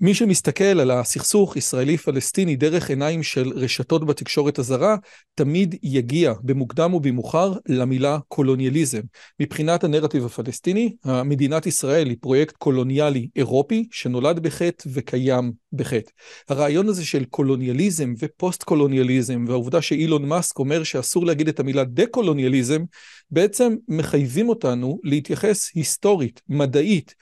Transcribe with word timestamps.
מי 0.00 0.14
שמסתכל 0.14 0.64
על 0.64 0.90
הסכסוך 0.90 1.56
ישראלי-פלסטיני 1.56 2.56
דרך 2.56 2.90
עיניים 2.90 3.22
של 3.22 3.52
רשתות 3.54 4.06
בתקשורת 4.06 4.58
הזרה, 4.58 4.96
תמיד 5.34 5.74
יגיע 5.82 6.32
במוקדם 6.42 6.92
או 6.92 7.00
במאוחר 7.00 7.52
למילה 7.68 8.18
קולוניאליזם. 8.28 9.00
מבחינת 9.40 9.84
הנרטיב 9.84 10.24
הפלסטיני, 10.24 10.94
מדינת 11.24 11.66
ישראל 11.66 12.08
היא 12.08 12.16
פרויקט 12.20 12.56
קולוניאלי 12.56 13.28
אירופי 13.36 13.88
שנולד 13.90 14.38
בחטא 14.38 14.88
וקיים 14.92 15.52
בחטא. 15.72 16.10
הרעיון 16.48 16.88
הזה 16.88 17.04
של 17.04 17.24
קולוניאליזם 17.24 18.14
ופוסט 18.18 18.62
קולוניאליזם 18.62 19.44
והעובדה 19.48 19.82
שאילון 19.82 20.28
מאסק 20.28 20.58
אומר 20.58 20.84
שאסור 20.84 21.26
להגיד 21.26 21.48
את 21.48 21.60
המילה 21.60 21.84
דה-קולוניאליזם, 21.84 22.84
בעצם 23.30 23.74
מחייבים 23.88 24.48
אותנו 24.48 25.00
להתייחס 25.04 25.70
היסטורית, 25.74 26.42
מדעית, 26.48 27.14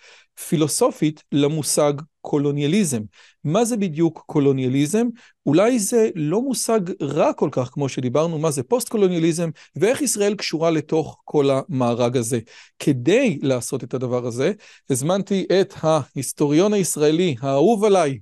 פילוסופית 0.49 1.25
למושג 1.33 1.93
קולוניאליזם. 2.21 3.03
מה 3.45 3.65
זה 3.65 3.77
בדיוק 3.77 4.23
קולוניאליזם? 4.27 5.07
אולי 5.47 5.79
זה 5.79 6.09
לא 6.15 6.43
מושג 6.43 6.81
רע 7.03 7.33
כל 7.33 7.49
כך 7.53 7.69
כמו 7.69 7.89
שדיברנו, 7.89 8.39
מה 8.39 8.51
זה 8.51 8.63
פוסט 8.63 8.89
קולוניאליזם 8.89 9.51
ואיך 9.77 10.03
ישראל 10.03 10.35
קשורה 10.35 10.71
לתוך 10.71 11.21
כל 11.25 11.51
המארג 11.51 12.17
הזה. 12.17 12.39
כדי 12.79 13.39
לעשות 13.43 13.85
את 13.85 13.95
הדבר 13.95 14.27
הזה, 14.27 14.53
הזמנתי 14.91 15.47
את 15.61 15.75
ההיסטוריון 15.81 16.73
הישראלי 16.73 17.37
האהוב 17.41 17.85
עליי, 17.85 18.19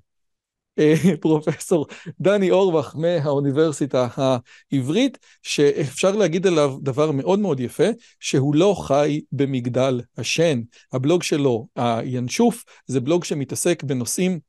פרופסור 1.21 1.87
דני 2.21 2.51
אורבך 2.51 2.95
מהאוניברסיטה 2.99 4.09
העברית, 4.17 5.19
שאפשר 5.43 6.13
להגיד 6.13 6.47
עליו 6.47 6.77
דבר 6.83 7.11
מאוד 7.11 7.39
מאוד 7.39 7.61
יפה, 7.61 7.89
שהוא 8.21 8.55
לא 8.55 8.77
חי 8.87 9.21
במגדל 9.33 10.01
השן. 10.19 10.61
הבלוג 10.93 11.23
שלו, 11.23 11.67
הינשוף, 11.77 12.65
זה 12.87 13.01
בלוג 13.01 13.25
שמתעסק 13.25 13.83
בנושאים 13.83 14.41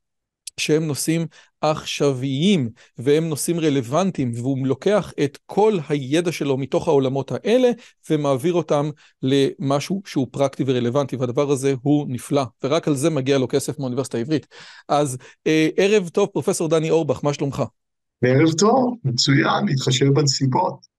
שהם 0.60 0.86
נושאים 0.86 1.26
עכשוויים 1.60 2.68
והם 2.98 3.28
נושאים 3.28 3.60
רלוונטיים 3.60 4.32
והוא 4.34 4.66
לוקח 4.66 5.12
את 5.24 5.38
כל 5.46 5.78
הידע 5.88 6.32
שלו 6.32 6.56
מתוך 6.56 6.88
העולמות 6.88 7.32
האלה 7.32 7.70
ומעביר 8.10 8.54
אותם 8.54 8.90
למשהו 9.22 10.02
שהוא 10.06 10.26
פרקטי 10.30 10.64
ורלוונטי 10.66 11.16
והדבר 11.16 11.50
הזה 11.50 11.74
הוא 11.82 12.06
נפלא 12.08 12.42
ורק 12.64 12.88
על 12.88 12.94
זה 12.94 13.10
מגיע 13.10 13.38
לו 13.38 13.48
כסף 13.48 13.78
מהאוניברסיטה 13.78 14.18
העברית. 14.18 14.46
אז 14.88 15.18
אה, 15.46 15.68
ערב 15.76 16.08
טוב 16.08 16.28
פרופסור 16.28 16.68
דני 16.68 16.90
אורבך, 16.90 17.24
מה 17.24 17.34
שלומך? 17.34 17.62
ערב 18.24 18.52
טוב, 18.58 18.94
מצוין, 19.04 19.66
להתחשב 19.66 20.06
בנסיבות. 20.06 20.95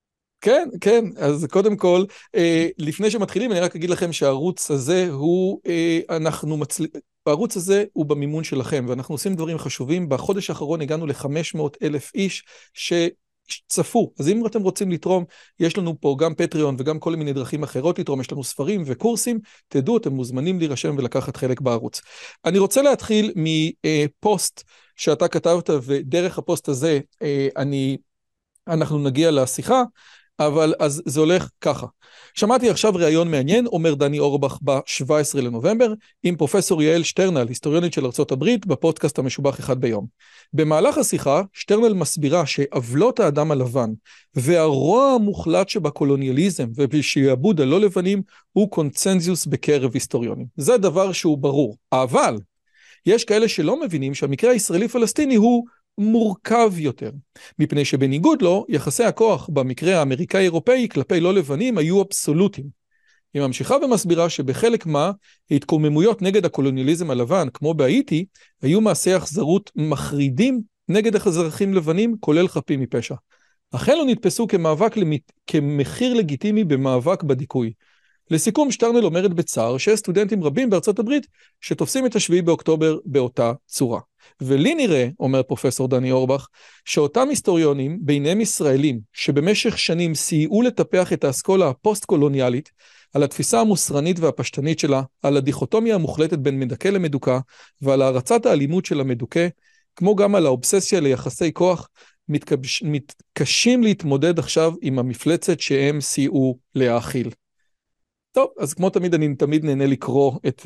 כן, 0.47 0.69
כן, 0.81 1.05
אז 1.17 1.45
קודם 1.49 1.77
כל, 1.77 2.03
אה, 2.35 2.67
לפני 2.77 3.11
שמתחילים 3.11 3.51
אני 3.51 3.59
רק 3.59 3.75
אגיד 3.75 3.89
לכם 3.89 4.13
שהערוץ 4.13 4.71
הזה 4.71 5.09
הוא, 5.11 5.59
אה, 5.67 5.99
אנחנו 6.09 6.57
מצליחים, 6.57 7.01
הערוץ 7.25 7.57
הזה 7.57 7.83
הוא 7.93 8.05
במימון 8.05 8.43
שלכם 8.43 8.85
ואנחנו 8.87 9.15
עושים 9.15 9.35
דברים 9.35 9.57
חשובים, 9.57 10.09
בחודש 10.09 10.49
האחרון 10.49 10.81
הגענו 10.81 11.05
ל-500 11.05 11.77
אלף 11.83 12.11
איש 12.15 12.43
שצפו, 12.73 14.13
אז 14.19 14.29
אם 14.29 14.45
אתם 14.45 14.61
רוצים 14.61 14.91
לתרום, 14.91 15.25
יש 15.59 15.77
לנו 15.77 16.01
פה 16.01 16.15
גם 16.19 16.35
פטריון 16.35 16.75
וגם 16.79 16.99
כל 16.99 17.15
מיני 17.15 17.33
דרכים 17.33 17.63
אחרות 17.63 17.99
לתרום, 17.99 18.21
יש 18.21 18.31
לנו 18.31 18.43
ספרים 18.43 18.83
וקורסים, 18.85 19.39
תדעו, 19.67 19.97
אתם 19.97 20.13
מוזמנים 20.13 20.59
להירשם 20.59 20.95
ולקחת 20.97 21.37
חלק 21.37 21.61
בערוץ. 21.61 22.01
אני 22.45 22.59
רוצה 22.59 22.81
להתחיל 22.81 23.33
מפוסט 23.35 24.63
שאתה 24.95 25.27
כתבת 25.27 25.69
ודרך 25.83 26.37
הפוסט 26.37 26.69
הזה 26.69 26.99
אה, 27.21 27.47
אני, 27.57 27.97
אנחנו 28.67 28.99
נגיע 28.99 29.31
לשיחה. 29.31 29.83
אבל 30.39 30.73
אז 30.79 31.01
זה 31.05 31.19
הולך 31.19 31.49
ככה. 31.61 31.87
שמעתי 32.33 32.69
עכשיו 32.69 32.93
ראיון 32.95 33.31
מעניין, 33.31 33.67
אומר 33.67 33.93
דני 33.93 34.19
אורבך 34.19 34.57
ב-17 34.63 35.37
לנובמבר, 35.41 35.93
עם 36.23 36.35
פרופסור 36.35 36.81
יעל 36.81 37.03
שטרנל, 37.03 37.47
היסטוריונית 37.47 37.93
של 37.93 38.05
ארה"ב, 38.05 38.45
בפודקאסט 38.65 39.19
המשובח 39.19 39.59
אחד 39.59 39.81
ביום. 39.81 40.05
במהלך 40.53 40.97
השיחה, 40.97 41.41
שטרנל 41.53 41.93
מסבירה 41.93 42.45
שעוולות 42.45 43.19
האדם 43.19 43.51
הלבן 43.51 43.89
והרוע 44.35 45.11
המוחלט 45.11 45.69
שבקולוניאליזם 45.69 46.67
ובשעבוד 46.75 47.61
הלא 47.61 47.79
לבנים 47.81 48.21
הוא 48.53 48.71
קונצנזיוס 48.71 49.45
בקרב 49.45 49.91
היסטוריונים. 49.93 50.45
זה 50.57 50.77
דבר 50.77 51.11
שהוא 51.11 51.37
ברור. 51.37 51.77
אבל 51.91 52.37
יש 53.05 53.23
כאלה 53.23 53.47
שלא 53.47 53.81
מבינים 53.81 54.13
שהמקרה 54.13 54.51
הישראלי-פלסטיני 54.51 55.35
הוא 55.35 55.65
מורכב 55.97 56.73
יותר, 56.77 57.11
מפני 57.59 57.85
שבניגוד 57.85 58.41
לו, 58.41 58.65
יחסי 58.69 59.03
הכוח 59.03 59.49
במקרה 59.53 59.99
האמריקאי-אירופאי 59.99 60.87
כלפי 60.91 61.19
לא 61.19 61.33
לבנים 61.33 61.77
היו 61.77 62.01
אבסולוטיים. 62.01 62.67
היא 63.33 63.41
ממשיכה 63.41 63.75
ומסבירה 63.75 64.29
שבחלק 64.29 64.85
מה, 64.85 65.11
התקוממויות 65.51 66.21
נגד 66.21 66.45
הקולוניאליזם 66.45 67.11
הלבן, 67.11 67.47
כמו 67.53 67.73
בהאיטי, 67.73 68.25
היו 68.61 68.81
מעשי 68.81 69.17
אכזרות 69.17 69.71
מחרידים 69.75 70.61
נגד 70.89 71.15
אזרחים 71.15 71.73
לבנים, 71.73 72.15
כולל 72.19 72.47
חפים 72.47 72.79
מפשע. 72.79 73.15
אך 73.71 73.89
אלו 73.89 74.05
נתפסו 74.05 74.47
כמאבק, 74.47 74.97
למית... 74.97 75.31
כמחיר 75.47 76.13
לגיטימי 76.13 76.63
במאבק 76.63 77.23
בדיכוי. 77.23 77.73
לסיכום, 78.31 78.71
שטרנל 78.71 79.05
אומרת 79.05 79.33
בצער 79.33 79.77
שיש 79.77 79.99
סטודנטים 79.99 80.43
רבים 80.43 80.69
בארצות 80.69 80.99
הברית 80.99 81.27
שתופסים 81.61 82.05
את 82.05 82.15
השביעי 82.15 82.41
באוקטובר 82.41 82.97
באותה 83.05 83.53
צורה. 83.65 83.99
ולי 84.41 84.75
נראה, 84.75 85.07
אומר 85.19 85.43
פרופסור 85.43 85.87
דני 85.87 86.11
אורבך, 86.11 86.47
שאותם 86.85 87.29
היסטוריונים, 87.29 87.97
ביניהם 88.01 88.41
ישראלים, 88.41 88.99
שבמשך 89.13 89.79
שנים 89.79 90.15
סייעו 90.15 90.61
לטפח 90.61 91.13
את 91.13 91.23
האסכולה 91.23 91.69
הפוסט-קולוניאלית, 91.69 92.71
על 93.13 93.23
התפיסה 93.23 93.61
המוסרנית 93.61 94.19
והפשטנית 94.19 94.79
שלה, 94.79 95.01
על 95.23 95.37
הדיכוטומיה 95.37 95.95
המוחלטת 95.95 96.39
בין 96.39 96.59
מדכא 96.59 96.87
למדוכא, 96.87 97.39
ועל 97.81 98.01
הערצת 98.01 98.45
האלימות 98.45 98.85
של 98.85 98.99
המדוכא, 98.99 99.47
כמו 99.95 100.15
גם 100.15 100.35
על 100.35 100.45
האובססיה 100.45 100.99
ליחסי 100.99 101.53
כוח, 101.53 101.89
מתקש... 102.29 102.83
מתקשים 102.83 103.83
להתמודד 103.83 104.39
עכשיו 104.39 104.73
עם 104.81 104.99
המפלצת 104.99 105.59
שהם 105.59 106.01
סייעו 106.01 106.57
להאכיל. 106.75 107.29
טוב, 108.31 108.49
אז 108.59 108.73
כמו 108.73 108.89
תמיד, 108.89 109.13
אני 109.13 109.35
תמיד 109.35 109.65
נהנה 109.65 109.85
לקרוא 109.85 110.31
את... 110.47 110.65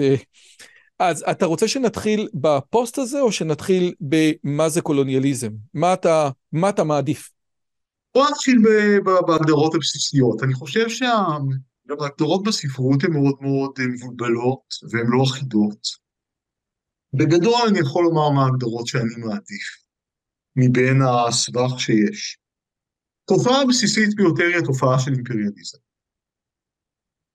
אה, 1.02 1.10
אז 1.10 1.24
אתה 1.32 1.46
רוצה 1.46 1.68
שנתחיל 1.68 2.28
בפוסט 2.34 2.98
הזה, 2.98 3.22
או 3.22 3.32
שנתחיל 3.32 3.94
במה 4.00 4.70
זה 4.70 4.82
קולוניאליזם? 4.82 5.50
מה 5.74 5.94
אתה, 5.94 6.30
מה 6.52 6.70
אתה 6.70 6.84
מעדיף? 6.84 7.30
בוא 8.16 8.30
נתחיל 8.30 8.58
בהגדרות 9.28 9.76
הבסיסיות. 9.76 10.44
אני 10.44 10.54
חושב 10.54 10.86
שההגדרות 10.90 12.44
בספרות 12.44 13.04
הן 13.04 13.14
מאוד 13.14 13.36
מאוד 13.42 13.72
מבולבלות, 13.80 14.64
והן 14.92 15.06
לא 15.08 15.24
אחידות. 15.24 15.88
בגדול 17.14 17.62
אני 17.70 17.80
יכול 17.80 18.04
לומר 18.04 18.30
מה 18.30 18.44
ההגדרות 18.44 18.88
שאני 18.88 19.16
מעדיף, 19.18 19.68
מבין 20.56 21.02
הסבך 21.02 21.80
שיש. 21.80 22.38
תופעה 23.26 23.62
הבסיסית 23.62 24.16
ביותר 24.16 24.44
היא 24.44 24.58
התופעה 24.58 25.00
של 25.00 25.12
אימפריאליזם. 25.14 25.78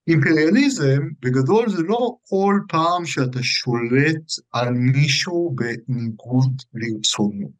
אימפריאליזם 0.07 1.01
בגדול 1.21 1.69
זה 1.69 1.81
לא 1.83 2.15
כל 2.29 2.59
פעם 2.67 3.05
שאתה 3.05 3.43
שולט 3.43 4.23
על 4.53 4.73
מישהו 4.73 5.55
בניגוד 5.55 6.61
לרצונו. 6.73 7.51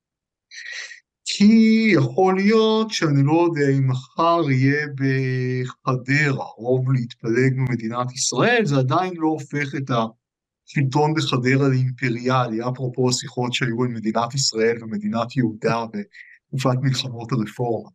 כי 1.25 1.91
יכול 1.94 2.35
להיות 2.35 2.91
שאני 2.91 3.23
לא 3.23 3.47
יודע 3.47 3.77
אם 3.77 3.88
מחר 3.88 4.51
יהיה 4.51 4.88
בחדרה 4.88 6.45
רוב 6.57 6.91
להתפלג 6.91 7.53
ממדינת 7.55 8.11
ישראל, 8.11 8.65
זה 8.65 8.75
עדיין 8.77 9.13
לא 9.15 9.27
הופך 9.27 9.75
את 9.77 9.89
השלטון 9.89 11.13
בחדרה 11.13 11.69
לאימפריאלי, 11.69 12.57
אפרופו 12.69 13.09
השיחות 13.09 13.53
שהיו 13.53 13.83
עם 13.83 13.93
מדינת 13.93 14.35
ישראל 14.35 14.83
ומדינת 14.83 15.35
יהודה 15.35 15.85
בתקופת 15.85 16.77
מלחמות 16.81 17.31
הרפורמה. 17.31 17.89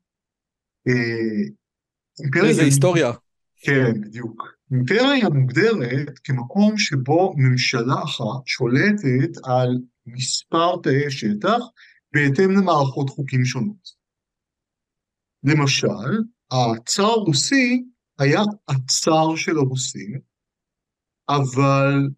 אה, 0.89 2.45
איזה 2.49 2.63
היסטוריה. 2.63 3.13
כן, 3.65 4.01
בדיוק. 4.01 4.43
אימפריה 4.73 5.29
מוגדרת 5.29 6.19
כמקום 6.25 6.79
שבו 6.79 7.35
ממשלה 7.37 8.03
אחת 8.05 8.47
שולטת 8.47 9.39
על 9.45 9.69
מספר 10.07 10.81
תאי 10.83 11.11
שטח 11.11 11.59
בהתאם 12.13 12.51
למערכות 12.51 13.11
חוקים 13.11 13.45
שונות. 13.45 14.03
למשל, 15.45 16.23
הצאר 16.53 17.05
הרוסי 17.05 17.85
היה 18.19 18.41
הצאר 18.69 19.37
של 19.37 19.57
הרוסים, 19.57 20.21
אבל 21.29 22.09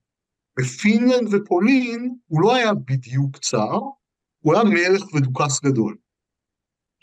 בפינלנד 0.59 1.35
ופולין 1.35 2.15
הוא 2.27 2.43
לא 2.43 2.55
היה 2.55 2.75
בדיוק 2.75 3.37
צאר, 3.37 3.81
הוא 4.41 4.55
היה 4.55 4.65
מלך 4.65 5.15
ודוכס 5.15 5.61
גדול. 5.65 5.97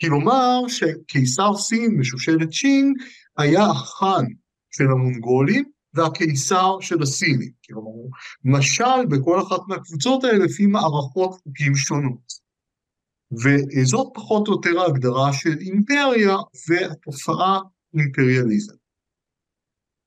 כלומר 0.02 0.68
שקיסר 0.68 1.56
סין 1.56 2.00
ושושלת 2.00 2.52
שין 2.52 2.94
היה 3.38 3.64
החאן 3.64 4.24
של 4.70 4.84
המונגולים 4.84 5.64
והקיסר 5.94 6.80
של 6.80 7.02
הסינים. 7.02 7.52
כלומר, 7.66 8.08
משל 8.44 9.06
בכל 9.10 9.40
אחת 9.40 9.60
מהקבוצות 9.68 10.24
האלה 10.24 10.44
לפי 10.44 10.66
מערכות 10.66 11.30
חוקים 11.30 11.74
שונות. 11.74 12.42
וזאת 13.32 14.12
פחות 14.14 14.48
או 14.48 14.52
יותר 14.52 14.80
ההגדרה 14.80 15.32
של 15.32 15.58
אימפריה 15.60 16.36
והתופעה 16.68 17.60
אימפריאליזם. 17.94 18.74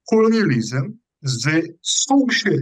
קולוניאליזם 0.04 0.86
זה 1.22 1.60
סוג 1.84 2.32
של, 2.32 2.62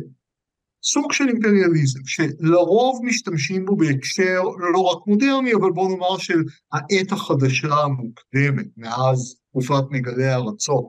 סוג 0.84 1.14
של 1.14 1.28
אימפריאליזם, 1.28 2.00
שלרוב 2.06 3.06
משתמשים 3.06 3.66
בו 3.66 3.76
בהקשר 3.76 4.42
לא 4.74 4.80
רק 4.80 5.08
מודרני, 5.08 5.54
אבל 5.54 5.72
בוא 5.72 5.90
נאמר 5.90 6.18
של 6.18 6.44
העת 6.72 7.12
החדשה 7.12 7.76
המוקדמת, 7.76 8.68
מאז 8.78 9.36
תקופת 9.50 9.84
מגלי 9.90 10.26
הארצות 10.26 10.86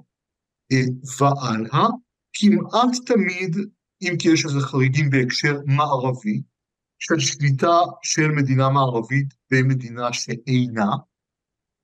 והלאה, 1.21 1.87
כמעט 2.33 2.97
תמיד, 3.07 3.57
אם 4.03 4.17
כי 4.19 4.29
יש 4.29 4.45
איזה 4.45 4.61
חריגים 4.61 5.11
בהקשר 5.11 5.61
מערבי, 5.67 6.43
של 6.99 7.19
שליטה 7.19 7.79
של 8.03 8.29
מדינה 8.29 8.69
מערבית 8.69 9.35
במדינה 9.51 10.13
שאינה. 10.13 10.91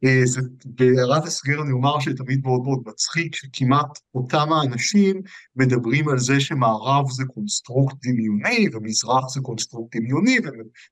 אה, 0.05 0.23
בהערת 0.65 1.25
הסגר 1.25 1.63
אני 1.63 1.73
אומר 1.73 2.01
שתמיד 2.01 2.41
מאוד 2.45 2.63
מאוד 2.63 2.79
מצחיק, 2.87 3.35
שכמעט 3.35 3.99
אותם 4.15 4.53
האנשים 4.53 5.23
מדברים 5.57 6.09
על 6.09 6.19
זה 6.19 6.41
שמערב 6.41 7.11
זה 7.11 7.25
קונסטרוקט 7.25 7.97
דמיוני 8.07 8.69
ומזרח 8.73 9.29
זה 9.29 9.41
קונסטרוקט 9.41 9.97
דמיוני 9.97 10.39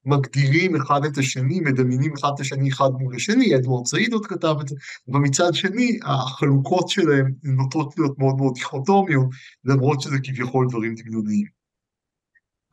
ומגדירים 0.07 0.77
אחד 0.77 1.05
את 1.05 1.19
השני, 1.19 1.61
מדמיינים 1.61 2.13
אחד 2.15 2.31
את 2.35 2.41
השני 2.41 2.69
אחד 2.69 2.91
מול 3.01 3.15
השני, 3.17 3.57
אדוארד 3.57 3.87
סעיד 3.87 4.13
עוד 4.13 4.27
כתב 4.27 4.55
את 4.61 4.69
זה, 4.69 4.75
אבל 5.11 5.19
מצד 5.21 5.55
שני 5.55 5.99
החלוקות 6.05 6.89
שלהם 6.89 7.33
נוטות 7.43 7.95
להיות 7.99 8.19
מאוד 8.19 8.37
מאוד 8.37 8.55
דיכוטומיות, 8.55 9.27
למרות 9.65 10.01
שזה 10.01 10.17
כביכול 10.25 10.67
דברים 10.69 10.95
דמיוניים. 10.95 11.58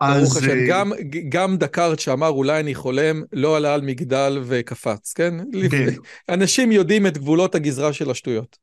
ברוך 0.02 0.38
השם, 0.38 0.50
אה, 0.50 0.68
גם, 0.68 0.92
גם 1.30 1.58
דקארט 1.58 2.00
שאמר 2.00 2.30
אולי 2.30 2.60
אני 2.60 2.76
חולם, 2.76 3.24
לא 3.34 3.58
עלה 3.58 3.74
על 3.74 3.82
מגדל 3.82 4.42
וקפץ, 4.46 5.14
כן? 5.14 5.34
כן. 5.72 5.94
אנשים 6.30 6.72
יודעים 6.72 7.08
את 7.08 7.18
גבולות 7.18 7.56
הגזרה 7.56 7.94
של 7.94 8.10
השטויות. 8.10 8.58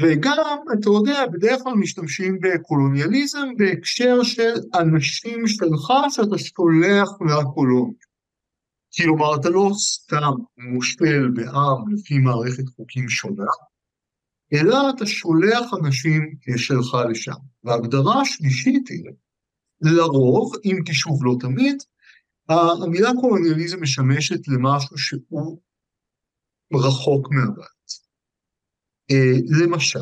וגם, 0.00 0.56
אתה 0.72 0.88
יודע, 0.88 1.26
בדרך 1.32 1.62
כלל 1.62 1.74
משתמשים 1.74 2.38
בקולוניאליזם 2.40 3.48
בהקשר 3.56 4.22
של 4.22 4.52
אנשים 4.74 5.46
שלך 5.46 5.92
שאתה 6.08 6.38
שולח 6.38 7.08
מהקולוניה. 7.20 7.94
כלומר, 8.96 9.36
אתה 9.36 9.48
לא 9.50 9.70
סתם 9.74 10.32
מושפל 10.58 11.28
בעם 11.34 11.92
לפי 11.92 12.18
מערכת 12.18 12.68
חוקים 12.76 13.08
שונה, 13.08 13.44
אלא 14.52 14.90
אתה 14.90 15.06
שולח 15.06 15.70
אנשים 15.82 16.34
שלך 16.56 16.96
לשם. 17.10 17.32
וההגדרה 17.64 18.20
השלישית 18.20 18.88
היא 18.88 19.04
לרוב, 19.82 20.52
אם 20.64 20.76
כי 20.84 20.94
שוב 20.94 21.24
לא 21.24 21.34
תמיד, 21.40 21.76
המילה 22.48 23.10
קולוניאליזם 23.20 23.82
משמשת 23.82 24.48
למשהו 24.48 24.98
שהוא 24.98 25.58
רחוק 26.74 27.28
מהבית. 27.30 27.88
אה, 29.10 29.62
למשל, 29.62 29.98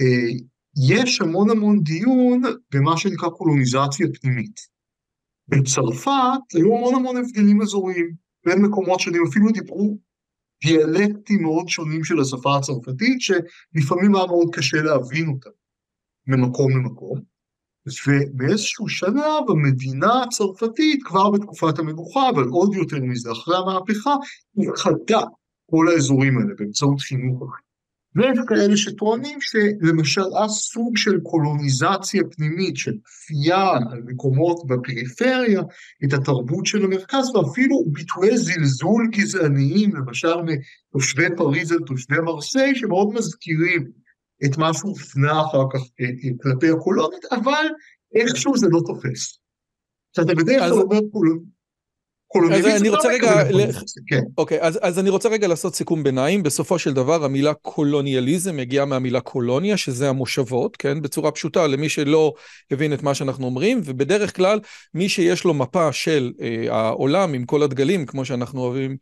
אה, 0.00 0.30
יש 0.90 1.20
המון 1.20 1.50
המון 1.50 1.82
דיון 1.82 2.42
במה 2.74 2.96
שנקרא 2.96 3.28
קולוניזציה 3.28 4.06
פנימית. 4.20 4.60
בצרפת 5.48 6.54
היו 6.54 6.76
המון 6.76 6.94
המון 6.94 7.16
הבדלים 7.16 7.62
אזוריים 7.62 8.14
בין 8.46 8.62
מקומות 8.62 9.00
שונים, 9.00 9.22
אפילו 9.30 9.50
דיברו 9.52 9.98
דיאלקטים 10.64 11.42
מאוד 11.42 11.68
שונים 11.68 12.04
של 12.04 12.20
השפה 12.20 12.56
הצרפתית, 12.56 13.20
שלפעמים 13.20 14.16
היה 14.16 14.26
מאוד 14.26 14.48
קשה 14.52 14.76
להבין 14.82 15.28
אותם 15.28 15.50
ממקום 16.26 16.70
למקום. 16.70 17.37
ובאיזשהו 18.06 18.88
שלב 18.88 19.44
המדינה 19.48 20.22
הצרפתית, 20.22 21.02
כבר 21.04 21.30
בתקופת 21.30 21.78
המלוכה, 21.78 22.30
אבל 22.30 22.44
עוד 22.44 22.74
יותר 22.74 23.00
מזה, 23.00 23.32
אחרי 23.32 23.56
המהפכה, 23.56 24.14
איחדה 24.58 25.20
כל 25.70 25.88
האזורים 25.88 26.38
האלה 26.38 26.54
באמצעות 26.58 27.00
חינוך. 27.00 27.56
ויש 28.16 28.38
כאלה 28.48 28.76
שטוענים 28.76 29.38
שלמשל 29.40 30.24
אז 30.42 30.50
סוג 30.50 30.96
של 30.96 31.20
קולוניזציה 31.20 32.22
פנימית, 32.36 32.76
של 32.76 32.92
כפייה 33.04 33.70
על 33.90 34.02
מקומות 34.06 34.66
בפריפריה, 34.66 35.60
את 36.04 36.12
התרבות 36.12 36.66
של 36.66 36.84
המרכז, 36.84 37.34
ואפילו 37.34 37.84
ביטויי 37.86 38.38
זלזול 38.38 39.08
גזעניים, 39.10 39.96
למשל 39.96 40.34
מתושבי 40.44 41.26
פריז 41.36 41.72
על 41.72 41.78
תושבי 41.78 42.20
מרסיי, 42.24 42.74
שמאוד 42.74 43.14
מזכירים 43.14 43.90
את 44.44 44.58
מה 44.58 44.74
שהוא 44.74 44.90
הופנה 44.90 45.40
אחר 45.40 45.64
כך 45.72 45.80
אה, 46.00 46.06
אה, 46.06 46.30
כלפי 46.42 46.70
הקולונית, 46.70 47.24
אבל 47.32 47.66
איכשהו 48.14 48.56
זה 48.56 48.66
לא 48.70 48.80
תופס. 48.86 49.38
שאתה 50.16 50.34
בדרך 50.34 50.58
כלל 50.58 50.72
אומר 50.72 51.00
קולוניאליזם. 52.28 52.68
אז 52.68 52.80
אני 52.80 52.88
רוצה 52.88 53.08
רגע, 53.08 53.44
כן. 54.06 54.20
אוקיי, 54.38 54.60
אז, 54.60 54.78
אז 54.82 54.98
אני 54.98 55.10
רוצה 55.10 55.28
רגע 55.28 55.48
לעשות 55.48 55.74
סיכום 55.74 56.02
ביניים. 56.02 56.42
בסופו 56.42 56.78
של 56.78 56.92
דבר 56.92 57.24
המילה 57.24 57.54
קולוניאליזם 57.54 58.56
מגיעה 58.56 58.84
מהמילה 58.84 59.20
קולוניה, 59.20 59.76
שזה 59.76 60.08
המושבות, 60.08 60.76
כן? 60.76 61.02
בצורה 61.02 61.30
פשוטה 61.30 61.66
למי 61.66 61.88
שלא 61.88 62.34
הבין 62.70 62.92
את 62.92 63.02
מה 63.02 63.14
שאנחנו 63.14 63.46
אומרים, 63.46 63.80
ובדרך 63.84 64.36
כלל 64.36 64.60
מי 64.94 65.08
שיש 65.08 65.44
לו 65.44 65.54
מפה 65.54 65.92
של 65.92 66.32
אה, 66.40 66.66
העולם 66.76 67.34
עם 67.34 67.44
כל 67.44 67.62
הדגלים, 67.62 68.06
כמו 68.06 68.24
שאנחנו 68.24 68.60
אוהבים 68.60 68.96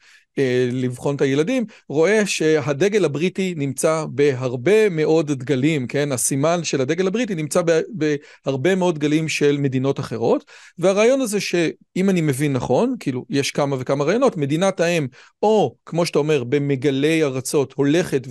לבחון 0.73 1.17
את 1.17 1.21
הילדים, 1.21 1.65
רואה 1.88 2.27
שהדגל 2.27 3.05
הבריטי 3.05 3.55
נמצא 3.56 4.05
בהרבה 4.09 4.88
מאוד 4.88 5.33
דגלים, 5.33 5.87
כן? 5.87 6.12
הסימן 6.12 6.65
של 6.65 6.81
הדגל 6.81 7.06
הבריטי 7.06 7.35
נמצא 7.35 7.62
בהרבה 7.88 8.75
מאוד 8.75 8.94
דגלים 8.94 9.29
של 9.29 9.56
מדינות 9.59 10.00
אחרות, 10.00 10.44
והרעיון 10.79 11.21
הזה 11.21 11.41
שאם 11.41 12.11
אני 12.11 12.21
מבין 12.21 12.53
נכון, 12.53 12.94
כאילו 13.00 13.25
יש 13.31 13.50
כמה 13.50 13.77
וכמה 13.79 14.05
רעיונות, 14.05 14.37
מדינת 14.37 14.81
האם, 14.81 15.06
או 15.43 15.75
כמו 15.87 16.06
שאתה 16.06 16.19
אומר, 16.19 16.44
במגלי 16.44 17.25
ארצות 17.25 17.73
הולכת 17.73 18.26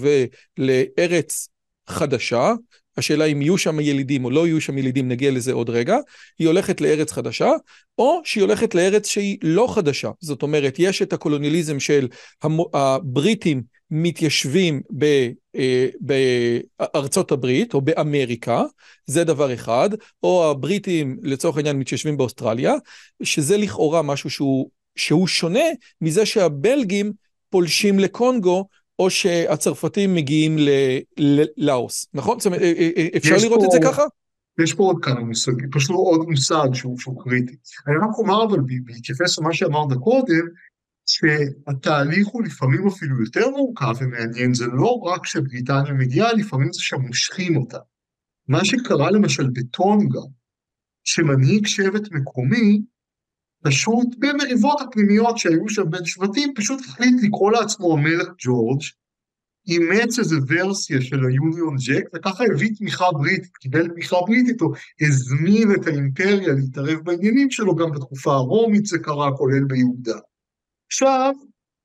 ולארץ 0.57 1.49
חדשה, 1.87 2.53
השאלה 2.97 3.25
אם 3.25 3.41
יהיו 3.41 3.57
שם 3.57 3.79
ילידים 3.79 4.25
או 4.25 4.29
לא 4.29 4.47
יהיו 4.47 4.61
שם 4.61 4.77
ילידים, 4.77 5.07
נגיע 5.07 5.31
לזה 5.31 5.53
עוד 5.53 5.69
רגע, 5.69 5.97
היא 6.39 6.47
הולכת 6.47 6.81
לארץ 6.81 7.11
חדשה, 7.11 7.51
או 7.97 8.21
שהיא 8.23 8.41
הולכת 8.43 8.75
לארץ 8.75 9.07
שהיא 9.07 9.37
לא 9.41 9.67
חדשה. 9.75 10.09
זאת 10.19 10.41
אומרת, 10.41 10.75
יש 10.79 11.01
את 11.01 11.13
הקולוניאליזם 11.13 11.79
של 11.79 12.07
הבריטים 12.73 13.61
מתיישבים 13.91 14.81
ב, 14.97 15.29
אה, 15.55 15.87
בארצות 15.99 17.31
הברית 17.31 17.73
או 17.73 17.81
באמריקה, 17.81 18.63
זה 19.05 19.23
דבר 19.23 19.53
אחד, 19.53 19.89
או 20.23 20.51
הבריטים 20.51 21.17
לצורך 21.21 21.57
העניין 21.57 21.79
מתיישבים 21.79 22.17
באוסטרליה, 22.17 22.73
שזה 23.23 23.57
לכאורה 23.57 24.01
משהו 24.01 24.29
שהוא, 24.29 24.69
שהוא 24.95 25.27
שונה 25.27 25.65
מזה 26.01 26.25
שהבלגים 26.25 27.11
פולשים 27.49 27.99
לקונגו 27.99 28.67
או 28.99 29.09
שהצרפתים 29.09 30.15
מגיעים 30.15 30.57
ללאוס, 31.17 32.07
נכון? 32.13 32.39
זאת 32.39 32.45
אומרת, 32.45 32.61
אה, 32.61 32.73
אה, 32.77 32.89
אה, 32.97 33.07
אפשר 33.17 33.35
לראות 33.41 33.59
פה, 33.59 33.65
את 33.65 33.71
זה 33.71 33.79
ככה? 33.83 34.03
יש 34.63 34.73
פה 34.73 34.83
עוד 34.83 34.97
כמה 35.01 35.19
מושגים, 35.19 35.69
פשוט 35.71 35.89
עוד 35.89 36.29
מושג 36.29 36.73
שהוא, 36.73 36.99
שהוא 36.99 37.23
קריטי. 37.23 37.55
אני 37.87 37.95
רק 37.97 38.17
אומר 38.17 38.43
אבל 38.43 38.59
בהתייחס 38.85 39.39
למה 39.39 39.53
שאמרת 39.53 39.97
קודם, 40.03 40.45
שהתהליך 41.05 42.27
הוא 42.27 42.43
לפעמים 42.43 42.87
אפילו 42.87 43.21
יותר 43.21 43.49
מורכב 43.49 43.93
ומעניין, 44.01 44.53
זה 44.53 44.65
לא 44.67 44.91
רק 44.91 45.25
שבריטניה 45.25 45.93
מגיעה, 45.93 46.33
לפעמים 46.33 46.73
זה 46.73 46.79
שמושכים 46.81 47.57
אותה. 47.57 47.77
מה 48.47 48.65
שקרה 48.65 49.11
למשל 49.11 49.49
בטונגה, 49.53 50.19
שמנהיג 51.03 51.67
שבט 51.67 52.11
מקומי 52.11 52.81
פשוט 53.65 54.07
במריבות 54.19 54.81
הפנימיות 54.81 55.37
שהיו 55.37 55.69
שם 55.69 55.89
בין 55.89 56.05
שבטים, 56.05 56.53
פשוט 56.55 56.79
החליט 56.85 57.23
לקרוא 57.23 57.51
לעצמו 57.51 57.93
המלך 57.93 58.27
ג'ורג', 58.37 58.81
אימץ 59.67 60.19
איזה 60.19 60.35
ורסיה 60.47 61.01
של 61.01 61.25
היוניון 61.25 61.75
ג'ק, 61.87 62.03
וככה 62.15 62.43
הביא 62.53 62.69
תמיכה 62.77 63.05
בריטית, 63.11 63.57
קיבל 63.57 63.87
תמיכה 63.87 64.15
בריטית, 64.27 64.61
או 64.61 64.71
הזמין 65.01 65.71
את 65.71 65.87
האימפריה 65.87 66.53
להתערב 66.53 66.99
בעניינים 67.03 67.51
שלו, 67.51 67.75
גם 67.75 67.91
בתקופה 67.91 68.33
הרומית 68.33 68.85
זה 68.85 68.99
קרה, 68.99 69.37
כולל 69.37 69.63
ביהודה. 69.63 70.19
עכשיו, 70.87 71.33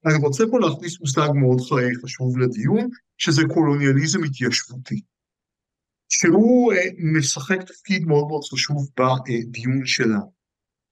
אני 0.07 0.15
רוצה 0.15 0.45
פה 0.51 0.59
להכניס 0.61 1.01
מושג 1.01 1.29
מאוד 1.35 1.61
חשוב 2.05 2.39
לדיון, 2.39 2.89
שזה 3.19 3.43
קולוניאליזם 3.55 4.25
התיישבותי. 4.25 5.01
שהוא 6.09 6.73
אה, 6.73 6.79
משחק 7.19 7.63
תפקיד 7.63 8.07
מאוד 8.07 8.29
מאוד 8.29 8.43
חשוב 8.53 8.89
בדיון 8.97 9.87
שלנו. 9.87 10.40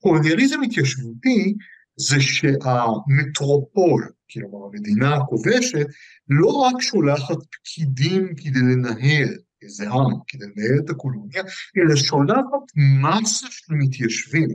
קולוניאליזם 0.03 0.63
התיישבותי 0.63 1.55
זה 1.97 2.21
שהמטרופול, 2.21 4.09
כלומר 4.33 4.67
המדינה 4.67 5.17
הכובשת, 5.17 5.87
לא 6.29 6.49
רק 6.49 6.81
שולחת 6.81 7.37
פקידים 7.51 8.35
כדי 8.37 8.61
לנהל 8.61 9.29
איזה 9.63 9.91
עם, 9.91 10.15
כדי 10.29 10.45
לנהל 10.47 10.79
את 10.85 10.91
הקולוניה, 10.91 11.43
אלא 11.77 11.97
שולחת 11.97 12.65
מסה 13.03 13.47
של 13.51 13.75
מתיישבים, 13.75 14.49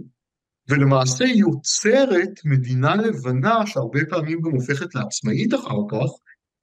ולמעשה 0.70 1.26
יוצרת 1.26 2.40
מדינה 2.46 2.96
לבנה 2.96 3.66
שהרבה 3.66 4.00
פעמים 4.10 4.42
גם 4.42 4.52
הופכת 4.52 4.96
לעצמאית 4.96 5.54
אחר 5.54 5.80
כך, 5.92 6.10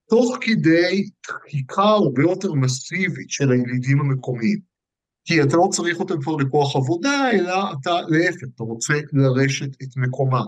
תוך 0.08 0.38
כדי 0.40 1.08
דחיקה 1.28 1.82
הרבה 1.82 2.22
יותר 2.22 2.52
מסיבית 2.52 3.30
של 3.30 3.52
הילידים 3.52 4.00
המקומיים. 4.00 4.69
כי 5.24 5.42
אתה 5.42 5.56
לא 5.56 5.68
צריך 5.70 6.00
אותם 6.00 6.20
כבר 6.20 6.36
לכוח 6.36 6.76
עבודה, 6.76 7.30
אלא 7.32 7.54
אתה 7.72 8.00
להפך, 8.08 8.46
אתה 8.54 8.62
רוצה 8.62 8.94
לרשת 9.12 9.82
את 9.82 9.96
מקומם. 9.96 10.44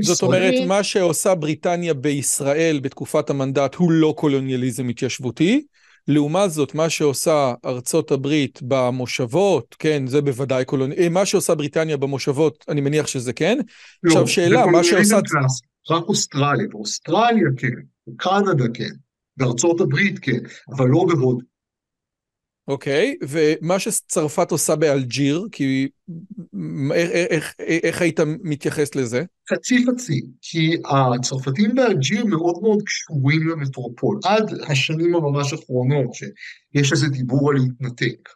זאת 0.00 0.22
אומרת, 0.22 0.54
מה 0.66 0.82
שעושה 0.82 1.34
בריטניה 1.34 1.94
בישראל 1.94 2.80
בתקופת 2.82 3.30
המנדט 3.30 3.74
הוא 3.74 3.92
לא 3.92 4.14
קולוניאליזם 4.16 4.88
התיישבותי, 4.88 5.64
לעומת 6.08 6.50
זאת, 6.50 6.74
מה 6.74 6.90
שעושה 6.90 7.54
ארצות 7.64 8.12
הברית 8.12 8.58
במושבות, 8.62 9.76
כן, 9.78 10.06
זה 10.06 10.22
בוודאי 10.22 10.64
קולוניאליזם, 10.64 11.12
מה 11.12 11.26
שעושה 11.26 11.54
בריטניה 11.54 11.96
במושבות, 11.96 12.64
אני 12.68 12.80
מניח 12.80 13.06
שזה 13.06 13.32
כן. 13.32 13.58
לא, 14.02 14.12
עכשיו 14.12 14.28
שאלה, 14.28 14.66
מה 14.66 14.84
שעושה... 14.84 15.18
רק 15.90 16.04
אוסטרליה, 16.08 16.66
באוסטרליה 16.70 17.48
כן, 17.56 17.68
בקנדה 18.06 18.64
כן, 18.74 18.90
בארצות 19.36 19.80
הברית 19.80 20.18
כן, 20.18 20.38
אבל 20.76 20.86
לא 20.88 21.04
בהודו. 21.08 21.55
אוקיי, 22.68 23.16
ומה 23.28 23.78
שצרפת 23.78 24.50
עושה 24.50 24.76
באלג'יר, 24.76 25.46
כי 25.52 25.88
איך, 26.94 27.10
איך, 27.10 27.54
איך 27.58 28.02
היית 28.02 28.20
מתייחס 28.42 28.94
לזה? 28.94 29.24
חצי 29.52 29.84
חצי, 29.86 30.22
כי 30.42 30.76
הצרפתים 31.14 31.74
באלג'יר 31.74 32.24
מאוד 32.24 32.54
מאוד 32.62 32.82
קשורים 32.82 33.48
למטרופול, 33.48 34.20
עד 34.24 34.52
השנים 34.68 35.14
הממש 35.14 35.52
האחרונות, 35.52 36.14
שיש 36.14 36.92
איזה 36.92 37.08
דיבור 37.08 37.50
על 37.50 37.56
להתנתק. 37.56 38.28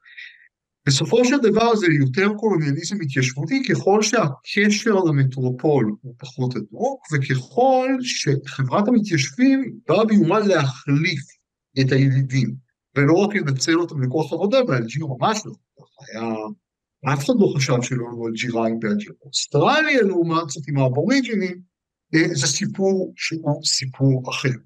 בסופו 0.86 1.24
של 1.24 1.38
דבר 1.42 1.76
זה 1.76 1.86
יותר 2.00 2.28
קולוניאליזם 2.36 2.96
התיישבותי 3.00 3.62
ככל 3.68 4.02
שהקשר 4.02 4.94
למטרופול 4.94 5.92
הוא 6.00 6.14
פחות 6.18 6.56
הדוק, 6.56 7.02
וככל 7.12 7.88
שחברת 8.00 8.88
המתיישבים 8.88 9.72
באה 9.88 10.04
ביומן 10.04 10.48
להחליף 10.48 11.20
את 11.80 11.92
הילידים. 11.92 12.69
ולא 13.00 13.14
רק 13.14 13.34
לנצל 13.34 13.78
אותם 13.78 14.02
לכוח 14.02 14.32
עבודה, 14.32 14.64
באלג'יר 14.64 15.06
ממש 15.06 15.38
לא. 15.46 15.52
היה, 16.08 16.32
אף 17.14 17.24
אחד 17.24 17.34
לא 17.38 17.52
חשב 17.56 17.82
שלא 17.82 18.04
היו 18.10 18.26
אלג'יראים 18.28 18.80
באלג'יר. 18.80 19.12
אוסטרליה, 19.22 20.02
לעומת 20.02 20.48
זאת, 20.48 20.68
עם 20.68 20.78
האבוריג'ינים, 20.78 21.60
אה, 22.14 22.34
זה 22.34 22.46
סיפור 22.46 23.12
שהוא 23.16 23.64
סיפור 23.64 24.30
אחר. 24.30 24.58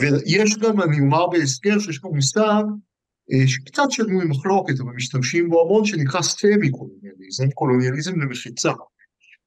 ויש 0.00 0.56
גם, 0.56 0.80
אני 0.82 1.00
אומר 1.00 1.26
בהסגר, 1.26 1.78
שיש 1.78 1.98
פה 1.98 2.08
מושג 2.14 2.62
אה, 3.32 3.48
שקצת 3.48 3.90
שנוי 3.90 4.24
מחלוקת, 4.24 4.80
אבל 4.80 4.92
משתמשים 4.92 5.50
בו 5.50 5.62
המון, 5.62 5.84
שנקרא 5.84 6.22
סמי 6.22 6.70
קולוניאליזם, 6.70 7.50
קולוניאליזם 7.54 8.20
למחיצה. 8.20 8.72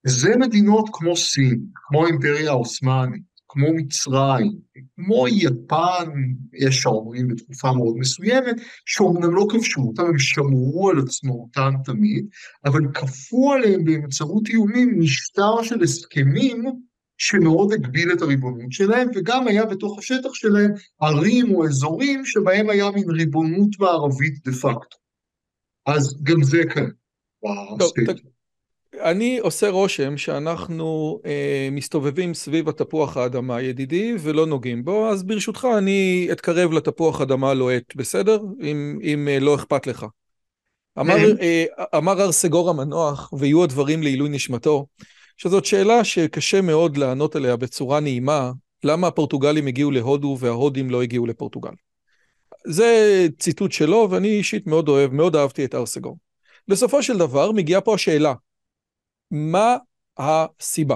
זה 0.07 0.38
מדינות 0.39 0.89
כמו 0.93 1.17
סין, 1.17 1.65
כמו 1.74 2.05
האימפריה 2.05 2.51
העות'מאנית, 2.51 3.30
כמו 3.53 3.74
מצרים, 3.74 4.51
כמו 4.96 5.27
יפן, 5.27 6.10
יש 6.53 6.81
שאומרים 6.81 7.27
בתקופה 7.27 7.72
מאוד 7.74 7.98
מסוימת, 7.98 8.55
שאומנם 8.86 9.36
לא 9.36 9.46
כבשו 9.50 9.81
אותם, 9.81 10.05
הם 10.05 10.20
שמרו 10.20 10.89
על 10.89 11.00
עצמאותם 11.00 11.74
תמיד, 11.86 12.25
אבל 12.65 12.81
כפו 12.93 13.53
עליהם 13.53 13.86
באמצעות 13.86 14.48
איומים 14.48 15.00
משטר 15.00 15.63
של 15.63 15.84
הסכמים 15.84 16.63
שמאוד 17.17 17.74
הגביל 17.74 18.12
את 18.12 18.22
הריבונות 18.22 18.72
שלהם, 18.72 19.08
וגם 19.15 19.48
היה 19.48 19.65
בתוך 19.65 20.00
השטח 20.00 20.34
שלהם 20.34 20.72
ערים 21.01 21.55
או 21.55 21.65
אזורים 21.65 22.25
שבהם 22.25 22.70
היה 22.70 22.91
מין 22.91 23.10
ריבונות 23.10 23.70
מערבית 23.79 24.43
דה 24.46 24.51
פקטו. 24.51 24.98
אז 25.86 26.24
גם 26.24 26.43
זה 26.43 26.62
כאן. 26.74 26.88
טוב, 27.79 27.91
אני 29.03 29.38
עושה 29.38 29.70
רושם 29.70 30.17
שאנחנו 30.17 31.20
אה, 31.25 31.70
מסתובבים 31.72 32.34
סביב 32.34 32.70
התפוח 32.70 33.17
האדמה 33.17 33.62
ידידי 33.62 34.15
ולא 34.20 34.46
נוגעים 34.46 34.86
בו, 34.86 35.10
אז 35.10 35.24
ברשותך 35.24 35.67
אני 35.77 36.27
אתקרב 36.31 36.74
לתפוח 36.74 37.22
אדמה 37.22 37.53
לוהט, 37.53 37.96
בסדר? 37.96 38.41
אם, 38.62 39.00
אם 39.03 39.27
אה, 39.31 39.39
לא 39.39 39.55
אכפת 39.55 39.88
לך. 39.88 40.05
אמר, 41.00 41.17
אה, 41.41 41.65
אמר 41.98 42.22
ארסגור 42.22 42.70
המנוח, 42.70 43.34
ויהיו 43.34 43.63
הדברים 43.63 44.03
לעילוי 44.03 44.29
נשמתו, 44.29 44.86
שזאת 45.38 45.65
שאלה 45.65 46.03
שקשה 46.03 46.62
מאוד 46.62 46.98
לענות 46.98 47.36
עליה 47.36 47.55
בצורה 47.55 48.00
נעימה, 48.00 48.51
למה 48.84 49.08
הפורטוגלים 49.08 49.67
הגיעו 49.67 49.91
להודו 49.91 50.38
וההודים 50.39 50.89
לא 50.89 51.01
הגיעו 51.01 51.25
לפורטוגל. 51.25 51.74
זה 52.67 53.27
ציטוט 53.39 53.72
שלו, 53.72 54.08
ואני 54.12 54.27
אישית 54.27 54.67
מאוד 54.67 54.89
אוהב, 54.89 55.13
מאוד 55.13 55.36
אהבתי 55.36 55.65
את 55.65 55.75
ארסגור. 55.75 56.17
בסופו 56.67 57.03
של 57.03 57.17
דבר 57.17 57.51
מגיעה 57.51 57.81
פה 57.81 57.93
השאלה, 57.93 58.34
מה 59.31 59.77
הסיבה. 60.17 60.95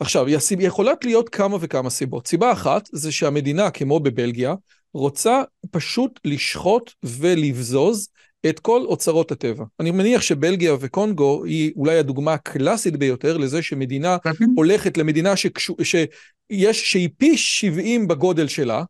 עכשיו, 0.00 0.26
יכולות 0.58 1.04
להיות 1.04 1.28
כמה 1.28 1.56
וכמה 1.60 1.90
סיבות. 1.90 2.26
סיבה 2.26 2.52
אחת 2.52 2.88
זה 2.92 3.12
שהמדינה, 3.12 3.70
כמו 3.70 4.00
בבלגיה, 4.00 4.54
רוצה 4.94 5.42
פשוט 5.70 6.20
לשחוט 6.24 6.92
ולבזוז 7.02 8.08
את 8.48 8.60
כל 8.60 8.80
אוצרות 8.84 9.32
הטבע. 9.32 9.64
אני 9.80 9.90
מניח 9.90 10.22
שבלגיה 10.22 10.74
וקונגו 10.80 11.44
היא 11.44 11.72
אולי 11.76 11.98
הדוגמה 11.98 12.32
הקלאסית 12.32 12.96
ביותר 12.96 13.36
לזה 13.36 13.62
שמדינה 13.62 14.16
הולכת 14.56 14.98
למדינה 14.98 15.36
שקשו, 15.36 15.76
שיש, 15.82 16.92
שהיא 16.92 17.08
פי 17.16 17.36
70 17.36 18.08
בגודל 18.08 18.48
שלה, 18.48 18.84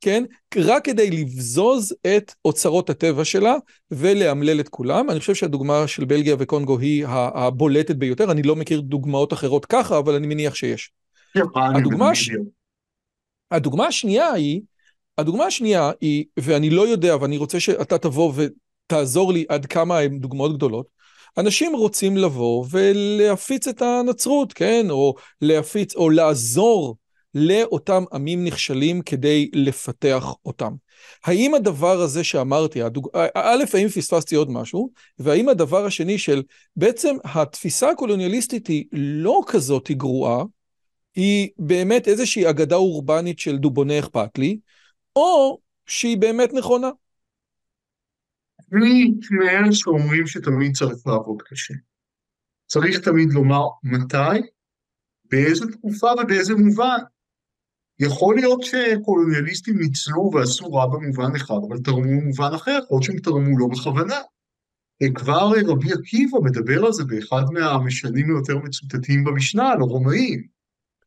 כן? 0.00 0.24
רק 0.56 0.84
כדי 0.84 1.10
לבזוז 1.10 1.94
את 2.06 2.34
אוצרות 2.44 2.90
הטבע 2.90 3.24
שלה 3.24 3.54
ולאמלל 3.90 4.60
את 4.60 4.68
כולם. 4.68 5.10
אני 5.10 5.20
חושב 5.20 5.34
שהדוגמה 5.34 5.88
של 5.88 6.04
בלגיה 6.04 6.36
וקונגו 6.38 6.78
היא 6.78 7.04
הבולטת 7.08 7.96
ביותר, 7.96 8.30
אני 8.32 8.42
לא 8.42 8.56
מכיר 8.56 8.80
דוגמאות 8.80 9.32
אחרות 9.32 9.66
ככה, 9.66 9.98
אבל 9.98 10.14
אני 10.14 10.26
מניח 10.26 10.54
שיש. 10.54 10.90
הדוגמה, 11.76 12.14
ש... 12.14 12.30
הדוגמה 13.50 13.86
השנייה 13.86 14.32
היא, 14.32 14.60
הדוגמה 15.18 15.44
השנייה 15.44 15.90
היא, 16.00 16.24
ואני 16.38 16.70
לא 16.70 16.88
יודע, 16.88 17.16
ואני 17.20 17.36
רוצה 17.36 17.60
שאתה 17.60 17.98
תבוא 17.98 18.32
ותעזור 18.36 19.32
לי 19.32 19.44
עד 19.48 19.66
כמה 19.66 19.98
הן 19.98 20.18
דוגמאות 20.18 20.56
גדולות, 20.56 20.86
אנשים 21.38 21.76
רוצים 21.76 22.16
לבוא 22.16 22.64
ולהפיץ 22.70 23.68
את 23.68 23.82
הנצרות, 23.82 24.52
כן? 24.52 24.86
או 24.90 25.14
להפיץ, 25.40 25.94
או 25.94 26.10
לעזור 26.10 26.96
לאותם 27.34 28.04
עמים 28.12 28.44
נכשלים 28.44 29.02
כדי 29.02 29.50
לפתח 29.52 30.24
אותם. 30.44 30.72
האם 31.24 31.54
הדבר 31.54 32.00
הזה 32.00 32.24
שאמרתי, 32.24 32.82
הדוג... 32.82 33.08
א', 33.34 33.64
האם 33.74 33.88
פספסתי 33.88 34.34
עוד 34.34 34.50
משהו, 34.50 34.90
והאם 35.18 35.48
הדבר 35.48 35.84
השני 35.86 36.18
של 36.18 36.42
בעצם 36.76 37.16
התפיסה 37.24 37.90
הקולוניאליסטית 37.90 38.66
היא 38.66 38.84
לא 38.92 39.40
כזאת 39.46 39.90
גרועה, 39.90 40.44
היא 41.14 41.48
באמת 41.58 42.08
איזושהי 42.08 42.50
אגדה 42.50 42.76
אורבנית 42.76 43.38
של 43.38 43.56
דובוני 43.56 43.98
אכפת 43.98 44.38
לי, 44.38 44.58
או 45.16 45.58
שהיא 45.86 46.18
באמת 46.18 46.52
נכונה. 46.52 46.90
אני 48.72 49.14
מאלה 49.30 49.72
שאומרים 49.72 50.26
שתמיד 50.26 50.76
צריך 50.76 51.06
לעבוד 51.06 51.42
קשה. 51.42 51.74
צריך 52.66 52.98
תמיד 52.98 53.32
לומר 53.32 53.66
מתי, 53.82 54.48
באיזה 55.24 55.66
תקופה 55.72 56.08
ובאיזה 56.22 56.54
מובן. 56.54 56.98
יכול 58.00 58.36
להיות 58.36 58.62
שקולוניאליסטים 58.62 59.78
ניצלו 59.78 60.30
ועשו 60.34 60.72
רע 60.72 60.86
במובן 60.86 61.36
אחד, 61.36 61.58
אבל 61.68 61.78
תרמו 61.78 62.20
במובן 62.20 62.50
אחר, 62.54 62.78
יכול 62.84 62.94
להיות 62.94 63.02
שהם 63.02 63.18
תרמו 63.18 63.58
לא 63.58 63.66
בכוונה. 63.66 64.18
כבר 65.14 65.52
רבי 65.66 65.92
עקיבא 65.92 66.38
מדבר 66.42 66.86
על 66.86 66.92
זה 66.92 67.04
באחד 67.04 67.42
מהמשנים 67.52 68.26
היותר 68.30 68.58
מצוטטים 68.58 69.24
במשנה, 69.24 69.70
על 69.70 69.80
הרומאים. 69.80 70.58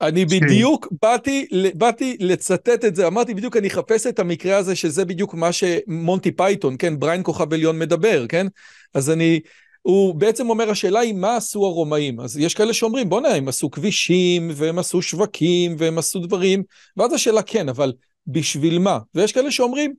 אני 0.02 0.26
בדיוק. 0.26 0.88
באתי, 1.02 1.48
באתי 1.74 2.18
לצטט 2.20 2.86
את 2.86 2.96
זה, 2.96 3.08
אמרתי 3.08 3.34
בדיוק 3.34 3.58
אני 3.58 3.68
אחפש 3.68 4.08
את 4.08 4.20
המקרה 4.20 4.58
הזה 4.58 4.76
שזה 4.76 5.06
בדיוק 5.06 5.34
מה 5.34 5.52
שמונטי 5.52 6.32
פייתון, 6.32 6.76
כן, 6.80 7.00
בריאן 7.00 7.22
כוכב 7.24 7.54
עליון 7.54 7.80
מדבר, 7.80 8.26
כן? 8.30 8.48
אז 8.94 9.10
אני 9.10 9.40
הוא 9.82 10.16
בעצם 10.16 10.50
אומר, 10.50 10.70
השאלה 10.70 11.00
היא 11.00 11.14
מה 11.14 11.36
עשו 11.36 11.66
הרומאים. 11.66 12.20
אז 12.20 12.38
יש 12.38 12.54
כאלה 12.54 12.74
שאומרים, 12.74 13.10
בוא'נה, 13.10 13.28
הם 13.28 13.48
עשו 13.48 13.72
כבישים, 13.72 14.52
והם 14.56 14.80
עשו 14.80 15.02
שווקים, 15.02 15.76
והם 15.78 15.98
עשו 15.98 16.20
דברים, 16.20 16.64
ואז 16.98 17.14
השאלה 17.14 17.42
כן, 17.42 17.70
אבל 17.70 17.94
בשביל 18.28 18.80
מה? 18.80 19.00
ויש 19.16 19.32
כאלה 19.32 19.52
שאומרים, 19.52 19.94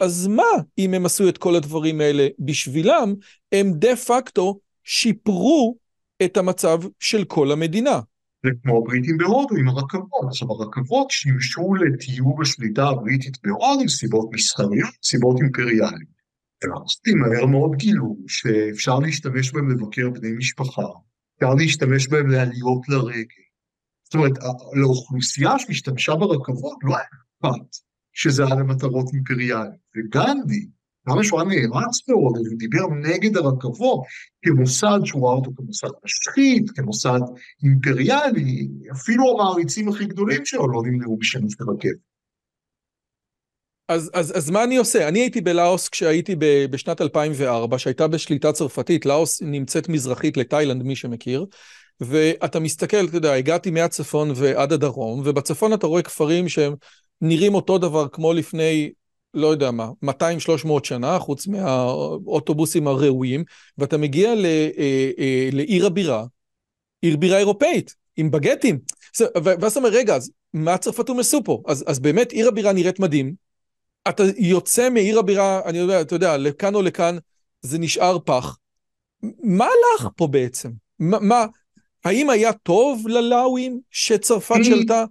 אז 0.00 0.26
מה 0.26 0.42
אם 0.78 0.94
הם 0.94 1.06
עשו 1.06 1.28
את 1.28 1.38
כל 1.38 1.54
הדברים 1.54 2.00
האלה? 2.00 2.28
בשבילם, 2.38 3.14
הם 3.52 3.72
דה 3.72 3.96
פקטו 3.96 4.58
שיפרו 4.84 5.76
את 6.22 6.36
המצב 6.36 6.78
של 7.00 7.24
כל 7.24 7.52
המדינה. 7.52 8.00
זה 8.44 8.50
כמו 8.62 8.78
הבריטים 8.78 9.18
בהודו 9.18 9.56
עם 9.56 9.68
הרכבות. 9.68 10.24
עכשיו, 10.28 10.48
הרכבות 10.52 11.10
שימשו 11.10 11.74
לטיוב 11.74 12.42
השליטה 12.42 12.88
הבריטית 12.88 13.38
בהודו 13.44 13.88
סיבות 13.88 14.28
מסחריות, 14.32 14.90
סיבות 15.02 15.36
אימפריאליות. 15.42 16.15
והרוסים 16.64 17.18
מהר 17.18 17.46
מאוד 17.46 17.76
גילו 17.76 18.16
שאפשר 18.28 18.98
להשתמש 18.98 19.52
בהם 19.52 19.70
לבקר 19.70 20.10
בני 20.10 20.32
משפחה, 20.32 20.86
אפשר 21.36 21.54
להשתמש 21.54 22.08
בהם 22.08 22.30
לעליות 22.30 22.88
לרגל. 22.88 23.46
זאת 24.04 24.14
אומרת, 24.14 24.32
לאוכלוסייה 24.74 25.58
שמשתמשה 25.58 26.14
ברכבות 26.14 26.78
לא 26.82 26.96
היה 26.96 27.04
אכפת 27.04 27.76
שזה 28.12 28.44
היה 28.46 28.54
למטרות 28.54 29.06
אימפריאליות. 29.12 29.74
וגנדי, 29.96 30.66
למה 31.08 31.24
שהוא 31.24 31.40
היה 31.40 31.48
נערץ 31.48 32.08
מאוד, 32.08 32.36
הוא 32.36 32.58
דיבר 32.58 32.86
נגד 33.02 33.36
הרכבות 33.36 34.00
כמוסד 34.42 34.98
שהוא 35.04 35.28
ראה 35.28 35.36
אותו 35.36 35.50
כמוסד 35.56 35.88
משחית, 36.04 36.70
כמוסד 36.70 37.20
אימפריאלי, 37.62 38.68
אפילו 38.92 39.24
המעריצים 39.30 39.88
הכי 39.88 40.04
גדולים 40.04 40.44
שלו 40.44 40.72
לא 40.72 40.82
נמנעו 40.84 41.16
בשימוש 41.16 41.54
ברכבת. 41.56 42.15
אז, 43.88 44.10
אז, 44.14 44.36
אז 44.36 44.50
מה 44.50 44.64
אני 44.64 44.76
עושה? 44.76 45.08
אני 45.08 45.18
הייתי 45.18 45.40
בלאוס 45.40 45.88
כשהייתי 45.88 46.36
בשנת 46.70 47.00
2004, 47.00 47.78
שהייתה 47.78 48.08
בשליטה 48.08 48.52
צרפתית, 48.52 49.06
לאוס 49.06 49.42
נמצאת 49.42 49.88
מזרחית 49.88 50.36
לתאילנד, 50.36 50.82
מי 50.82 50.96
שמכיר, 50.96 51.46
ואתה 52.00 52.60
מסתכל, 52.60 53.04
אתה 53.04 53.16
יודע, 53.16 53.32
הגעתי 53.32 53.70
מהצפון 53.70 54.32
ועד 54.34 54.72
הדרום, 54.72 55.22
ובצפון 55.24 55.72
אתה 55.72 55.86
רואה 55.86 56.02
כפרים 56.02 56.48
שהם 56.48 56.74
נראים 57.20 57.54
אותו 57.54 57.78
דבר 57.78 58.08
כמו 58.08 58.32
לפני, 58.32 58.90
לא 59.34 59.46
יודע 59.46 59.70
מה, 59.70 59.88
200-300 60.04 60.08
שנה, 60.82 61.18
חוץ 61.18 61.46
מהאוטובוסים 61.46 62.88
הראויים, 62.88 63.44
ואתה 63.78 63.96
מגיע 63.96 64.34
ל, 64.34 64.46
אה, 64.46 65.10
אה, 65.18 65.48
לעיר 65.52 65.86
הבירה, 65.86 66.24
עיר 67.02 67.16
בירה 67.16 67.38
אירופאית, 67.38 67.94
עם 68.16 68.30
בגטים. 68.30 68.78
ואז 69.44 69.72
אתה 69.72 69.80
אומר, 69.80 69.88
רגע, 69.88 70.16
אז 70.16 70.30
מה 70.54 70.74
הצרפתים 70.74 71.18
עשו 71.18 71.44
פה? 71.44 71.62
אז, 71.66 71.84
אז 71.86 71.98
באמת 71.98 72.32
עיר 72.32 72.48
הבירה 72.48 72.72
נראית 72.72 73.00
מדהים, 73.00 73.45
אתה 74.08 74.22
יוצא 74.36 74.90
מעיר 74.90 75.18
הבירה, 75.18 75.60
אני 75.64 75.78
יודע, 75.78 76.00
אתה 76.00 76.14
יודע, 76.14 76.36
לכאן 76.36 76.74
או 76.74 76.82
לכאן, 76.82 77.16
זה 77.62 77.78
נשאר 77.78 78.18
פח. 78.18 78.58
מה 79.42 79.64
הלך 79.64 80.08
פה 80.16 80.26
בעצם? 80.26 80.70
מה, 80.98 81.20
מה 81.20 81.46
האם 82.04 82.30
היה 82.30 82.52
טוב 82.52 83.08
ללאווים 83.08 83.80
שצרפת 83.90 84.54
שלטה? 84.62 85.04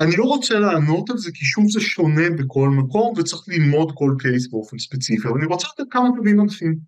אני 0.00 0.16
לא 0.16 0.24
רוצה 0.24 0.54
לענות 0.54 1.10
על 1.10 1.18
זה, 1.18 1.30
כי 1.34 1.44
שוב 1.44 1.70
זה 1.70 1.80
שונה 1.80 2.30
בכל 2.38 2.68
מקום, 2.68 3.14
וצריך 3.16 3.42
ללמוד 3.48 3.92
כל 3.94 4.14
קייס 4.18 4.48
באופן 4.50 4.78
ספציפי, 4.78 5.28
אבל 5.28 5.38
אני 5.38 5.46
רוצה 5.46 5.66
לתת 5.72 5.90
כמה 5.90 6.08
דברים 6.14 6.40
ענפים. 6.40 6.78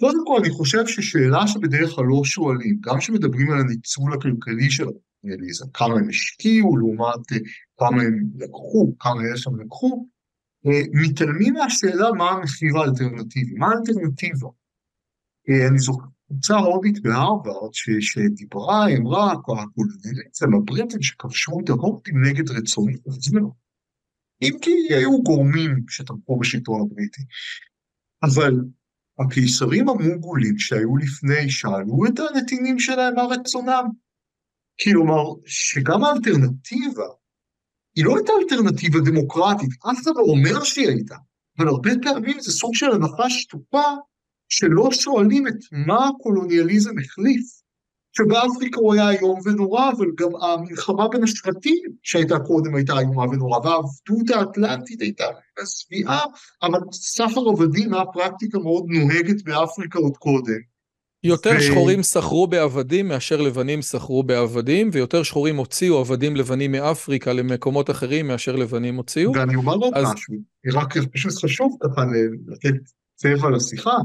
קודם 0.00 0.18
כל, 0.26 0.40
אני 0.40 0.50
חושב 0.50 0.86
ששאלה 0.86 1.46
שבדרך 1.46 1.90
כלל 1.90 2.04
לא 2.04 2.24
שואלים, 2.24 2.78
גם 2.80 2.98
כשמדברים 2.98 3.50
על 3.50 3.60
הניצול 3.60 4.12
הכלכלי 4.12 4.70
של 4.70 4.86
אליזה, 5.24 5.64
כמה 5.74 5.94
הם 5.94 6.08
השקיעו 6.08 6.76
לעומת 6.76 7.32
אה, 7.32 7.38
כמה 7.78 8.02
הם 8.02 8.24
לקחו, 8.38 8.94
כמה 8.98 9.20
יש 9.34 9.40
שם 9.40 9.60
לקחו, 9.60 10.06
מתעלמים 10.92 11.54
מהשאלה 11.54 12.12
מה 12.12 12.30
המחיר 12.30 12.78
האלטרנטיבי, 12.78 13.54
מה 13.54 13.66
האלטרנטיבה. 13.66 14.48
אה, 15.48 15.68
אני 15.68 15.78
זוכר 15.78 16.06
קבוצה 16.28 16.56
הודית 16.56 17.02
בהרווארד 17.02 17.70
שדיברה, 18.00 18.86
אמרה, 18.96 19.32
הקולוניאליזם 19.32 20.54
הבריטים 20.54 21.02
שכבשו 21.02 21.60
את 21.64 21.68
ההודים 21.68 22.24
נגד 22.24 22.50
רצוני 22.50 22.94
עצמנו. 23.06 23.54
אם 24.42 24.58
כי 24.62 24.94
היו 24.94 25.22
גורמים 25.22 25.84
שתמכו 25.88 26.38
בשלטון 26.38 26.80
הבריטי. 26.80 27.22
אבל 28.22 28.54
הקיסרים 29.18 29.88
המונגולים 29.88 30.58
שהיו 30.58 30.96
לפני 30.96 31.50
שאלו 31.50 32.06
את 32.08 32.18
הנתינים 32.18 32.78
שלהם 32.78 33.14
מה 33.14 33.22
רצונם. 33.22 33.84
כלומר, 34.84 35.24
שגם 35.46 36.04
האלטרנטיבה 36.04 37.06
היא 37.98 38.04
לא 38.04 38.16
הייתה 38.16 38.32
אלטרנטיבה 38.42 38.98
דמוקרטית, 39.00 39.70
אף 39.90 39.98
אחד 40.02 40.10
לא 40.16 40.22
אומר 40.22 40.64
שהיא 40.64 40.88
הייתה, 40.88 41.16
אבל 41.58 41.68
הרבה 41.68 41.90
פעמים 42.02 42.40
זה 42.40 42.52
סוג 42.52 42.74
של 42.74 42.90
הנחה 42.90 43.30
שטופה 43.30 43.82
שלא 44.48 44.88
שואלים 44.92 45.48
את 45.48 45.54
מה 45.72 46.08
הקולוניאליזם 46.08 46.98
החליף, 46.98 47.46
שבאפריקה 48.16 48.80
הוא 48.80 48.94
היה 48.94 49.10
איום 49.10 49.38
ונורא, 49.44 49.90
אבל 49.90 50.06
גם 50.16 50.28
המלחמה 50.42 51.08
בין 51.08 51.22
השבטים 51.22 51.82
שהייתה 52.02 52.38
קודם 52.38 52.74
הייתה 52.74 52.98
איומה 52.98 53.22
ונורא, 53.22 53.58
והעבדות 53.58 54.30
האטלנטית 54.34 55.00
הייתה 55.00 55.24
מזוויעה, 55.62 56.20
אבל 56.62 56.78
סחר 56.92 57.48
עבדים 57.48 57.94
היה 57.94 58.04
פרקטיקה 58.12 58.58
מאוד 58.58 58.84
נוהגת 58.88 59.42
באפריקה 59.44 59.98
עוד 59.98 60.16
קודם. 60.16 60.77
יותר 61.24 61.50
ו... 61.58 61.60
שחורים 61.60 62.02
סחרו 62.02 62.46
בעבדים 62.46 63.08
מאשר 63.08 63.40
לבנים 63.40 63.82
סחרו 63.82 64.22
בעבדים, 64.22 64.90
ויותר 64.92 65.22
שחורים 65.22 65.56
הוציאו 65.56 65.98
עבדים 65.98 66.36
לבנים 66.36 66.72
מאפריקה 66.72 67.32
למקומות 67.32 67.90
אחרים 67.90 68.28
מאשר 68.28 68.56
לבנים 68.56 68.96
הוציאו. 68.96 69.32
ואני 69.34 69.54
אומר 69.54 69.74
עוד 69.74 69.94
אז... 69.94 70.12
משהו, 70.12 70.34
רק 70.72 70.94
פשוט 71.12 71.32
חשוב 71.44 71.76
ככה 71.82 72.02
לתת 72.46 72.74
צבע 73.14 73.50
לשיחה. 73.50 73.96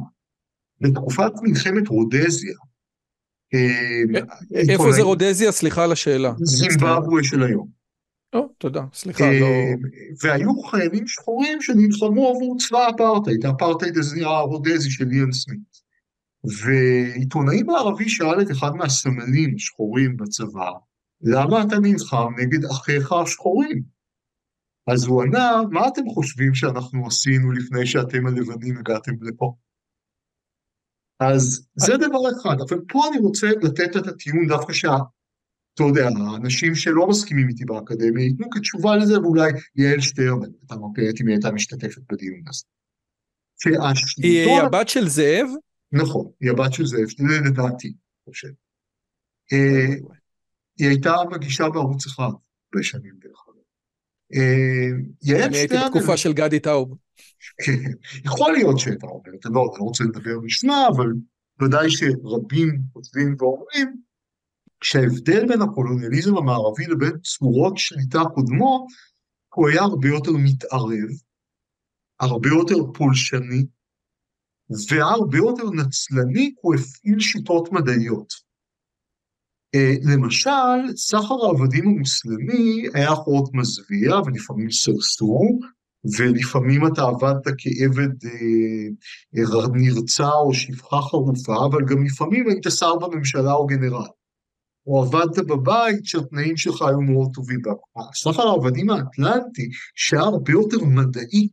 בתקופת 0.82 1.32
מלחמת 1.42 1.88
רודזיה. 1.88 2.56
אה, 3.54 4.70
איפה 4.70 4.92
זה 4.92 5.02
רודזיה? 5.02 5.52
סליחה 5.52 5.84
על 5.84 5.92
השאלה. 5.92 6.34
זימבבואה 6.38 7.24
של 7.24 7.44
היום. 7.44 7.68
או, 8.34 8.48
תודה, 8.58 8.82
סליחה, 8.94 9.32
לא... 9.32 9.48
והיו 10.24 10.62
חיילים 10.62 11.08
שחורים 11.08 11.62
שנלחמו 11.62 12.30
עבור 12.30 12.56
צבא 12.60 12.80
האפרטהייד, 12.80 13.46
האפרטהייד 13.46 13.96
הרודזי 14.26 14.92
של 14.92 15.06
ליאן 15.06 15.32
סמית. 15.32 15.83
ועיתונאי 16.44 17.64
מערבי 17.64 18.10
שאל 18.10 18.42
את 18.42 18.52
אחד 18.52 18.72
מהסמלים 18.76 19.56
השחורים 19.56 20.18
בצבא, 20.18 20.72
למה 21.22 21.64
אתה 21.64 21.76
נלחם 21.80 22.34
נגד 22.38 22.66
אחיך 22.66 23.12
השחורים? 23.12 23.84
אז 24.88 25.06
הוא 25.06 25.24
ענה, 25.24 25.62
מה 25.72 25.88
אתם 25.88 26.02
חושבים 26.14 26.56
שאנחנו 26.56 27.08
עשינו 27.08 27.52
לפני 27.52 27.86
שאתם 27.86 28.28
הלבנים 28.28 28.78
הגעתם 28.78 29.12
לפה? 29.22 29.54
אז 31.20 31.68
זה 31.76 31.94
דבר 31.98 32.32
אחד, 32.32 32.56
אבל 32.70 32.82
פה 32.88 33.02
אני 33.10 33.18
רוצה 33.18 33.48
לתת 33.62 33.98
את 33.98 34.08
הטיעון 34.08 34.48
דווקא 34.48 34.74
שה... 34.74 34.98
אתה 35.74 35.84
יודע, 35.84 36.08
האנשים 36.34 36.76
שלא 36.76 37.08
מסכימים 37.08 37.50
איתי 37.50 37.66
באקדמיה 37.66 38.26
ייתנו 38.26 38.50
כתשובה 38.50 38.96
לזה, 38.96 39.22
ואולי 39.22 39.52
יעל 39.76 40.00
שטרמן, 40.00 40.50
אתה 40.66 40.76
מפרט 40.76 41.22
אם 41.22 41.28
היא 41.28 41.36
הייתה 41.36 41.52
משתתפת 41.52 42.02
בדיון 42.12 42.42
הזה. 42.50 42.64
היא 44.18 44.62
הבת 44.62 44.90
של 44.90 45.08
זאב? 45.08 45.48
נכון, 45.94 46.32
היא 46.42 46.52
הבת 46.52 46.74
של 46.74 46.86
זאב, 46.86 47.08
לדעתי, 47.46 47.88
אני 47.88 48.34
חושב. 48.34 48.48
אה, 49.54 49.96
היא 50.80 50.88
הייתה 50.88 51.14
מגישה 51.32 51.70
בערוץ 51.70 52.06
אחד 52.06 52.30
בשנים 52.76 53.14
דרך 53.20 53.46
אגב. 53.48 53.64
אה, 54.36 55.46
אני 55.46 55.58
הייתי 55.58 55.76
בתקופה 55.86 56.18
של 56.18 56.34
גדי 56.34 56.60
טאוב. 56.60 56.98
כן, 57.66 57.92
יכול 58.26 58.54
להיות 58.54 58.80
שהייתה 58.80 59.08
אומרת, 59.08 59.46
לא, 59.46 59.50
אני 59.50 59.80
לא 59.80 59.84
רוצה 59.84 60.04
לדבר 60.04 60.40
בשמה, 60.46 60.88
אבל 60.96 61.08
ודאי 61.62 61.90
שרבים 61.90 62.82
כותבים 62.94 63.36
ואומרים 63.40 64.02
שההבדל 64.84 65.48
בין 65.48 65.62
הקולוניאליזם 65.62 66.38
המערבי 66.38 66.86
לבין 66.86 67.20
צורות 67.24 67.78
שליטה 67.78 68.20
קודמות, 68.36 68.84
הוא 69.56 69.70
היה 69.70 69.82
הרבה 69.82 70.08
יותר 70.08 70.32
מתערב, 70.32 71.10
הרבה 72.20 72.50
יותר 72.50 72.76
פולשני, 72.94 73.66
והרבה 74.90 75.38
יותר 75.38 75.70
נצלני, 75.70 76.54
הוא 76.62 76.76
הפעיל 76.76 77.20
שיטות 77.20 77.72
מדעיות. 77.72 78.34
אה, 79.76 79.94
למשל, 80.14 80.96
סחר 80.96 81.46
העבדים 81.46 81.88
המוסלמי 81.88 82.86
היה 82.94 83.10
מאוד 83.10 83.50
מזוויע 83.54 84.16
ולפעמים 84.26 84.72
סרסור, 84.72 85.60
ולפעמים 86.18 86.88
אתה 86.88 87.02
עבדת 87.02 87.46
כעבד 87.58 88.26
אה, 88.26 88.88
אה, 89.38 89.68
נרצע 89.74 90.30
או 90.30 90.54
שפחה 90.54 91.02
חרופה, 91.02 91.66
אבל 91.66 91.86
גם 91.86 92.04
לפעמים 92.06 92.50
היית 92.50 92.64
שר 92.70 92.96
בממשלה 92.96 93.54
או 93.54 93.66
גנרל. 93.66 94.08
או 94.88 95.04
עבדת 95.04 95.38
בבית 95.48 96.06
שהתנאים 96.06 96.58
שלך 96.58 96.82
היו 96.82 97.02
מאוד 97.02 97.30
טובים. 97.34 97.62
הסחר 98.12 98.48
העבדים 98.48 98.90
האטלנטי, 98.90 99.70
שהיה 99.96 100.22
הרבה 100.22 100.52
יותר 100.52 100.86
מדעי, 100.86 101.50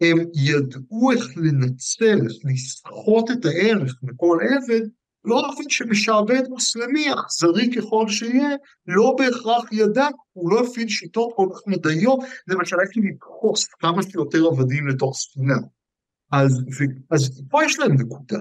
הם 0.00 0.18
ידעו 0.34 1.12
איך 1.12 1.26
לנצל, 1.36 2.18
איך 2.24 2.36
לסחוט 2.44 3.30
את 3.30 3.44
הערך 3.44 3.94
מכל 4.02 4.38
עבד, 4.42 4.86
לא 5.24 5.42
באופן 5.42 5.70
שמשעבד 5.70 6.48
מוסלמי, 6.48 7.06
אכזרי 7.14 7.70
ככל 7.76 8.08
שיהיה, 8.08 8.56
לא 8.86 9.14
בהכרח 9.18 9.72
ידע, 9.72 10.08
הוא 10.32 10.50
לא 10.50 10.60
הפעיל 10.60 10.88
שיטות 10.88 11.32
כל 11.36 11.48
כך 11.54 11.60
מדעיות, 11.66 12.20
למשל 12.48 12.76
איך 12.80 12.90
לדחוס 12.96 13.66
כמה 13.66 14.02
שיותר 14.02 14.46
עבדים 14.46 14.88
לתוך 14.88 15.16
ספינה. 15.16 15.56
אז, 16.32 16.64
אז 17.10 17.42
פה 17.50 17.64
יש 17.64 17.78
להם 17.78 17.92
נקודה. 17.92 18.38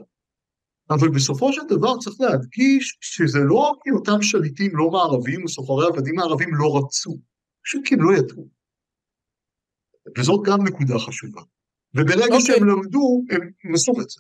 אבל 0.89 1.09
בסופו 1.09 1.53
של 1.53 1.61
דבר 1.69 1.97
צריך 1.97 2.15
להדגיש 2.19 2.97
שזה 3.01 3.39
לא 3.39 3.73
כי 3.83 3.91
אותם 3.91 4.21
שליטים 4.21 4.71
לא 4.77 4.91
מערבים 4.91 5.45
וסוחרי 5.45 5.87
עבדים 5.87 6.15
מערבים 6.15 6.55
לא 6.55 6.77
רצו, 6.77 7.17
פשוט 7.65 7.81
כי 7.85 7.95
הם 7.95 8.01
לא 8.01 8.17
ידעו. 8.17 8.47
וזאת 10.17 10.41
גם 10.45 10.67
נקודה 10.67 10.99
חשובה. 10.99 11.41
וברגע 11.93 12.21
okay. 12.21 12.23
אוקיי. 12.23 12.41
שהם 12.41 12.67
למדו, 12.67 13.21
הם 13.63 13.73
עשו 13.73 13.91
את 14.01 14.09
זה. 14.09 14.19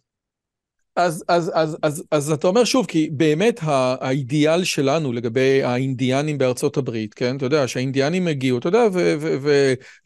אז, 0.95 1.23
אז, 1.27 1.51
אז, 1.53 1.77
אז, 1.83 2.03
אז 2.11 2.31
אתה 2.31 2.47
אומר 2.47 2.63
שוב, 2.63 2.85
כי 2.85 3.09
באמת 3.13 3.59
האידיאל 3.63 4.63
שלנו 4.63 5.13
לגבי 5.13 5.63
האינדיאנים 5.63 6.37
בארצות 6.37 6.77
הברית, 6.77 7.13
כן? 7.13 7.37
אתה 7.37 7.45
יודע, 7.45 7.67
שהאינדיאנים 7.67 8.27
הגיעו, 8.27 8.57
אתה 8.57 8.67
יודע, 8.67 8.87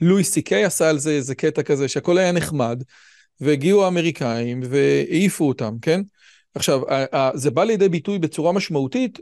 ולואי 0.01 0.23
סי 0.23 0.41
קיי 0.41 0.63
עשה 0.63 0.89
על 0.89 0.99
זה 0.99 1.11
איזה 1.11 1.35
קטע 1.35 1.63
כזה, 1.63 1.87
שהכל 1.87 2.17
היה 2.17 2.31
נחמד, 2.31 2.83
והגיעו 3.41 3.85
האמריקאים 3.85 4.61
והעיפו 4.69 5.47
אותם, 5.47 5.73
כן? 5.81 6.01
עכשיו, 6.55 6.81
זה 7.33 7.51
בא 7.51 7.63
לידי 7.63 7.89
ביטוי 7.89 8.19
בצורה 8.19 8.51
משמעותית 8.51 9.19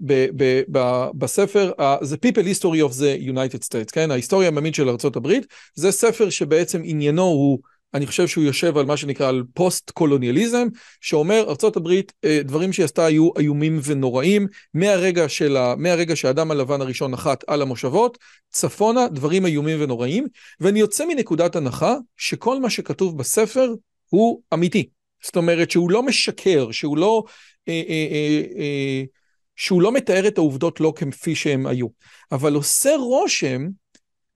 בספר, 1.13 1.71
The 2.01 2.27
People 2.27 2.43
History 2.43 2.89
of 2.89 2.93
the 2.99 3.29
United 3.29 3.63
States, 3.63 3.91
כן? 3.91 4.11
ההיסטוריה 4.11 4.47
העממית 4.47 4.75
של 4.75 4.89
ארה"ב, 4.89 5.31
זה 5.75 5.91
ספר 5.91 6.29
שבעצם 6.29 6.81
עניינו 6.83 7.23
הוא, 7.23 7.59
אני 7.93 8.07
חושב 8.07 8.27
שהוא 8.27 8.43
יושב 8.43 8.77
על 8.77 8.85
מה 8.85 8.97
שנקרא 8.97 9.29
על 9.29 9.43
פוסט-קולוניאליזם, 9.53 10.67
שאומר 11.01 11.45
ארה"ב, 11.47 11.89
דברים 12.43 12.73
שהיא 12.73 12.83
עשתה 12.83 13.05
היו 13.05 13.29
איומים 13.39 13.79
ונוראים, 13.83 14.47
מהרגע, 14.73 15.29
של 15.29 15.57
ה, 15.57 15.75
מהרגע 15.77 16.15
שהאדם 16.15 16.51
הלבן 16.51 16.81
הראשון 16.81 17.11
נחת 17.11 17.43
על 17.47 17.61
המושבות, 17.61 18.17
צפונה, 18.51 19.07
דברים 19.07 19.45
איומים 19.45 19.81
ונוראים, 19.81 20.27
ואני 20.59 20.79
יוצא 20.79 21.05
מנקודת 21.05 21.55
הנחה 21.55 21.95
שכל 22.17 22.59
מה 22.59 22.69
שכתוב 22.69 23.17
בספר 23.17 23.73
הוא 24.09 24.41
אמיתי. 24.53 24.96
זאת 25.23 25.35
אומרת 25.35 25.71
שהוא 25.71 25.91
לא 25.91 26.03
משקר, 26.03 26.71
שהוא 26.71 26.97
לא, 26.97 27.23
אה, 27.67 27.81
אה, 27.89 28.07
אה, 28.11 28.41
אה, 28.57 29.03
שהוא 29.55 29.81
לא 29.81 29.91
מתאר 29.91 30.27
את 30.27 30.37
העובדות 30.37 30.79
לא 30.79 30.93
כפי 30.95 31.35
שהן 31.35 31.65
היו. 31.65 31.87
אבל 32.31 32.53
עושה 32.53 32.95
רושם 32.95 33.67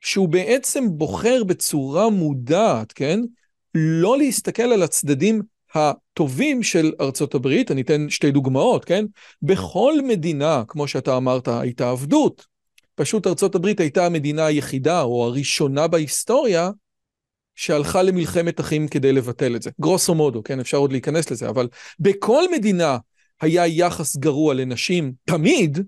שהוא 0.02 0.30
בעצם 0.30 0.84
בוחר 0.90 1.44
בצורה 1.44 2.10
מודעת, 2.10 2.92
כן? 2.92 3.20
לא 3.76 4.18
להסתכל 4.18 4.64
על 4.64 4.84
הצדדים 4.84 5.42
הטובים 5.76 6.64
של 6.64 6.92
ארצות 7.02 7.36
הברית, 7.36 7.72
אני 7.72 7.82
אתן 7.82 8.10
שתי 8.10 8.32
דוגמאות, 8.32 8.86
כן? 8.86 9.06
בכל 9.42 9.94
מדינה, 10.08 10.64
כמו 10.68 10.88
שאתה 10.88 11.18
אמרת, 11.18 11.48
הייתה 11.48 11.90
עבדות. 11.90 12.46
פשוט 12.96 13.28
ארצות 13.28 13.56
הברית 13.56 13.80
הייתה 13.80 14.06
המדינה 14.06 14.46
היחידה 14.46 15.02
או 15.02 15.26
הראשונה 15.26 15.88
בהיסטוריה 15.88 16.70
שהלכה 17.62 18.02
למלחמת 18.04 18.60
אחים 18.60 18.88
כדי 18.88 19.14
לבטל 19.14 19.56
את 19.56 19.62
זה. 19.62 19.70
גרוסו 19.82 20.16
מודו, 20.16 20.44
כן, 20.44 20.60
אפשר 20.60 20.78
עוד 20.78 20.92
להיכנס 20.92 21.32
לזה, 21.32 21.50
אבל 21.50 21.68
בכל 22.00 22.44
מדינה 22.52 22.98
היה 23.42 23.68
יחס 23.68 24.16
גרוע 24.16 24.54
לנשים 24.54 25.14
תמיד, 25.26 25.80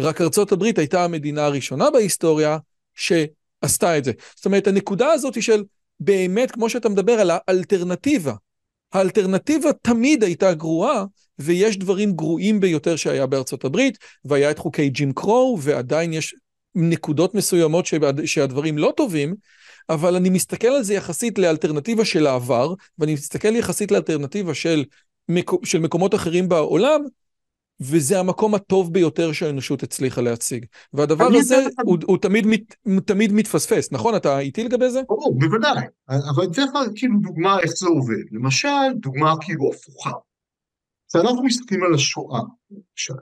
רק 0.00 0.20
ארצות 0.20 0.52
הברית 0.52 0.78
הייתה 0.78 1.04
המדינה 1.04 1.44
הראשונה 1.44 1.90
בהיסטוריה 1.90 2.58
שעשתה 2.94 3.98
את 3.98 4.04
זה. 4.04 4.12
זאת 4.36 4.46
אומרת, 4.46 4.66
הנקודה 4.66 5.12
הזאת 5.12 5.42
של 5.42 5.64
באמת, 6.00 6.50
כמו 6.50 6.70
שאתה 6.70 6.88
מדבר 6.88 7.12
על 7.12 7.30
האלטרנטיבה, 7.30 8.34
האלטרנטיבה 8.92 9.72
תמיד 9.82 10.24
הייתה 10.24 10.54
גרועה, 10.54 11.04
ויש 11.38 11.78
דברים 11.78 12.12
גרועים 12.12 12.60
ביותר 12.60 12.96
שהיה 12.96 13.26
בארצות 13.26 13.64
הברית, 13.64 13.98
והיה 14.24 14.50
את 14.50 14.58
חוקי 14.58 14.88
ג'ים 14.88 15.12
קרו, 15.12 15.58
ועדיין 15.60 16.12
יש 16.12 16.34
נקודות 16.74 17.34
מסוימות 17.34 17.86
שהדברים 18.24 18.78
לא 18.78 18.92
טובים, 18.96 19.34
אבל 19.88 20.16
אני 20.16 20.30
מסתכל 20.30 20.66
על 20.66 20.82
זה 20.82 20.94
יחסית 20.94 21.38
לאלטרנטיבה 21.38 22.04
של 22.04 22.26
העבר, 22.26 22.74
ואני 22.98 23.14
מסתכל 23.14 23.56
יחסית 23.56 23.90
לאלטרנטיבה 23.90 24.54
של, 24.54 24.84
מקו, 25.28 25.60
של 25.64 25.78
מקומות 25.78 26.14
אחרים 26.14 26.48
בעולם, 26.48 27.00
וזה 27.80 28.20
המקום 28.20 28.54
הטוב 28.54 28.92
ביותר 28.92 29.32
שהאנושות 29.32 29.82
הצליחה 29.82 30.20
להציג. 30.20 30.66
והדבר 30.92 31.28
הזה 31.34 31.56
הוא, 31.84 31.98
הוא 32.04 32.18
תמיד, 32.18 32.46
מת, 32.46 32.74
תמיד 33.06 33.32
מתפספס, 33.32 33.92
נכון? 33.92 34.16
אתה 34.16 34.38
איתי 34.38 34.64
לגבי 34.64 34.90
זה? 34.90 35.02
ברור, 35.08 35.38
בוודאי. 35.38 35.86
אבל 36.08 36.42
אני 36.42 36.52
אתן 36.52 36.62
לך 36.62 36.72
כאילו 36.94 37.14
דוגמה 37.22 37.60
איך 37.60 37.70
זה 37.70 37.86
עובד. 37.86 38.24
למשל, 38.32 38.92
דוגמה 38.96 39.34
כאילו 39.40 39.70
הפוכה. 39.72 40.10
כשאנחנו 41.08 41.42
מסתכלים 41.44 41.82
על 41.82 41.94
השואה, 41.94 42.40
למשל, 42.70 43.14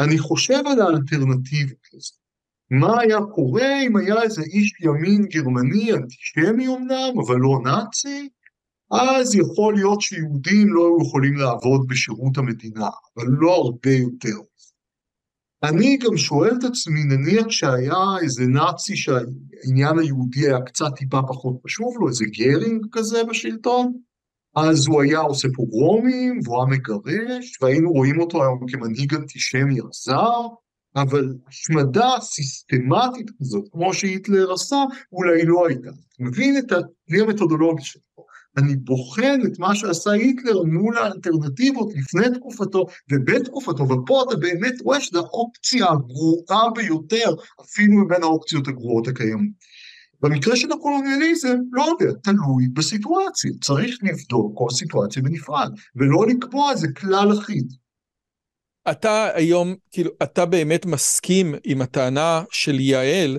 אני 0.00 0.18
חושב 0.18 0.62
על 0.66 0.80
האלטרנטיבה 0.80 1.74
לזה. 1.94 2.19
מה 2.70 3.00
היה 3.00 3.18
קורה 3.34 3.82
אם 3.86 3.96
היה 3.96 4.22
איזה 4.22 4.42
איש 4.42 4.74
ימין 4.80 5.24
גרמני 5.24 5.92
אנטישמי 5.92 6.68
אמנם, 6.68 7.20
אבל 7.26 7.36
לא 7.36 7.58
נאצי, 7.64 8.28
אז 8.90 9.34
יכול 9.34 9.74
להיות 9.74 10.00
שיהודים 10.00 10.74
לא 10.74 10.80
היו 10.80 11.06
יכולים 11.06 11.34
לעבוד 11.34 11.86
בשירות 11.88 12.38
המדינה, 12.38 12.88
אבל 13.16 13.26
לא 13.28 13.54
הרבה 13.54 13.90
יותר. 13.90 14.36
אני 15.62 15.96
גם 15.96 16.16
שואל 16.16 16.50
את 16.58 16.64
עצמי, 16.64 17.04
נניח 17.04 17.50
שהיה 17.50 18.04
איזה 18.22 18.46
נאצי 18.46 18.96
שהעניין 18.96 19.98
היהודי 19.98 20.46
היה 20.46 20.60
קצת 20.60 20.90
טיפה 20.96 21.20
פחות 21.28 21.56
חשוב 21.64 21.94
לו, 22.00 22.08
איזה 22.08 22.24
גרינג 22.24 22.86
כזה 22.92 23.24
בשלטון, 23.24 23.92
אז 24.56 24.86
הוא 24.86 25.02
היה 25.02 25.18
עושה 25.18 25.48
פוגרומים, 25.54 26.40
והוא 26.44 26.56
היה 26.56 26.78
מגרש, 26.78 27.58
והיינו 27.62 27.90
רואים 27.92 28.20
אותו 28.20 28.42
היום 28.42 28.66
כמנהיג 28.68 29.14
אנטישמי 29.14 29.78
עזר, 29.88 30.46
אבל 30.96 31.34
השמדה 31.48 32.10
סיסטמטית 32.20 33.30
כזאת, 33.40 33.64
כמו 33.72 33.94
שהיטלר 33.94 34.52
עשה, 34.52 34.76
אולי 35.12 35.44
לא 35.44 35.66
הייתה. 35.66 35.88
אתה 35.88 36.22
מבין 36.24 36.58
את 36.58 36.72
הכלי 36.72 37.20
המתודולוגי 37.20 37.82
שלו. 37.82 38.02
אני 38.56 38.76
בוחן 38.76 39.40
את 39.46 39.58
מה 39.58 39.74
שעשה 39.74 40.10
היטלר 40.10 40.62
מול 40.62 40.98
האלטרנטיבות 40.98 41.88
לפני 41.94 42.38
תקופתו 42.38 42.86
ובתקופתו, 43.12 43.88
ופה 43.88 44.24
אתה 44.28 44.36
באמת 44.36 44.74
רואה 44.84 45.00
שזו 45.00 45.18
האופציה 45.18 45.86
הגרועה 45.90 46.70
ביותר, 46.74 47.34
אפילו 47.60 48.04
מבין 48.04 48.22
האופציות 48.22 48.68
הגרועות 48.68 49.08
הקיימות. 49.08 49.54
במקרה 50.22 50.56
של 50.56 50.72
הקולוניאליזם, 50.72 51.56
לא 51.72 51.82
יודע, 51.82 52.12
תלוי 52.22 52.68
בסיטואציה, 52.72 53.50
צריך 53.60 53.98
לבדוק 54.02 54.52
כל 54.58 54.70
סיטואציה 54.70 55.22
בנפרד, 55.22 55.70
ולא 55.96 56.26
לקבוע 56.26 56.72
איזה 56.72 56.88
כלל 56.92 57.38
אחיד. 57.38 57.66
אתה 58.90 59.28
היום, 59.34 59.74
כאילו, 59.90 60.10
אתה 60.22 60.46
באמת 60.46 60.86
מסכים 60.86 61.54
עם 61.64 61.82
הטענה 61.82 62.42
של 62.50 62.80
יעל, 62.80 63.38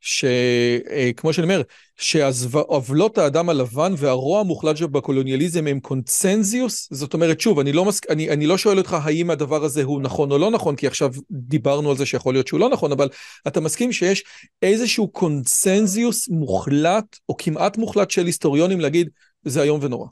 שכמו 0.00 1.30
אה, 1.30 1.32
שאני 1.32 1.44
אומר, 1.44 1.62
שעוולות 1.96 3.18
האדם 3.18 3.48
הלבן 3.48 3.94
והרוע 3.96 4.40
המוחלט 4.40 4.76
שבקולוניאליזם 4.76 5.66
הם 5.66 5.80
קונצנזיוס? 5.80 6.88
זאת 6.90 7.14
אומרת, 7.14 7.40
שוב, 7.40 7.58
אני 7.58 7.72
לא, 7.72 7.84
מסק... 7.84 8.10
אני, 8.10 8.30
אני 8.30 8.46
לא 8.46 8.58
שואל 8.58 8.78
אותך 8.78 8.96
האם 9.02 9.30
הדבר 9.30 9.64
הזה 9.64 9.82
הוא 9.82 10.02
נכון 10.02 10.32
או 10.32 10.38
לא 10.38 10.50
נכון, 10.50 10.76
כי 10.76 10.86
עכשיו 10.86 11.10
דיברנו 11.30 11.90
על 11.90 11.96
זה 11.96 12.06
שיכול 12.06 12.34
להיות 12.34 12.46
שהוא 12.46 12.60
לא 12.60 12.68
נכון, 12.68 12.92
אבל 12.92 13.08
אתה 13.46 13.60
מסכים 13.60 13.92
שיש 13.92 14.24
איזשהו 14.62 15.08
קונצנזיוס 15.08 16.28
מוחלט, 16.28 17.16
או 17.28 17.36
כמעט 17.36 17.78
מוחלט 17.78 18.10
של 18.10 18.26
היסטוריונים 18.26 18.80
להגיד, 18.80 19.08
זה 19.44 19.62
איום 19.62 19.80
ונורא. 19.82 20.06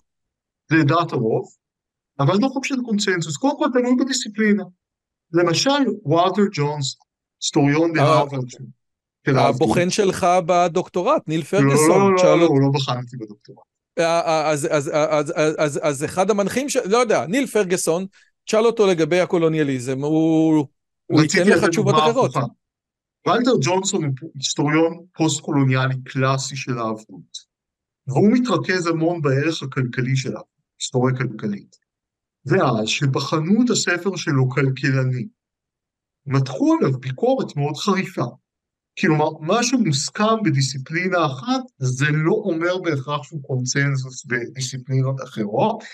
זה 0.71 0.77
דעת 0.87 1.13
הרוב, 1.13 1.49
אבל 2.21 2.35
לא 2.41 2.49
חושב 2.49 2.75
שזה 2.75 2.83
קונצנזוס, 2.85 3.37
קודם 3.37 3.59
כל 3.59 3.67
תלוי 3.73 3.97
בדיסציפלינה. 4.01 4.65
למשל, 5.33 5.71
וולטר 6.03 6.43
ג'ונס, 6.53 6.97
היסטוריון 7.43 7.93
בהרווארד. 7.93 8.45
הבוחן 9.27 9.91
שלך 9.91 10.27
בדוקטורט, 10.47 11.29
ניל 11.29 11.43
פרגוסון. 11.43 11.89
לא, 11.89 12.15
לא, 12.17 12.25
לא, 12.25 12.39
לא, 12.41 12.47
הוא 12.47 12.61
לא 12.61 12.69
בחן 12.75 12.97
אותי 13.03 13.17
בדוקטורט. 13.17 13.59
אז, 13.99 14.69
אז, 15.59 15.81
אז, 15.83 16.05
אחד 16.05 16.31
המנחים. 16.31 16.67
לא 16.85 16.99
יודע, 16.99 17.27
ניל 17.27 17.47
פרגוסון, 17.47 18.07
תשאל 18.45 18.67
אותו 18.67 18.87
לגבי 18.87 19.21
הקולוניאליזם, 19.21 20.01
הוא, 20.05 20.67
ייתן 21.23 21.49
לך 21.49 21.65
תשובות 21.65 21.95
אחרות. 21.99 22.35
ולטר 23.27 23.51
ג'ונסון 23.63 24.05
הוא 24.05 24.31
היסטוריון 24.35 25.05
פוסט-קולוניאלי 25.15 25.95
קלאסי 26.05 26.57
של 26.57 26.79
העבדות, 26.79 27.51
והוא 28.07 28.33
מתרכז 28.33 28.87
המון 28.87 29.23
בערך 29.23 29.63
הכלכלי 29.63 30.17
של 30.17 30.33
ההיסטוריה 30.37 31.17
כלכלית. 31.17 31.80
ואז, 32.47 32.89
כשבחנו 32.89 33.65
את 33.65 33.71
הספר 33.71 34.17
שלו 34.17 34.51
כלכלנים, 34.51 35.29
מתחו 36.27 36.77
עליו 36.81 36.99
ביקורת 37.01 37.57
מאוד 37.57 37.77
חריפה. 37.77 38.25
כלומר, 39.01 39.31
מה 39.41 39.63
שמוסכם 39.63 40.43
בדיסציפלינה 40.45 41.27
אחת, 41.27 41.63
זה 41.79 42.07
לא 42.11 42.33
אומר 42.33 42.79
בהכרח 42.79 43.23
שהוא 43.23 43.43
קונצנזוס 43.43 44.25
בדיסציפלינות 44.25 45.17
אחרות. 45.25 45.85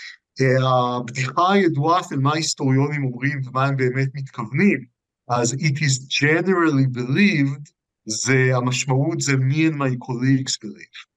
הבדיחה 0.40 1.52
הידועה 1.52 2.02
של 2.08 2.18
מה 2.18 2.34
היסטוריונים 2.34 3.04
אומרים 3.04 3.40
ומה 3.44 3.64
הם 3.64 3.76
באמת 3.76 4.08
מתכוונים, 4.14 4.84
אז 5.28 5.52
it 5.52 5.76
is 5.76 6.22
generally 6.22 6.96
believed, 6.98 7.70
זה 8.06 8.50
המשמעות 8.54 9.20
זה 9.20 9.32
me 9.32 9.72
and 9.72 9.74
my 9.74 10.06
colleagues 10.06 10.56
believe. 10.64 11.15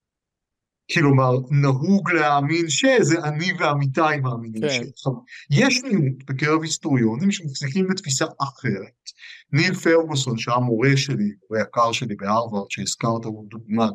כלומר, 0.93 1.31
נהוג 1.51 2.11
להאמין 2.11 2.69
שזה 2.69 3.23
אני 3.23 3.53
ועמיתיי 3.59 4.19
מאמינים 4.19 4.61
כן. 4.61 4.69
ש... 4.69 5.07
יש 5.51 5.83
מיעוט 5.83 6.23
בקרב 6.29 6.61
היסטוריונים 6.61 7.31
שמחזיקים 7.31 7.87
בתפיסה 7.87 8.25
אחרת. 8.41 9.09
ניל 9.53 9.73
פרגוסון, 9.73 10.37
שהיה 10.37 10.57
מורה 10.57 10.97
שלי, 10.97 11.31
הוא 11.47 11.57
יקר 11.57 11.91
שלי 11.91 12.15
בהרווארד, 12.15 12.71
שהזכרת 12.71 13.25
הוא 13.25 13.49
דוגמה 13.49 13.89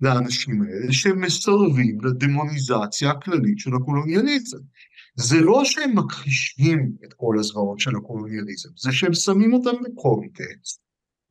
לאנשים 0.00 0.62
האלה, 0.62 0.92
שמסרבים 0.92 1.98
לדמוניזציה 2.04 3.10
הכללית 3.10 3.58
של 3.58 3.70
הקולוניאליזם. 3.74 4.58
זה 5.16 5.40
לא 5.40 5.64
שהם 5.64 5.98
מכחישים 5.98 6.92
את 7.04 7.12
כל 7.16 7.38
הזוועות 7.38 7.80
של 7.80 7.96
הקולוניאליזם, 7.96 8.68
זה 8.76 8.92
שהם 8.92 9.14
שמים 9.14 9.54
אותם 9.54 9.82
בקונטקסט, 9.84 10.80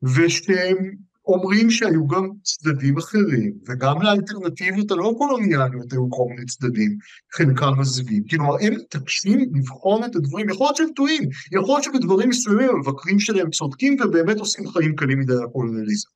ושהם 0.02 0.76
אומרים 1.26 1.70
שהיו 1.70 2.06
גם 2.06 2.28
צדדים 2.42 2.98
אחרים, 2.98 3.52
וגם 3.68 4.02
לאלטרנטיביות 4.02 4.90
הלא 4.90 5.14
קולוניאליות 5.18 5.92
היו 5.92 6.10
כל 6.10 6.24
מיני 6.28 6.46
צדדים, 6.46 6.96
חלקם 7.32 7.80
עזבים. 7.80 8.24
כלומר, 8.30 8.54
הם 8.60 8.74
מתעקשים 8.74 9.38
לבחון 9.54 10.04
את 10.04 10.16
הדברים, 10.16 10.48
יכול 10.50 10.66
להיות 10.66 10.76
שהם 10.76 10.88
טועים, 10.96 11.22
יכול 11.52 11.74
להיות 11.74 11.82
שבדברים 11.84 12.28
מסוימים 12.28 12.70
המבקרים 12.70 13.20
שלהם 13.20 13.50
צודקים 13.50 13.96
ובאמת 14.04 14.38
עושים 14.38 14.68
חיים 14.68 14.96
קלים 14.96 15.20
מדי 15.20 15.32
לקולוניאליזם. 15.44 16.08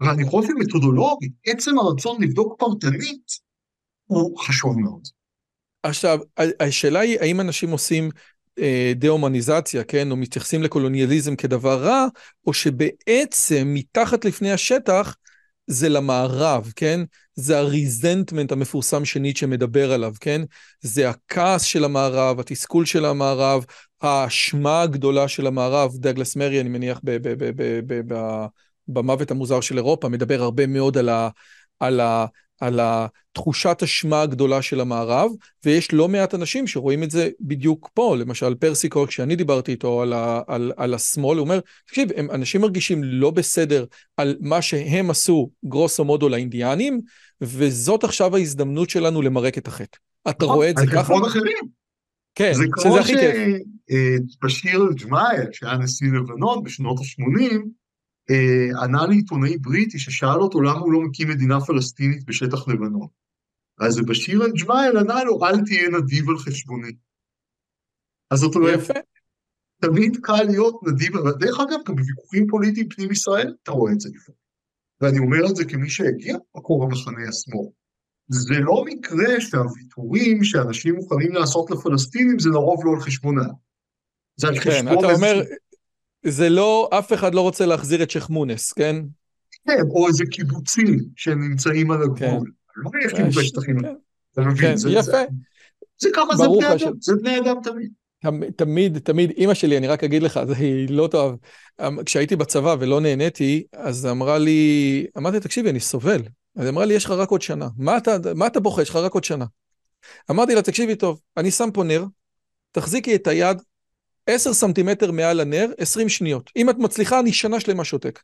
ואני 0.00 0.24
חושב 0.24 0.48
שמתודולוגית, 0.48 1.32
עצם 1.46 1.78
הרצון 1.78 2.22
לבדוק 2.22 2.56
פרטנית, 2.58 3.52
הוא 4.06 4.38
חשוב 4.38 4.78
מאוד. 4.78 5.02
עכשיו, 5.82 6.18
השאלה 6.60 7.00
היא, 7.00 7.20
האם 7.20 7.40
אנשים 7.40 7.70
עושים 7.70 8.10
דה-הומניזציה, 8.96 9.84
כן, 9.84 10.10
או 10.10 10.16
מתייחסים 10.16 10.62
לקולוניאליזם 10.62 11.36
כדבר 11.36 11.82
רע, 11.82 12.06
או 12.46 12.52
שבעצם 12.52 13.72
מתחת 13.74 14.24
לפני 14.24 14.52
השטח 14.52 15.16
זה 15.66 15.88
למערב, 15.88 16.72
כן? 16.76 17.00
זה 17.34 17.58
הריזנטמנט 17.58 18.52
המפורסם 18.52 19.04
שנית 19.04 19.36
שמדבר 19.36 19.92
עליו, 19.92 20.12
כן? 20.20 20.42
זה 20.80 21.08
הכעס 21.10 21.62
של 21.62 21.84
המערב, 21.84 22.40
התסכול 22.40 22.84
של 22.84 23.04
המערב, 23.04 23.64
האשמה 24.00 24.82
הגדולה 24.82 25.28
של 25.28 25.46
המערב, 25.46 25.92
דגלס 25.96 26.36
מרי, 26.36 26.60
אני 26.60 26.68
מניח, 26.68 27.00
במוות 28.88 29.30
המוזר 29.30 29.60
של 29.60 29.76
אירופה, 29.76 30.08
מדבר 30.08 30.42
הרבה 30.42 30.66
מאוד 30.66 30.98
על, 30.98 31.08
ה, 31.08 31.28
על, 31.80 32.00
ה, 32.00 32.26
על 32.62 32.80
התחושת 32.82 33.80
אשמה 33.82 34.22
הגדולה 34.22 34.62
של 34.62 34.80
המערב, 34.80 35.30
ויש 35.64 35.92
לא 35.92 36.08
מעט 36.08 36.34
אנשים 36.34 36.66
שרואים 36.66 37.02
את 37.02 37.10
זה 37.10 37.30
בדיוק 37.40 37.90
פה, 37.94 38.16
למשל 38.16 38.54
פרסיקו, 38.54 39.06
כשאני 39.06 39.36
דיברתי 39.36 39.72
איתו 39.72 40.02
על, 40.02 40.12
ה, 40.12 40.40
על, 40.46 40.72
על 40.76 40.94
השמאל, 40.94 41.38
הוא 41.38 41.44
אומר, 41.44 41.60
תקשיב, 41.86 42.08
הם, 42.16 42.30
אנשים 42.30 42.60
מרגישים 42.60 43.04
לא 43.04 43.30
בסדר 43.30 43.84
על 44.16 44.36
מה 44.40 44.62
שהם 44.62 45.10
עשו, 45.10 45.50
גרוסו 45.64 46.04
מודו 46.04 46.28
לאינדיאנים, 46.28 47.00
וזאת 47.40 48.04
עכשיו 48.04 48.36
ההזדמנות 48.36 48.90
שלנו 48.90 49.22
למרק 49.22 49.58
את 49.58 49.68
החטא. 49.68 49.98
אתה 50.30 50.44
רואה 50.44 50.70
את 50.70 50.76
זה 50.76 50.86
ככה? 50.86 51.14
כן, 52.34 52.52
שזה 52.54 53.00
הכי 53.00 53.12
כיף. 53.12 53.34
זה 53.34 53.58
כמו 54.32 54.50
שבשיר 54.50 54.82
אל-ג'מאייל, 54.82 55.46
שהיה 55.52 55.76
נשיא 55.76 56.06
לבנון 56.06 56.62
בשנות 56.62 56.98
ה-80, 56.98 57.42
אה, 57.42 57.56
ענה 58.82 59.06
לעיתונאי 59.06 59.58
בריטי 59.58 59.98
ששאל 59.98 60.40
אותו 60.40 60.60
למה 60.60 60.78
הוא 60.78 60.92
לא 60.92 61.00
מקים 61.00 61.28
מדינה 61.28 61.60
פלסטינית 61.60 62.24
בשטח 62.24 62.68
לבנון. 62.68 63.06
אז 63.80 64.00
בשיר 64.00 64.44
אל-ג'מאייל 64.44 64.96
ענה 64.96 65.24
לו, 65.24 65.44
אל 65.44 65.64
תהיה 65.64 65.88
נדיב 65.88 66.28
על 66.28 66.38
חשבוני. 66.38 66.92
אז 68.30 68.38
זאת 68.38 68.54
אומרת, 68.54 68.80
תמיד 69.80 70.18
קל 70.22 70.42
להיות 70.42 70.80
נדיב, 70.86 71.16
אבל 71.16 71.32
דרך 71.32 71.60
אגב, 71.60 71.78
גם 71.86 71.96
בוויכוחים 71.96 72.46
פוליטיים 72.46 72.88
פנים 72.88 73.10
ישראל, 73.10 73.54
אתה 73.62 73.72
רואה 73.72 73.92
את 73.92 74.00
זה 74.00 74.08
לפעמים. 74.14 74.42
ואני 75.00 75.18
אומר 75.18 75.50
את 75.50 75.56
זה 75.56 75.64
כמי 75.64 75.90
שהגיע 75.90 76.36
מקור 76.56 76.84
המחנה 76.84 77.28
השמאל. 77.28 77.68
זה 78.28 78.54
לא 78.60 78.84
מקרה 78.86 79.40
שהוויתורים 79.40 80.44
שאנשים 80.44 80.94
מוכנים 80.94 81.32
לעשות 81.32 81.70
לפלסטינים 81.70 82.38
זה 82.38 82.50
לרוב 82.50 82.84
לא 82.84 82.92
על 82.94 83.00
חשבונם. 83.00 83.50
זה 84.36 84.48
על 84.48 84.58
כן, 84.60 84.70
חשבון... 84.70 84.98
אתה 84.98 85.14
אומר, 85.14 85.42
זה 86.26 86.48
לא, 86.48 86.88
אף 86.92 87.12
אחד 87.12 87.34
לא 87.34 87.40
רוצה 87.40 87.66
להחזיר 87.66 88.02
את 88.02 88.10
שייח' 88.10 88.30
מונס, 88.30 88.72
כן? 88.72 88.96
כן, 89.66 89.82
או 89.90 90.08
איזה 90.08 90.24
קיבוצים 90.30 90.98
שנמצאים 91.16 91.90
על 91.90 92.02
הגבול. 92.02 92.18
כן. 92.18 92.40
לא 92.76 92.90
יש 93.06 93.12
קיבוצי 93.12 93.46
שטחים. 93.46 93.80
כן. 93.80 93.94
אתה 94.32 94.40
מבין? 94.40 94.70
כן, 94.70 94.76
זה, 94.76 94.90
יפה. 94.90 95.22
זה, 95.98 96.08
ככה 96.14 96.36
זה 96.36 96.44
בני 96.48 96.68
אדם, 96.68 96.92
זה 97.00 97.12
בני 97.14 97.38
אדם 97.38 97.56
תמיד. 97.62 97.92
תמיד, 98.56 98.98
תמיד, 98.98 99.30
אימא 99.30 99.54
שלי, 99.54 99.76
אני 99.76 99.86
רק 99.86 100.04
אגיד 100.04 100.22
לך, 100.22 100.40
זה 100.46 100.54
לא 100.88 101.06
טוב. 101.06 101.36
אמ, 101.80 102.04
כשהייתי 102.04 102.36
בצבא 102.36 102.76
ולא 102.80 103.00
נהניתי, 103.00 103.64
אז 103.72 104.06
אמרה 104.06 104.38
לי, 104.38 105.06
אמרתי, 105.18 105.40
תקשיבי, 105.40 105.70
אני 105.70 105.80
סובל. 105.80 106.22
אז 106.56 106.68
אמרה 106.68 106.84
לי, 106.84 106.94
יש 106.94 107.04
לך 107.04 107.10
רק 107.10 107.28
עוד 107.28 107.42
שנה. 107.42 107.68
מה 107.78 107.96
אתה, 107.96 108.16
מה 108.34 108.46
אתה 108.46 108.60
בוכה? 108.60 108.82
יש 108.82 108.90
לך 108.90 108.96
רק 108.96 109.12
עוד 109.12 109.24
שנה. 109.24 109.44
אמרתי 110.30 110.54
לה, 110.54 110.62
תקשיבי 110.62 110.96
טוב, 110.96 111.20
אני 111.36 111.50
שם 111.50 111.68
פה 111.74 111.84
נר, 111.84 112.04
תחזיקי 112.72 113.14
את 113.14 113.26
היד 113.26 113.62
10 114.26 114.52
סנטימטר 114.52 115.10
מעל 115.10 115.40
הנר, 115.40 115.70
20 115.78 116.08
שניות. 116.08 116.50
אם 116.56 116.70
את 116.70 116.76
מצליחה, 116.78 117.20
אני 117.20 117.32
שנה 117.32 117.60
שלמה 117.60 117.84
שותק. 117.84 118.22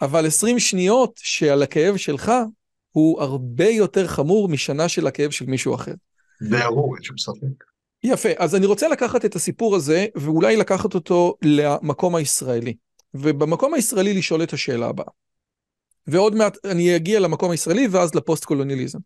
אבל 0.00 0.26
20 0.26 0.58
שניות 0.58 1.12
שעל 1.16 1.62
הכאב 1.62 1.96
שלך, 1.96 2.32
הוא 2.90 3.22
הרבה 3.22 3.68
יותר 3.68 4.06
חמור 4.06 4.48
משנה 4.48 4.88
של 4.88 5.06
הכאב 5.06 5.30
של 5.30 5.46
מישהו 5.46 5.74
אחר. 5.74 5.94
ברור, 6.50 6.94
אין 6.96 7.02
שום 7.02 7.18
ספק. 7.18 7.64
יפה, 8.04 8.28
אז 8.38 8.54
אני 8.54 8.66
רוצה 8.66 8.88
לקחת 8.88 9.24
את 9.24 9.36
הסיפור 9.36 9.76
הזה, 9.76 10.06
ואולי 10.14 10.56
לקחת 10.56 10.94
אותו 10.94 11.34
למקום 11.42 12.14
הישראלי. 12.14 12.74
ובמקום 13.14 13.74
הישראלי 13.74 14.14
לשאול 14.14 14.42
את 14.42 14.52
השאלה 14.52 14.86
הבאה. 14.86 15.06
ועוד 16.06 16.34
מעט 16.34 16.56
אני 16.64 16.96
אגיע 16.96 17.20
למקום 17.20 17.50
הישראלי 17.50 17.88
ואז 17.90 18.14
לפוסט-קולוניאליזם. 18.14 18.98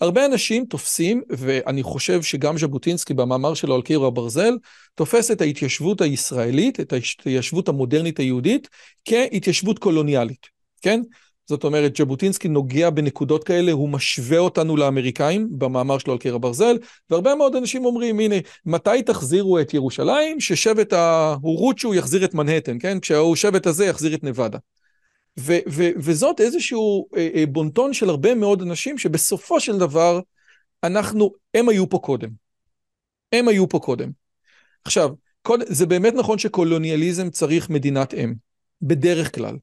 הרבה 0.00 0.26
אנשים 0.26 0.64
תופסים, 0.64 1.22
ואני 1.28 1.82
חושב 1.82 2.22
שגם 2.22 2.58
ז'בוטינסקי 2.58 3.14
במאמר 3.14 3.54
שלו 3.54 3.74
על 3.74 3.82
קיר 3.82 4.04
הברזל, 4.04 4.56
תופס 4.94 5.30
את 5.30 5.40
ההתיישבות 5.40 6.00
הישראלית, 6.00 6.80
את 6.80 6.92
ההתיישבות 6.92 7.68
המודרנית 7.68 8.18
היהודית, 8.18 8.68
כהתיישבות 9.04 9.78
קולוניאלית, 9.78 10.46
כן? 10.82 11.00
זאת 11.48 11.64
אומרת, 11.64 11.96
ז'בוטינסקי 11.96 12.48
נוגע 12.48 12.90
בנקודות 12.90 13.44
כאלה, 13.44 13.72
הוא 13.72 13.88
משווה 13.88 14.38
אותנו 14.38 14.76
לאמריקאים 14.76 15.48
במאמר 15.50 15.98
שלו 15.98 16.12
על 16.12 16.18
קיר 16.18 16.34
הברזל, 16.34 16.76
והרבה 17.10 17.34
מאוד 17.34 17.56
אנשים 17.56 17.84
אומרים, 17.84 18.20
הנה, 18.20 18.36
מתי 18.66 19.02
תחזירו 19.06 19.58
את 19.58 19.74
ירושלים? 19.74 20.40
ששבט 20.40 20.92
ההורוצ'ו 20.92 21.94
יחזיר 21.94 22.24
את 22.24 22.34
מנהטן, 22.34 22.78
כן? 22.78 23.00
כשהשבט 23.00 23.66
הזה 23.66 23.86
יחזיר 23.86 24.14
את 24.14 24.24
נבדה. 24.24 24.58
ו- 25.40 25.64
ו- 25.68 25.90
וזאת 25.96 26.40
איזשהו 26.40 27.08
אה, 27.16 27.28
אה, 27.34 27.46
בונטון 27.46 27.92
של 27.92 28.08
הרבה 28.08 28.34
מאוד 28.34 28.62
אנשים 28.62 28.98
שבסופו 28.98 29.60
של 29.60 29.78
דבר 29.78 30.20
אנחנו, 30.84 31.30
הם 31.54 31.68
היו 31.68 31.88
פה 31.88 31.98
קודם. 31.98 32.28
הם 33.32 33.48
היו 33.48 33.68
פה 33.68 33.78
קודם. 33.78 34.10
עכשיו, 34.84 35.10
קוד, 35.42 35.60
זה 35.66 35.86
באמת 35.86 36.14
נכון 36.14 36.38
שקולוניאליזם 36.38 37.30
צריך 37.30 37.70
מדינת 37.70 38.14
אם, 38.14 38.34
בדרך 38.82 39.34
כלל. 39.34 39.56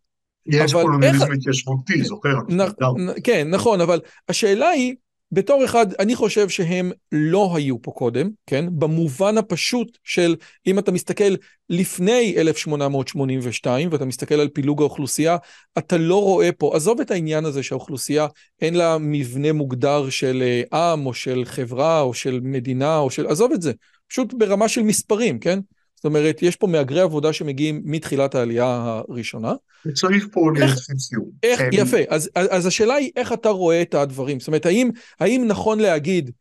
יש 0.45 0.73
קולוניאליזם. 0.73 1.31
התיישבותי, 1.31 2.03
זוכר? 2.03 2.35
נ, 2.49 2.61
נ, 2.61 3.21
כן, 3.23 3.47
נכון, 3.49 3.81
אבל 3.81 3.99
השאלה 4.29 4.69
היא, 4.69 4.95
בתור 5.31 5.65
אחד, 5.65 5.93
אני 5.93 6.15
חושב 6.15 6.49
שהם 6.49 6.91
לא 7.11 7.55
היו 7.55 7.81
פה 7.81 7.91
קודם, 7.91 8.29
כן? 8.45 8.65
במובן 8.71 9.37
הפשוט 9.37 9.97
של, 10.03 10.35
אם 10.67 10.79
אתה 10.79 10.91
מסתכל 10.91 11.35
לפני 11.69 12.35
1882, 12.37 13.89
ואתה 13.91 14.05
מסתכל 14.05 14.35
על 14.35 14.47
פילוג 14.47 14.81
האוכלוסייה, 14.81 15.37
אתה 15.77 15.97
לא 15.97 16.21
רואה 16.23 16.51
פה, 16.51 16.75
עזוב 16.75 16.99
את 16.99 17.11
העניין 17.11 17.45
הזה 17.45 17.63
שהאוכלוסייה 17.63 18.27
אין 18.61 18.73
לה 18.73 18.97
מבנה 18.97 19.53
מוגדר 19.53 20.09
של 20.09 20.43
אה, 20.73 20.93
עם, 20.93 21.05
או 21.05 21.13
של 21.13 21.43
חברה, 21.45 22.01
או 22.01 22.13
של 22.13 22.39
מדינה, 22.43 22.97
או 22.97 23.09
של... 23.09 23.27
עזוב 23.27 23.51
את 23.51 23.61
זה, 23.61 23.71
פשוט 24.07 24.33
ברמה 24.33 24.69
של 24.69 24.81
מספרים, 24.81 25.39
כן? 25.39 25.59
זאת 25.97 26.05
אומרת, 26.05 26.41
יש 26.41 26.55
פה 26.55 26.67
מהגרי 26.67 27.01
עבודה 27.01 27.33
שמגיעים 27.33 27.81
מתחילת 27.85 28.35
העלייה 28.35 29.01
הראשונה. 29.09 29.53
צריך 29.93 30.27
פה 30.31 30.51
לשים 30.55 30.97
סיום. 30.97 31.29
איך. 31.43 31.61
יפה, 31.71 31.97
אז, 32.09 32.29
אז 32.35 32.65
השאלה 32.65 32.93
היא 32.93 33.11
איך 33.15 33.33
אתה 33.33 33.49
רואה 33.49 33.81
את 33.81 33.93
הדברים. 33.93 34.39
זאת 34.39 34.47
אומרת, 34.47 34.65
האם, 34.65 34.89
האם 35.19 35.43
נכון 35.47 35.79
להגיד, 35.79 36.31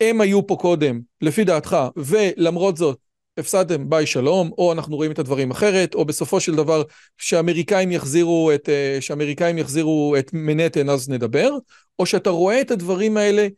הם 0.00 0.20
היו 0.20 0.46
פה 0.46 0.56
קודם, 0.60 1.00
לפי 1.20 1.44
דעתך, 1.44 1.76
ולמרות 1.96 2.76
זאת, 2.76 2.98
הפסדתם, 3.38 3.90
ביי 3.90 4.06
שלום, 4.06 4.50
או 4.58 4.72
אנחנו 4.72 4.96
רואים 4.96 5.12
את 5.12 5.18
הדברים 5.18 5.50
אחרת, 5.50 5.94
או 5.94 6.04
בסופו 6.04 6.40
של 6.40 6.54
דבר, 6.54 6.82
שאמריקאים 7.18 7.92
יחזירו 7.92 8.52
את, 8.54 8.68
אה, 8.68 8.96
שאמריקאים 9.00 9.58
יחזירו 9.58 10.16
את 10.18 10.30
מנהטן 10.32 10.88
אז 10.88 11.08
נדבר, 11.08 11.50
או 11.98 12.06
שאתה 12.06 12.30
רואה 12.30 12.60
את 12.60 12.70
הדברים 12.70 13.16
האלה, 13.16 13.48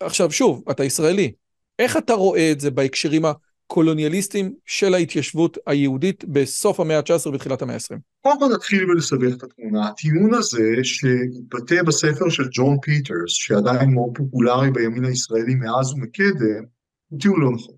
עכשיו 0.00 0.32
שוב, 0.32 0.62
אתה 0.70 0.84
ישראלי, 0.84 1.32
איך 1.78 1.96
אתה 1.96 2.12
רואה 2.12 2.52
את 2.52 2.60
זה 2.60 2.70
בהקשרים 2.70 3.24
ה... 3.24 3.32
קולוניאליסטים 3.72 4.54
של 4.66 4.94
ההתיישבות 4.94 5.58
היהודית 5.66 6.24
בסוף 6.24 6.80
המאה 6.80 6.98
ה-19 6.98 7.28
ובתחילת 7.28 7.62
המאה 7.62 7.74
ה-20. 7.74 7.98
קודם 8.22 8.38
כל 8.38 8.54
נתחיל 8.54 8.90
ולסבך 8.90 9.36
את 9.36 9.42
התמונה. 9.42 9.88
הטיעון 9.88 10.34
הזה 10.34 10.70
שהתבטא 10.82 11.82
בספר 11.82 12.28
של 12.28 12.42
ג'ון 12.52 12.76
פיטרס, 12.82 13.28
שעדיין 13.28 13.90
מאוד 13.90 14.10
פופולרי 14.14 14.70
בימין 14.70 15.04
הישראלי 15.04 15.54
מאז 15.54 15.92
ומקדם, 15.92 16.64
הוא 17.08 17.20
טיעון 17.20 17.40
לא 17.40 17.50
נכון. 17.52 17.74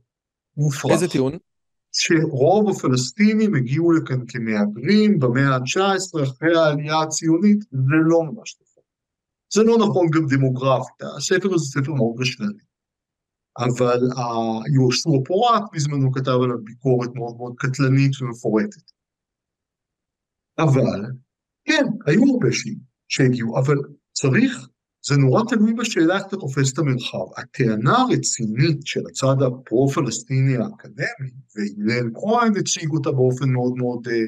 מופרך. 0.56 0.92
איזה 0.92 1.08
טיעון? 1.08 1.32
שרוב 1.92 2.70
הפלסטינים 2.70 3.54
הגיעו 3.54 3.92
לכאן 3.92 4.20
כמהגרים 4.28 5.18
במאה 5.18 5.54
ה-19 5.54 6.22
אחרי 6.22 6.58
העלייה 6.58 7.00
הציונית, 7.00 7.58
זה 7.70 7.96
לא 8.06 8.22
ממש 8.22 8.56
נכון. 8.62 8.82
זה 9.52 9.62
לא 9.62 9.78
נכון 9.78 10.06
גם 10.10 10.26
דמוגרפית, 10.26 11.02
הספר 11.16 11.54
הזה 11.54 11.64
ספר 11.64 11.92
מאוד 11.92 12.14
רשלני. 12.20 12.73
אבל 13.58 14.00
יהושע 14.74 15.10
פורט 15.26 15.62
בזמנו 15.72 16.12
כתב 16.12 16.38
עליו 16.42 16.64
ביקורת 16.64 17.10
מאוד 17.14 17.36
מאוד 17.36 17.54
קטלנית 17.56 18.22
ומפורטת. 18.22 18.90
אבל, 20.58 21.00
כן, 21.64 21.84
היו 22.06 22.22
הרבה 22.32 22.48
שהגיעו, 23.08 23.58
אבל 23.58 23.76
צריך, 24.12 24.68
זה 25.06 25.16
נורא 25.16 25.42
תלוי 25.48 25.74
בשאלה 25.74 26.16
איך 26.16 26.26
אתה 26.26 26.36
תופס 26.36 26.72
את 26.72 26.78
המרחב. 26.78 27.26
הטענה 27.36 27.98
הרצינית 27.98 28.78
של 28.84 29.00
הצד 29.10 29.36
הפרו-פלסטיני 29.46 30.56
האקדמי, 30.56 31.30
והלל 31.54 32.10
כהן 32.14 32.52
הציג 32.60 32.90
אותה 32.90 33.12
באופן 33.12 33.48
מאוד 33.48 33.74
מאוד 33.76 34.08
אה, 34.08 34.24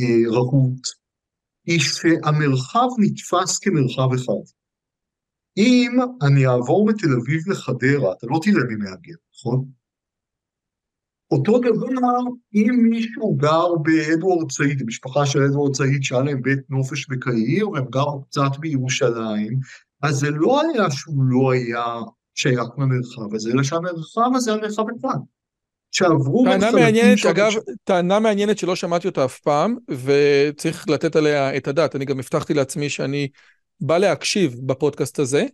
אה, 0.00 0.30
רהוט, 0.30 0.80
היא 1.66 1.80
שהמרחב 1.80 2.88
נתפס 2.98 3.58
כמרחב 3.58 4.14
אחד. 4.14 4.57
אם 5.58 5.96
אני 6.22 6.46
אעבור 6.46 6.86
מתל 6.86 7.06
אביב 7.22 7.50
לחדרה, 7.50 8.12
אתה 8.12 8.26
לא 8.26 8.40
תראה 8.42 8.64
לי 8.68 8.74
מהגר, 8.74 9.14
נכון? 9.34 9.64
אותו 11.30 11.58
דבר 11.58 12.18
אם 12.54 12.86
מישהו 12.90 13.36
גר 13.36 13.74
באדוארד 13.74 14.50
סעיד, 14.50 14.82
משפחה 14.86 15.26
של 15.26 15.42
אדוארד 15.42 15.74
סעיד 15.74 16.02
שהיה 16.02 16.22
להם 16.22 16.42
בית 16.42 16.58
נופש 16.68 17.06
בקהיר, 17.08 17.70
והם 17.70 17.84
גרו 17.90 18.22
קצת 18.22 18.56
בירושלים, 18.60 19.58
אז 20.02 20.14
זה 20.16 20.30
לא 20.30 20.60
היה 20.60 20.90
שהוא 20.90 21.24
לא 21.24 21.52
היה 21.52 21.84
שייך 22.34 22.68
למרחב 22.78 23.34
הזה, 23.34 23.50
אלא 23.52 23.62
שהמרחב 23.62 24.30
הזה 24.34 24.52
היה 24.52 24.60
מרחב 24.62 24.84
אחד. 25.00 25.18
שעברו... 25.90 26.44
טענה 26.44 26.72
מעניינת, 26.72 27.18
שונים 27.18 27.36
אגב, 27.36 27.50
של- 27.50 27.58
טענה 27.84 28.20
מעניינת 28.20 28.58
שלא 28.58 28.76
שמעתי 28.76 29.08
אותה 29.08 29.24
אף 29.24 29.38
פעם, 29.38 29.76
וצריך 29.90 30.88
לתת 30.88 31.16
עליה 31.16 31.56
את 31.56 31.68
הדעת. 31.68 31.96
אני 31.96 32.04
גם 32.04 32.18
הבטחתי 32.18 32.54
לעצמי 32.54 32.88
שאני 32.88 33.28
בא 33.80 33.98
להקשיב 33.98 34.56
בפודקאסט 34.66 35.18
הזה, 35.18 35.46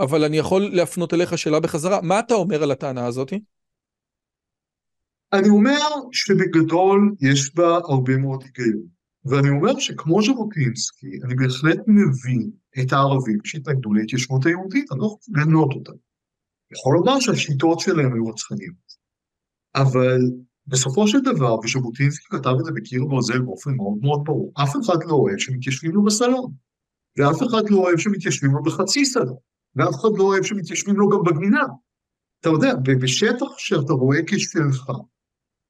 אבל 0.00 0.24
אני 0.24 0.36
יכול 0.36 0.70
להפנות 0.72 1.14
אליך 1.14 1.38
שאלה 1.38 1.60
בחזרה. 1.60 2.00
מה 2.02 2.20
אתה 2.20 2.34
אומר 2.34 2.62
על 2.62 2.70
הטענה 2.70 3.06
הזאת? 3.06 3.32
אני 5.32 5.48
אומר 5.48 5.78
שבגדול 6.12 7.14
יש 7.20 7.54
בה 7.54 7.76
הרבה 7.76 8.16
מאוד 8.16 8.42
היגיון. 8.42 9.00
ואני 9.24 9.48
אומר 9.48 9.78
שכמו 9.78 10.22
ז'בוטינסקי, 10.22 11.06
אני 11.24 11.34
בהחלט 11.34 11.78
מבין 11.86 12.50
את 12.80 12.92
הערבים 12.92 13.38
שהתנגדו 13.44 13.94
להתיישבות 13.94 14.46
היהודית, 14.46 14.92
אני 14.92 15.00
לא 15.00 15.06
יכול 15.06 15.18
לגנות 15.28 15.72
אותם. 15.72 15.92
יכול 16.72 16.94
לומר 16.94 17.20
שהשיטות 17.20 17.80
שלהם 17.80 18.14
היו 18.14 18.26
רצחניות. 18.26 18.90
אבל 19.74 20.20
בסופו 20.66 21.08
של 21.08 21.20
דבר, 21.20 21.58
וז'בוטינסקי 21.58 22.24
כתב 22.30 22.54
את 22.60 22.64
זה 22.64 22.72
בקיר 22.72 23.04
ברזל 23.04 23.38
באופן 23.38 23.70
מאוד 23.74 23.98
מאוד 24.02 24.20
ברור, 24.24 24.52
אף 24.62 24.76
אחד 24.84 25.04
לא 25.04 25.12
אוהב 25.12 25.38
שמתיישבים 25.38 25.92
לו 25.92 26.04
בסלון, 26.04 26.52
ואף 27.16 27.42
אחד 27.48 27.70
לא 27.70 27.76
אוהב 27.76 27.98
שמתיישבים 27.98 28.50
לו 28.50 28.62
בחצי 28.62 29.04
סלון, 29.04 29.36
ואף 29.76 29.94
אחד 30.00 30.08
לא 30.18 30.24
אוהב 30.24 30.42
שמתיישבים 30.42 30.96
לו 30.96 31.08
גם 31.08 31.18
בגינה. 31.26 31.64
אתה 32.40 32.48
יודע, 32.48 32.74
בשטח 33.02 33.58
שאתה 33.58 33.92
רואה 33.92 34.18
כשלך, 34.26 34.90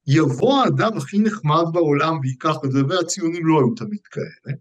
יבוא 0.07 0.63
האדם 0.63 0.97
הכי 0.97 1.19
נחמד 1.19 1.63
בעולם 1.73 2.19
וייקח 2.19 2.55
את 2.65 2.71
זה, 2.71 2.79
והציונים 2.89 3.45
לא 3.45 3.59
היו 3.59 3.75
תמיד 3.75 4.01
כאלה, 4.11 4.57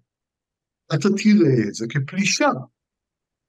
אתה 0.95 1.09
תראה 1.17 1.69
את 1.69 1.75
זה 1.75 1.87
כפלישה. 1.89 2.49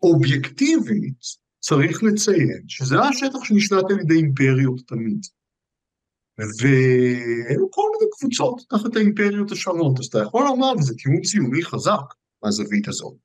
אובייקטיבית, 0.03 1.19
צריך 1.59 2.03
לציין 2.03 2.63
שזה 2.67 2.95
היה 3.01 3.13
שטח 3.13 3.43
שנשלט 3.43 3.85
על 3.89 3.99
ידי 3.99 4.13
אימפריות 4.13 4.81
תמיד. 4.87 5.21
והיו 6.37 7.71
כל 7.71 7.87
מיני 7.91 8.11
קבוצות 8.11 8.61
תחת 8.69 8.95
האימפריות 8.95 9.51
השונות, 9.51 9.99
אז 9.99 10.05
אתה 10.05 10.19
יכול 10.19 10.43
לומר, 10.43 10.73
וזה 10.79 10.93
טיעון 10.95 11.21
ציוני 11.21 11.63
חזק 11.63 12.20
מהזווית 12.43 12.87
הזאת. 12.87 13.15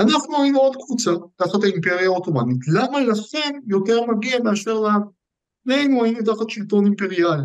אנחנו 0.00 0.42
היינו 0.42 0.58
עוד 0.58 0.76
קבוצה 0.76 1.10
תחת 1.36 1.62
האימפריה 1.62 2.04
העות'מאנית, 2.04 2.68
למה 2.68 3.00
לכם 3.00 3.58
יותר 3.66 4.06
מגיע 4.06 4.38
מאשר 4.44 4.80
לנו? 4.80 5.10
היינו 5.66 6.04
תחת 6.24 6.50
שלטון 6.50 6.84
אימפריאלי. 6.84 7.42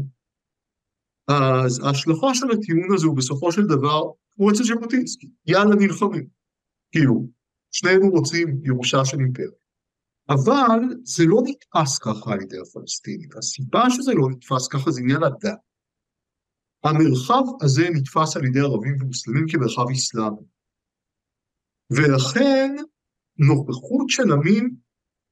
אז 1.28 1.80
ההשלכה 1.86 2.34
של 2.34 2.46
הטיעון 2.52 2.96
הזה 2.96 3.08
הוא 3.08 3.18
בסופו 3.18 3.52
של 3.52 3.62
דבר, 3.62 4.02
כמו 4.36 4.52
אצל 4.52 4.64
ז'בוטינסקי, 4.64 5.30
יאללה 5.46 5.76
נלחמים. 5.76 6.28
כאילו, 6.92 7.28
שנינו 7.72 8.10
רוצים 8.10 8.62
ירושה 8.64 9.06
של 9.06 9.18
אימפריה. 9.20 9.50
אבל 10.30 10.80
זה 11.04 11.24
לא 11.28 11.42
נתפס 11.46 11.98
ככה 11.98 12.34
על 12.34 12.42
ידי 12.42 12.58
הפלסטינים, 12.60 13.30
והסיבה 13.36 13.90
שזה 13.90 14.14
לא 14.14 14.30
נתפס 14.30 14.68
ככה 14.68 14.92
זה 14.92 15.02
עניין 15.02 15.24
הדת. 15.24 15.60
המרחב 16.84 17.44
הזה 17.62 17.90
נתפס 17.94 18.38
על 18.38 18.46
ידי 18.46 18.60
ערבים 18.60 18.98
ומוסלמים 19.02 19.46
כמרחב 19.48 19.92
אסלאמי. 19.92 20.55
ולכן 21.92 22.76
נוכחות 23.38 24.10
של 24.10 24.32
עמים 24.32 24.76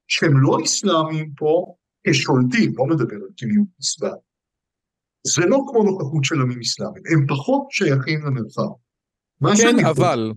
שהם 0.08 0.34
לא 0.42 0.58
אסלאמיים 0.66 1.32
פה 1.38 1.76
כשולטים, 2.08 2.74
לא 2.78 2.86
מדבר 2.86 3.16
על 3.16 3.30
קימיות 3.38 3.68
אסלאם. 3.82 4.12
זה 5.28 5.42
לא 5.46 5.60
כמו 5.68 5.84
נוכחות 5.84 6.24
של 6.24 6.36
עמים 6.42 6.60
אסלאמיים, 6.60 7.04
הם 7.14 7.28
פחות 7.28 7.68
שייכים 7.72 8.26
למרחב. 8.26 8.62
כן, 9.58 9.86
אבל. 9.86 10.32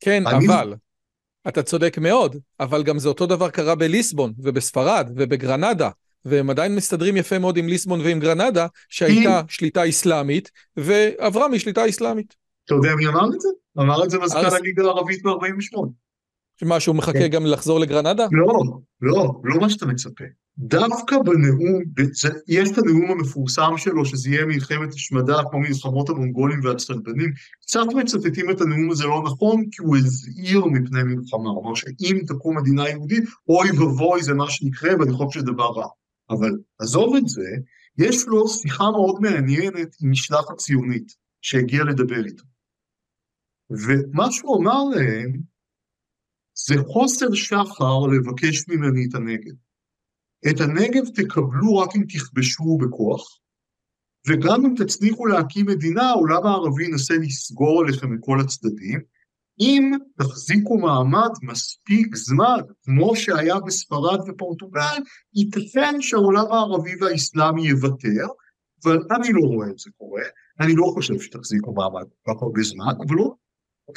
כן, 0.00 0.26
אני- 0.26 0.46
אבל. 0.46 0.74
אתה 1.48 1.62
צודק 1.62 1.98
מאוד, 1.98 2.36
אבל 2.60 2.82
גם 2.82 2.98
זה 2.98 3.08
אותו 3.08 3.26
דבר 3.26 3.50
קרה 3.50 3.74
בליסבון 3.74 4.32
ובספרד 4.38 5.10
ובגרנדה, 5.16 5.90
והם 6.24 6.50
עדיין 6.50 6.74
מסתדרים 6.76 7.16
יפה 7.16 7.38
מאוד 7.38 7.56
עם 7.56 7.68
ליסבון 7.68 8.00
ועם 8.00 8.20
גרנדה, 8.20 8.66
שהייתה 8.88 9.42
שליטה 9.48 9.88
אסלאמית, 9.88 10.50
ועברה 10.76 11.48
משליטה 11.48 11.88
אסלאמית. 11.88 12.36
אתה 12.64 12.74
יודע 12.74 12.94
מי 12.94 13.06
אמר 13.06 13.26
את 13.34 13.40
זה? 13.40 13.48
אמר 13.78 14.04
את 14.04 14.10
זה 14.10 14.18
מזכ"ל 14.18 14.56
הליגה 14.56 14.82
הערבית 14.82 15.22
ב-48. 15.22 15.78
מה, 16.62 16.80
שהוא 16.80 16.96
מחכה 16.96 17.18
כן. 17.18 17.28
גם 17.28 17.46
לחזור 17.46 17.80
לגרנדה? 17.80 18.26
לא, 18.32 18.46
לא, 19.00 19.40
לא 19.44 19.60
מה 19.60 19.70
שאתה 19.70 19.86
מצפה. 19.86 20.24
דווקא 20.58 21.18
בנאום, 21.18 21.82
יש 22.48 22.70
את 22.70 22.78
הנאום 22.78 23.10
המפורסם 23.10 23.72
שלו, 23.76 24.04
שזה 24.04 24.30
יהיה 24.30 24.46
מלחמת 24.46 24.94
השמדה 24.94 25.40
כמו 25.50 25.60
מלחמות 25.60 26.08
המונגולים 26.08 26.60
והצלבנים. 26.64 27.32
קצת 27.62 27.86
מצטטים 27.96 28.50
את 28.50 28.60
הנאום 28.60 28.90
הזה 28.90 29.04
לא 29.04 29.22
נכון, 29.26 29.64
כי 29.70 29.82
הוא 29.82 29.96
הזהיר 29.96 30.64
מפני 30.64 31.02
מלחמה. 31.02 31.50
הוא 31.50 31.64
אמר 31.64 31.74
שאם 31.74 32.18
תקום 32.26 32.58
מדינה 32.58 32.88
יהודית, 32.88 33.24
אוי 33.48 33.70
ואבוי 33.70 34.22
זה 34.22 34.34
מה 34.34 34.50
שיקרה, 34.50 34.90
ואני 34.98 35.12
חושב 35.12 35.40
שזה 35.40 35.52
דבר 35.52 35.70
רע. 35.76 35.86
אבל 36.30 36.50
עזוב 36.78 37.16
את 37.16 37.28
זה, 37.28 37.50
יש 37.98 38.26
לו 38.28 38.48
שיחה 38.48 38.90
מאוד 38.90 39.20
מעניינת 39.20 39.96
עם 40.02 40.10
משלחת 40.10 40.56
ציונית, 40.56 41.12
שהגיעה 41.42 41.84
לדבר 41.84 42.24
איתו. 42.24 42.49
ומה 43.70 44.32
שהוא 44.32 44.56
אמר 44.62 44.84
להם, 44.84 45.32
זה 46.66 46.74
חוסר 46.86 47.34
שחר 47.34 48.06
לבקש 48.12 48.68
ממני 48.68 49.06
את 49.08 49.14
הנגב. 49.14 49.54
את 50.50 50.60
הנגב 50.60 51.02
תקבלו 51.14 51.76
רק 51.76 51.96
אם 51.96 52.04
תכבשו 52.08 52.78
בכוח, 52.80 53.38
וגם 54.28 54.66
אם 54.66 54.74
תצליחו 54.76 55.26
להקים 55.26 55.66
מדינה, 55.66 56.02
העולם 56.02 56.46
הערבי 56.46 56.84
ינסה 56.84 57.14
לסגור 57.14 57.82
עליכם 57.82 58.14
מכל 58.14 58.40
הצדדים, 58.40 59.00
אם 59.60 59.90
תחזיקו 60.18 60.78
מעמד 60.78 61.30
מספיק 61.42 62.16
זמן, 62.16 62.60
כמו 62.82 63.16
שהיה 63.16 63.60
בספרד 63.60 64.28
ופורטוגל, 64.28 64.98
ייתכן 65.34 65.94
שהעולם 66.00 66.46
הערבי 66.52 66.90
והאסלאמי 67.00 67.68
יוותר, 67.68 68.26
אבל 68.84 68.98
אני 69.10 69.32
לא 69.32 69.40
רואה 69.40 69.70
את 69.70 69.78
זה 69.78 69.90
קורה, 69.96 70.22
אני 70.60 70.72
לא 70.76 70.90
חושב 70.94 71.20
שתחזיקו 71.20 71.74
מעמד 71.74 72.04
כל 72.22 72.34
כך 72.34 72.42
הרבה 72.42 72.62
זמן, 72.62 72.92
אבל 73.06 73.16
לא, 73.16 73.34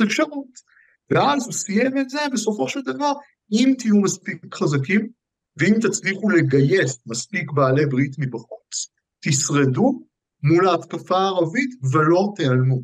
אפשרות. 0.01 0.73
ואז 1.09 1.45
הוא 1.45 1.53
סיים 1.53 1.97
את 1.97 2.09
זה, 2.09 2.19
בסופו 2.33 2.69
של 2.69 2.81
דבר, 2.81 3.13
אם 3.51 3.73
תהיו 3.79 4.01
מספיק 4.01 4.55
חזקים, 4.55 5.09
ואם 5.57 5.73
תצליחו 5.81 6.29
לגייס 6.29 6.99
מספיק 7.07 7.51
בעלי 7.51 7.85
ברית 7.85 8.15
מבחוץ, 8.19 8.91
תשרדו 9.25 10.03
מול 10.43 10.67
ההתקפה 10.67 11.17
הערבית 11.17 11.71
ולא 11.93 12.33
תיעלמו. 12.35 12.81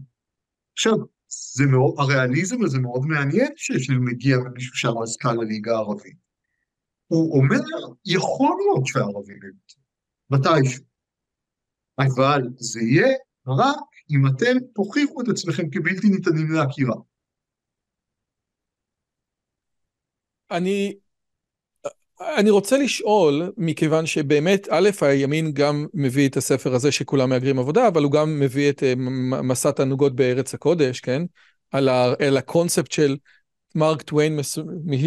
עכשיו, 0.73 0.93
זה 1.55 1.65
מאוד, 1.65 1.95
הריאליזם 1.97 2.63
הזה 2.63 2.79
מאוד 2.79 3.05
מעניין 3.05 3.51
שמגיע 3.57 4.37
ממישהו 4.37 4.75
שהיה 4.75 4.93
מזכ"ל 5.01 5.41
הליגה 5.41 5.71
הערבית. 5.75 6.17
הוא 7.07 7.37
אומר, 7.37 7.59
יכול 8.05 8.57
להיות 8.59 8.85
שהערבים 8.85 9.39
ימותו, 9.43 9.79
מתישהו. 10.29 10.83
אבל 11.99 12.41
זה 12.57 12.79
יהיה 12.81 13.17
רק 13.47 13.85
אם 14.11 14.27
אתם 14.27 14.57
תוכיחו 14.75 15.21
את 15.21 15.27
עצמכם 15.27 15.69
כבלתי 15.69 16.09
ניתנים 16.09 16.51
לעקירה. 16.51 16.95
אני, 20.51 20.95
אני 22.37 22.49
רוצה 22.49 22.77
לשאול, 22.77 23.51
מכיוון 23.57 24.05
שבאמת, 24.05 24.67
א', 24.71 24.89
הימין 25.01 25.51
גם 25.53 25.87
מביא 25.93 26.29
את 26.29 26.37
הספר 26.37 26.73
הזה 26.73 26.91
שכולם 26.91 27.29
מהגרים 27.29 27.59
עבודה, 27.59 27.87
אבל 27.87 28.03
הוא 28.03 28.11
גם 28.11 28.39
מביא 28.39 28.69
את 28.69 28.83
אה, 28.83 28.93
מסע 29.43 29.71
תענוגות 29.71 30.15
בארץ 30.15 30.53
הקודש, 30.53 30.99
כן? 30.99 31.21
על, 31.71 31.89
ה, 31.89 32.13
על 32.27 32.37
הקונספט 32.37 32.91
של 32.91 33.17
מרק 33.75 34.01
טוויין 34.01 34.35
מס, 34.35 34.57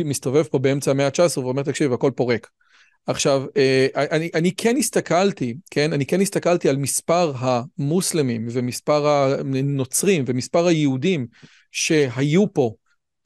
מסתובב 0.04 0.42
פה 0.42 0.58
באמצע 0.58 0.90
המאה 0.90 1.06
ה-19 1.06 1.38
ואומר, 1.38 1.62
תקשיב, 1.62 1.92
הכל 1.92 2.10
פה 2.16 2.24
ריק. 2.24 2.48
עכשיו, 3.06 3.44
אה, 3.56 3.86
אני, 3.96 4.30
אני 4.34 4.52
כן 4.52 4.76
הסתכלתי, 4.76 5.54
כן? 5.70 5.92
אני 5.92 6.06
כן 6.06 6.20
הסתכלתי 6.20 6.68
על 6.68 6.76
מספר 6.76 7.32
המוסלמים 7.36 8.46
ומספר 8.50 9.06
הנוצרים 9.08 10.24
ומספר 10.26 10.66
היהודים 10.66 11.26
שהיו 11.70 12.52
פה 12.52 12.74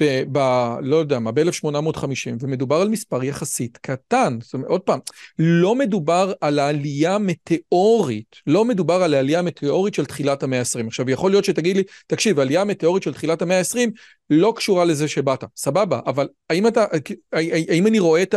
ב... 0.02 0.22
ב 0.32 0.38
לא 0.82 0.96
יודע 0.96 1.18
מה, 1.18 1.32
ב-1850, 1.32 2.02
ומדובר 2.40 2.76
על 2.76 2.88
מספר 2.88 3.24
יחסית 3.24 3.78
קטן. 3.82 4.38
זאת 4.42 4.54
אומרת, 4.54 4.68
עוד 4.68 4.80
פעם, 4.80 4.98
לא 5.38 5.74
מדובר 5.74 6.32
על 6.40 6.59
העלייה 6.59 7.18
מטאורית, 7.18 8.37
לא 8.46 8.64
מדובר 8.64 9.03
על 9.03 9.14
העלייה 9.14 9.42
מטאורית 9.42 9.94
של 9.94 10.05
תחילת 10.05 10.42
המאה 10.42 10.59
ה-20. 10.59 10.86
עכשיו, 10.86 11.11
יכול 11.11 11.30
להיות 11.30 11.44
שתגיד 11.44 11.76
לי, 11.76 11.82
תקשיב, 12.07 12.38
העלייה 12.38 12.61
המטאורית 12.61 13.03
של 13.03 13.14
תחילת 13.14 13.42
המאה 13.42 13.59
ה-20 13.59 13.90
לא 14.30 14.53
קשורה 14.57 14.84
לזה 14.84 15.09
שבאת, 15.09 15.44
סבבה, 15.57 16.01
אבל 16.07 16.28
האם 16.51 16.66
אתה, 16.66 16.84
האם 17.32 17.86
אני 17.86 17.99
רואה 17.99 18.22
את 18.22 18.34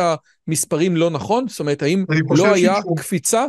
המספרים 0.48 0.96
לא 0.96 1.10
נכון? 1.10 1.48
זאת 1.48 1.60
אומרת, 1.60 1.82
האם 1.82 2.06
לא 2.38 2.54
היה 2.54 2.74
שהיא- 2.82 2.96
קפיצה? 2.98 3.46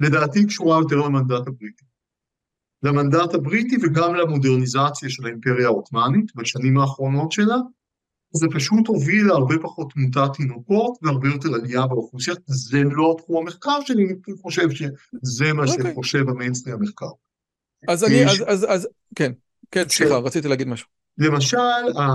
לדעתי 0.00 0.46
קשורה 0.46 0.78
יותר 0.78 0.96
למנדט 0.96 1.46
הבריטי. 1.46 1.87
למנדט 2.82 3.34
הבריטי 3.34 3.76
וגם 3.82 4.14
למודרניזציה 4.14 5.10
של 5.10 5.26
האימפריה 5.26 5.66
העות'מאנית 5.66 6.36
בשנים 6.36 6.78
האחרונות 6.78 7.32
שלה, 7.32 7.56
זה 8.32 8.46
פשוט 8.54 8.86
הוביל 8.86 9.26
להרבה 9.26 9.54
פחות 9.62 9.92
תמותת 9.92 10.32
תינוקות 10.36 10.98
והרבה 11.02 11.28
יותר 11.28 11.54
עלייה 11.54 11.86
באוכלוסייה, 11.86 12.36
זה 12.46 12.82
לא 12.82 13.16
תחום 13.18 13.36
המחקר 13.42 13.78
שלי, 13.86 14.04
אני 14.04 14.36
חושב 14.42 14.70
שזה 14.70 15.52
מה 15.52 15.64
אוקיי. 15.64 15.92
שחושב 15.92 16.28
המיינסטרים 16.28 16.72
המחקרי. 16.72 17.10
אז 17.88 18.04
אני, 18.04 18.24
אז, 18.26 18.44
אז, 18.46 18.66
אז, 18.68 18.88
כן, 19.14 19.32
כן, 19.70 19.88
ש- 19.88 19.96
סליחה, 19.96 20.16
רציתי 20.18 20.48
להגיד 20.48 20.68
משהו. 20.68 20.88
למשל, 21.18 21.58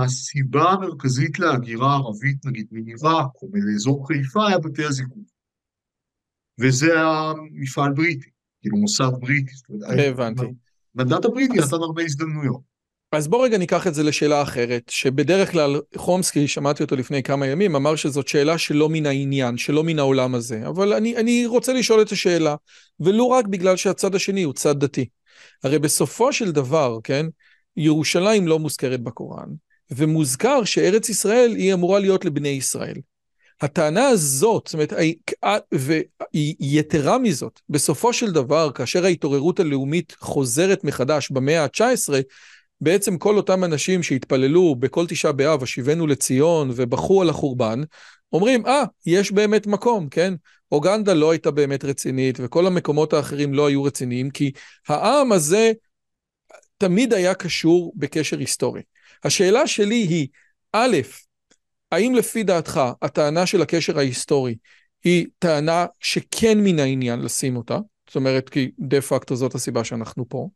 הסיבה 0.04 0.70
המרכזית 0.70 1.38
להגירה 1.38 1.92
הערבית, 1.92 2.46
נגיד 2.46 2.66
מעיראק 2.70 3.26
או 3.42 3.48
מאזור 3.52 4.06
חיפה, 4.08 4.48
היה 4.48 4.58
בתי 4.58 4.84
הזיקוק. 4.84 5.28
וזה 6.60 7.00
המפעל 7.00 7.92
בריטי, 7.92 8.30
כאילו 8.64 8.76
מוסד 8.76 9.10
בריטי. 9.20 9.52
הבנתי. 10.08 10.46
המנדט 10.98 11.24
הבריטי 11.24 11.58
נתן 11.58 11.76
הרבה 11.76 12.02
הזדמנויות. 12.02 12.60
אז 13.12 13.28
בוא 13.28 13.44
רגע 13.44 13.58
ניקח 13.58 13.86
את 13.86 13.94
זה 13.94 14.02
לשאלה 14.02 14.42
אחרת, 14.42 14.82
שבדרך 14.88 15.52
כלל 15.52 15.80
חומסקי, 15.96 16.48
שמעתי 16.48 16.82
אותו 16.82 16.96
לפני 16.96 17.22
כמה 17.22 17.46
ימים, 17.46 17.76
אמר 17.76 17.96
שזאת 17.96 18.28
שאלה 18.28 18.58
שלא 18.58 18.88
מן 18.88 19.06
העניין, 19.06 19.56
שלא 19.56 19.84
מן 19.84 19.98
העולם 19.98 20.34
הזה. 20.34 20.68
אבל 20.68 20.92
אני, 20.92 21.16
אני 21.16 21.46
רוצה 21.46 21.72
לשאול 21.72 22.02
את 22.02 22.12
השאלה, 22.12 22.56
ולו 23.00 23.30
רק 23.30 23.46
בגלל 23.46 23.76
שהצד 23.76 24.14
השני 24.14 24.42
הוא 24.42 24.52
צד 24.54 24.80
דתי. 24.80 25.06
הרי 25.64 25.78
בסופו 25.78 26.32
של 26.32 26.52
דבר, 26.52 26.98
כן, 27.04 27.26
ירושלים 27.76 28.48
לא 28.48 28.58
מוזכרת 28.58 29.00
בקוראן, 29.00 29.48
ומוזכר 29.90 30.64
שארץ 30.64 31.08
ישראל 31.08 31.54
היא 31.56 31.74
אמורה 31.74 31.98
להיות 31.98 32.24
לבני 32.24 32.48
ישראל. 32.48 32.96
הטענה 33.60 34.08
הזאת, 34.08 34.62
זאת 34.66 34.74
אומרת, 34.74 34.92
ויתרה 36.32 37.18
מזאת, 37.18 37.60
בסופו 37.68 38.12
של 38.12 38.32
דבר, 38.32 38.70
כאשר 38.74 39.04
ההתעוררות 39.04 39.60
הלאומית 39.60 40.14
חוזרת 40.18 40.84
מחדש 40.84 41.30
במאה 41.30 41.64
ה-19, 41.64 42.12
בעצם 42.80 43.18
כל 43.18 43.36
אותם 43.36 43.64
אנשים 43.64 44.02
שהתפללו 44.02 44.74
בכל 44.74 45.06
תשעה 45.06 45.32
באב, 45.32 45.62
השיבנו 45.62 46.06
לציון 46.06 46.70
ובכו 46.74 47.22
על 47.22 47.30
החורבן, 47.30 47.82
אומרים, 48.32 48.66
אה, 48.66 48.82
ah, 48.82 48.86
יש 49.06 49.32
באמת 49.32 49.66
מקום, 49.66 50.08
כן? 50.08 50.34
אוגנדה 50.72 51.14
לא 51.14 51.30
הייתה 51.30 51.50
באמת 51.50 51.84
רצינית, 51.84 52.38
וכל 52.40 52.66
המקומות 52.66 53.12
האחרים 53.12 53.54
לא 53.54 53.66
היו 53.66 53.82
רציניים, 53.82 54.30
כי 54.30 54.52
העם 54.88 55.32
הזה 55.32 55.72
תמיד 56.78 57.12
היה 57.14 57.34
קשור 57.34 57.92
בקשר 57.96 58.38
היסטורי. 58.38 58.82
השאלה 59.24 59.66
שלי 59.66 59.94
היא, 59.94 60.28
א', 60.72 60.96
האם 61.94 62.14
לפי 62.14 62.42
דעתך 62.42 62.80
הטענה 63.02 63.46
של 63.46 63.62
הקשר 63.62 63.98
ההיסטורי 63.98 64.56
היא 65.04 65.26
טענה 65.38 65.86
שכן 66.00 66.58
מן 66.64 66.78
העניין 66.78 67.20
לשים 67.20 67.56
אותה? 67.56 67.78
זאת 68.06 68.16
אומרת, 68.16 68.48
כי 68.48 68.70
דה 68.78 69.00
פקטו 69.00 69.36
זאת 69.36 69.54
הסיבה 69.54 69.84
שאנחנו 69.84 70.28
פה. 70.28 70.48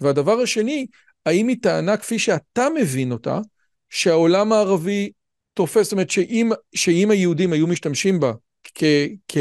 והדבר 0.00 0.40
השני, 0.40 0.86
האם 1.26 1.48
היא 1.48 1.56
טענה 1.62 1.96
כפי 1.96 2.18
שאתה 2.18 2.66
מבין 2.80 3.12
אותה, 3.12 3.40
שהעולם 3.88 4.52
הערבי 4.52 5.10
תופס, 5.54 5.82
זאת 5.82 5.92
אומרת 5.92 6.10
שאם, 6.10 6.50
שאם 6.74 7.10
היהודים 7.10 7.52
היו 7.52 7.66
משתמשים 7.66 8.20
בה 8.20 8.32
כ, 8.64 8.84
כ, 9.28 9.36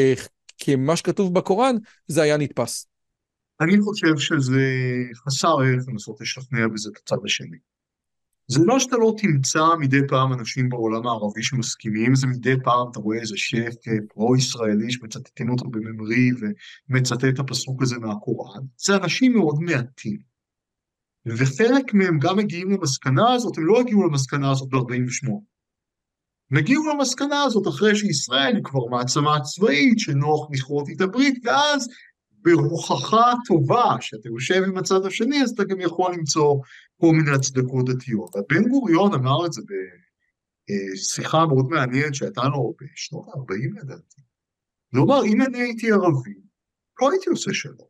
כמה 0.60 0.96
שכתוב 0.96 1.34
בקוראן, 1.34 1.76
זה 2.08 2.22
היה 2.22 2.38
נתפס. 2.38 2.88
אני 3.62 3.82
חושב 3.82 4.18
שזה 4.18 4.62
חסר 5.26 5.48
ערך 5.48 5.84
לנסות 5.88 6.22
לשכנע 6.22 6.68
בזה 6.68 6.90
את 6.94 6.98
הצד 6.98 7.18
השני. 7.26 7.58
זה 8.48 8.60
לא 8.66 8.80
שאתה 8.80 8.98
לא 8.98 9.14
תמצא 9.18 9.66
מדי 9.80 10.08
פעם 10.08 10.34
אנשים 10.34 10.70
בעולם 10.70 11.08
הערבי 11.08 11.44
שמסכימים, 11.44 12.16
זה 12.16 12.28
מדי 12.28 12.56
פעם 12.64 12.88
אתה 12.92 13.00
רואה 13.00 13.18
איזה 13.18 13.38
שף 13.38 13.74
פרו-ישראלי 14.14 14.92
שמצטטים 14.92 15.50
אותו 15.50 15.66
בממרי 15.70 16.30
ומצטט 16.90 17.24
את 17.34 17.40
הפסוק 17.40 17.82
הזה 17.82 17.98
מהקוראן, 17.98 18.62
זה 18.78 18.96
אנשים 18.96 19.34
מאוד 19.34 19.60
מעטים. 19.60 20.20
וחלק 21.26 21.94
מהם 21.94 22.20
גם 22.20 22.38
מגיעים 22.38 22.72
למסקנה 22.72 23.34
הזאת, 23.34 23.58
הם 23.58 23.66
לא 23.66 23.80
הגיעו 23.80 24.08
למסקנה 24.08 24.52
הזאת 24.52 24.70
ב-48. 24.70 25.30
הם 26.52 26.58
הגיעו 26.58 26.84
למסקנה 26.94 27.44
הזאת 27.44 27.68
אחרי 27.68 27.96
שישראל 27.96 28.56
היא 28.56 28.64
כבר 28.64 28.86
מעצמה 28.92 29.40
צבאית, 29.42 30.00
שנוח 30.00 30.48
לכרות 30.52 30.90
איתה 30.90 31.08
ברית, 31.08 31.46
ואז 31.46 31.88
ברוחך 32.56 33.18
טובה, 33.48 33.96
שאתה 34.02 34.30
יושב 34.30 34.64
עם 34.68 34.78
הצד 34.78 35.06
השני, 35.06 35.44
אז 35.44 35.50
אתה 35.50 35.64
גם 35.64 35.82
יכול 35.82 36.14
למצוא 36.14 36.60
כל 37.02 37.12
מיני 37.12 37.32
הצדקות 37.32 37.86
דתיות. 37.90 38.36
בן 38.50 38.70
גוריון 38.70 39.14
אמר 39.14 39.46
את 39.46 39.54
זה 39.54 39.62
בשיחה 40.68 41.46
מאוד 41.46 41.66
מעניינת 41.70 42.16
שהייתה 42.16 42.44
לו 42.44 42.74
בשנות 42.82 43.28
ה-40 43.28 43.82
לדעתי. 43.82 44.22
הוא 44.96 45.06
אמר, 45.06 45.26
אם 45.26 45.42
אני 45.42 45.62
הייתי 45.62 45.92
ערבי, 45.92 46.34
לא 47.02 47.12
הייתי 47.12 47.30
עושה 47.30 47.54
שלום. 47.54 47.88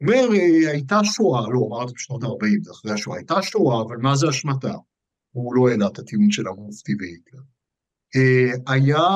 אומר, 0.00 0.28
הייתה 0.72 0.98
שואה, 1.04 1.40
לא, 1.40 1.60
אמר 1.68 1.82
את 1.82 1.88
זה 1.88 1.94
בשנות 1.94 2.22
ה-40, 2.22 2.64
זה 2.64 2.70
אחרי 2.70 2.92
השואה, 2.92 3.16
הייתה 3.16 3.42
שואה, 3.42 3.82
אבל 3.82 3.96
מה 3.96 4.16
זה 4.16 4.28
אשמתה? 4.28 4.74
הוא 5.30 5.54
לא 5.54 5.68
העלה 5.68 5.86
את 5.86 5.98
הטיעון 5.98 6.30
של 6.30 6.46
המופתי 6.48 6.92
והיטלר. 7.00 7.40
אה, 8.16 8.74
היה, 8.74 9.06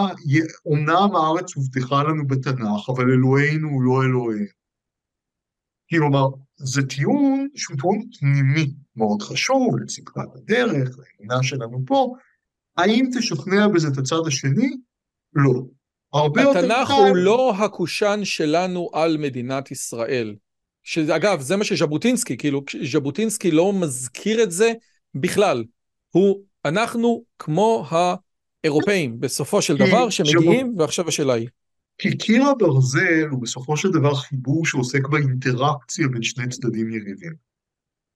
אומנם 0.67 1.17
הארץ 1.17 1.55
הובטחה 1.55 2.03
לנו 2.03 2.27
בתנ"ך, 2.27 2.89
אבל 2.89 3.11
אלוהינו 3.11 3.69
הוא 3.69 3.83
לא 3.83 4.03
אלוהינו. 4.03 4.65
כלומר, 5.91 6.27
זה 6.57 6.83
טיעון 6.83 7.49
שהוא 7.55 7.77
טיעון 7.81 8.03
פנימי 8.19 8.75
מאוד 8.97 9.23
חשוב 9.23 9.79
לצדקת 9.79 10.35
הדרך, 10.35 10.99
לאמונה 10.99 11.43
שלנו 11.43 11.83
פה. 11.87 12.15
האם 12.77 13.09
תשכנע 13.19 13.69
בזה 13.69 13.89
את 13.89 13.99
הצד 13.99 14.27
השני? 14.27 14.71
לא. 15.35 15.63
הרבה 16.13 16.43
יותר 16.43 16.61
קל... 16.61 16.71
התנ"ך 16.71 16.91
הוא 16.91 17.17
לא 17.17 17.55
הקושאן 17.59 18.25
שלנו 18.25 18.91
על 18.93 19.17
מדינת 19.17 19.71
ישראל. 19.71 20.37
שאגב, 20.83 21.41
זה 21.41 21.57
מה 21.57 21.65
שז'בוטינסקי, 21.65 22.37
כאילו, 22.37 22.63
ז'בוטינסקי 22.93 23.51
לא 23.51 23.73
מזכיר 23.73 24.43
את 24.43 24.51
זה 24.51 24.73
בכלל. 25.15 25.65
הוא, 26.11 26.41
אנחנו 26.65 27.25
כמו 27.39 27.85
האירופאים, 28.65 29.21
בסופו 29.21 29.63
של 29.63 29.77
דבר, 29.77 30.11
שמגיעים, 30.11 30.75
ועכשיו 30.79 31.09
השאלה 31.09 31.35
היא. 31.35 31.49
כי 31.99 32.17
קיר 32.17 32.45
הברזל 32.45 33.27
הוא 33.31 33.43
בסופו 33.43 33.77
של 33.77 33.91
דבר 33.91 34.15
חיבור 34.15 34.67
שעוסק 34.67 35.09
באינטראקציה 35.09 36.09
בין 36.09 36.23
שני 36.23 36.49
צדדים 36.49 36.91
יריבים. 36.91 37.33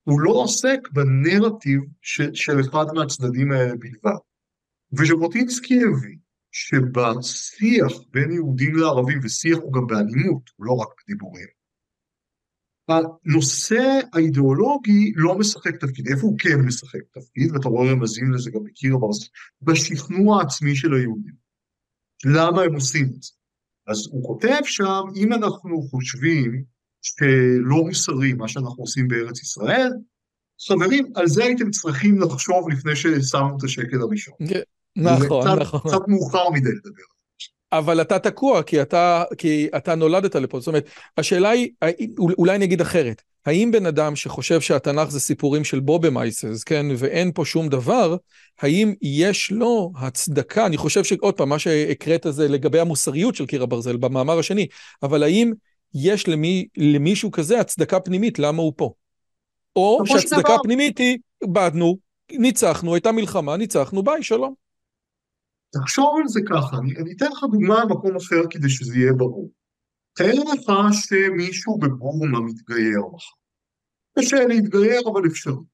הוא 0.05 0.21
לא 0.21 0.31
עוסק 0.31 0.79
בנרטיב 0.93 1.81
של, 2.03 2.35
של 2.35 2.61
אחד 2.61 2.85
מהצדדים 2.95 3.53
האלה 3.53 3.73
בלבד. 3.77 4.19
וז'בוטינסקי 4.93 5.75
הבין 5.75 6.19
שבשיח 6.53 7.93
בין 8.11 8.33
יהודים 8.33 8.77
לערבים, 8.77 9.19
ושיח 9.23 9.59
הוא 9.59 9.73
גם 9.73 9.87
באלימות, 9.87 10.51
הוא 10.57 10.67
לא 10.67 10.73
רק 10.73 10.89
בדיבורים, 11.03 11.58
הנושא 12.89 14.01
האידיאולוגי 14.13 15.13
לא 15.17 15.39
משחק 15.39 15.77
תפקיד, 15.77 16.09
איפה 16.09 16.23
הוא 16.23 16.39
כן 16.39 16.61
משחק 16.61 17.01
תפקיד, 17.13 17.53
ואתה 17.53 17.69
רואה 17.69 17.93
רמזים 17.93 18.33
לזה 18.33 18.51
גם 18.51 18.65
בקיר 18.65 18.95
הברזל, 18.95 19.27
בשכנוע 19.63 20.41
העצמי 20.41 20.77
של 20.77 20.95
היהודים. 20.95 21.35
למה 22.25 22.63
הם 22.63 22.75
עושים 22.75 23.05
את 23.17 23.23
זה? 23.23 23.33
אז 23.87 24.09
הוא 24.11 24.27
כותב 24.27 24.61
שם, 24.65 25.03
אם 25.17 25.33
אנחנו 25.33 25.83
חושבים 25.83 26.65
שלא 27.03 27.85
מוסרי 27.87 28.33
מה 28.33 28.49
שאנחנו 28.49 28.83
עושים 28.83 29.09
בארץ 29.09 29.43
ישראל, 29.43 29.91
חברים, 30.69 31.13
על 31.15 31.27
זה 31.27 31.45
הייתם 31.45 31.71
צריכים 31.71 32.21
לחשוב 32.21 32.71
לפני 32.71 32.97
ששמנו 32.97 33.57
את 33.59 33.65
השקל 33.65 34.01
הראשון. 34.01 34.35
כן, 34.49 34.61
נכון, 34.97 35.59
נכון. 35.61 35.81
קצת 35.81 36.09
מאוחר 36.09 36.51
מדי 36.51 36.69
לדבר. 36.69 37.18
אבל 37.73 38.01
אתה 38.01 38.19
תקוע, 38.19 38.63
כי 38.63 38.83
אתה, 38.83 39.25
כי 39.39 39.69
אתה 39.77 39.95
נולדת 39.95 40.35
לפה. 40.35 40.61
זאת 40.61 40.67
אומרת, 40.67 40.89
השאלה 41.17 41.51
היא, 41.51 41.69
אולי 42.19 42.55
אני 42.57 42.65
אגיד 42.65 42.81
אחרת, 42.81 43.23
האם 43.47 43.71
בן 43.71 43.87
אדם 43.87 44.17
שחושב 44.17 44.61
שהתנ"ך 44.61 45.11
זה 45.11 45.21
סיפורים 45.21 45.65
של 45.65 45.81
בובמייסס, 45.81 46.65
כן, 46.65 46.87
ואין 46.97 47.33
פה 47.35 47.45
שום 47.45 47.69
דבר, 47.69 48.17
האם 48.61 48.95
יש 49.03 49.51
לו 49.51 49.93
הצדקה, 49.97 50.67
אני 50.67 50.77
חושב 50.77 51.05
שעוד 51.05 51.35
פעם, 51.35 51.49
מה 51.49 51.59
שהקראת 51.59 52.27
זה 52.31 52.49
לגבי 52.49 52.81
המוסריות 52.81 53.35
של 53.35 53.47
קיר 53.47 53.63
הברזל 53.63 53.97
במאמר 53.97 54.39
השני, 54.39 54.67
אבל 55.03 55.23
האם 55.23 55.53
יש 55.95 56.29
למי, 56.29 56.67
למישהו 56.77 57.31
כזה 57.31 57.61
הצדקה 57.61 58.01
פנימית 58.01 58.39
למה 58.39 58.63
הוא 58.63 58.73
פה? 58.77 58.93
או 59.77 60.03
שהצדקה 60.07 60.55
הפנימית 60.55 60.99
היא, 60.99 61.19
איבדנו, 61.43 61.99
ניצחנו, 62.33 62.95
הייתה 62.95 63.13
מלחמה, 63.13 63.57
ניצחנו, 63.57 64.03
ביי, 64.03 64.23
שלום. 64.23 64.68
תחשוב 65.73 66.15
על 66.21 66.29
זה 66.29 66.41
ככה, 66.51 66.77
אני, 66.79 66.97
אני 66.97 67.13
אתן 67.17 67.27
לך 67.33 67.45
דוגמה 67.53 67.85
במקום 67.85 68.17
אחר 68.17 68.43
כדי 68.51 68.69
שזה 68.69 68.97
יהיה 68.99 69.13
ברור. 69.13 69.51
תאר 70.17 70.43
לך 70.53 70.67
שמישהו 70.93 71.79
בבורמה 71.79 72.41
מתגייר 72.41 73.01
מחר. 73.13 73.39
קשה 74.19 74.47
להתגייר, 74.49 75.01
אבל 75.13 75.27
אפשרי. 75.27 75.65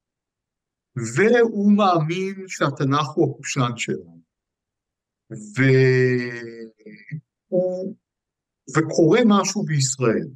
והוא 1.17 1.73
מאמין 1.77 2.45
שהתנ"ך 2.49 3.09
הוא 3.15 3.31
הקושאן 3.31 3.77
שלנו. 3.77 4.21
והוא... 7.51 7.97
וקורה 8.77 9.21
משהו 9.27 9.65
בישראל. 9.65 10.29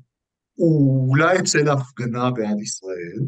הוא 0.54 1.09
אולי 1.11 1.38
יצא 1.38 1.59
להפגנה 1.59 2.30
בעד 2.30 2.61
ישראל, 2.62 3.18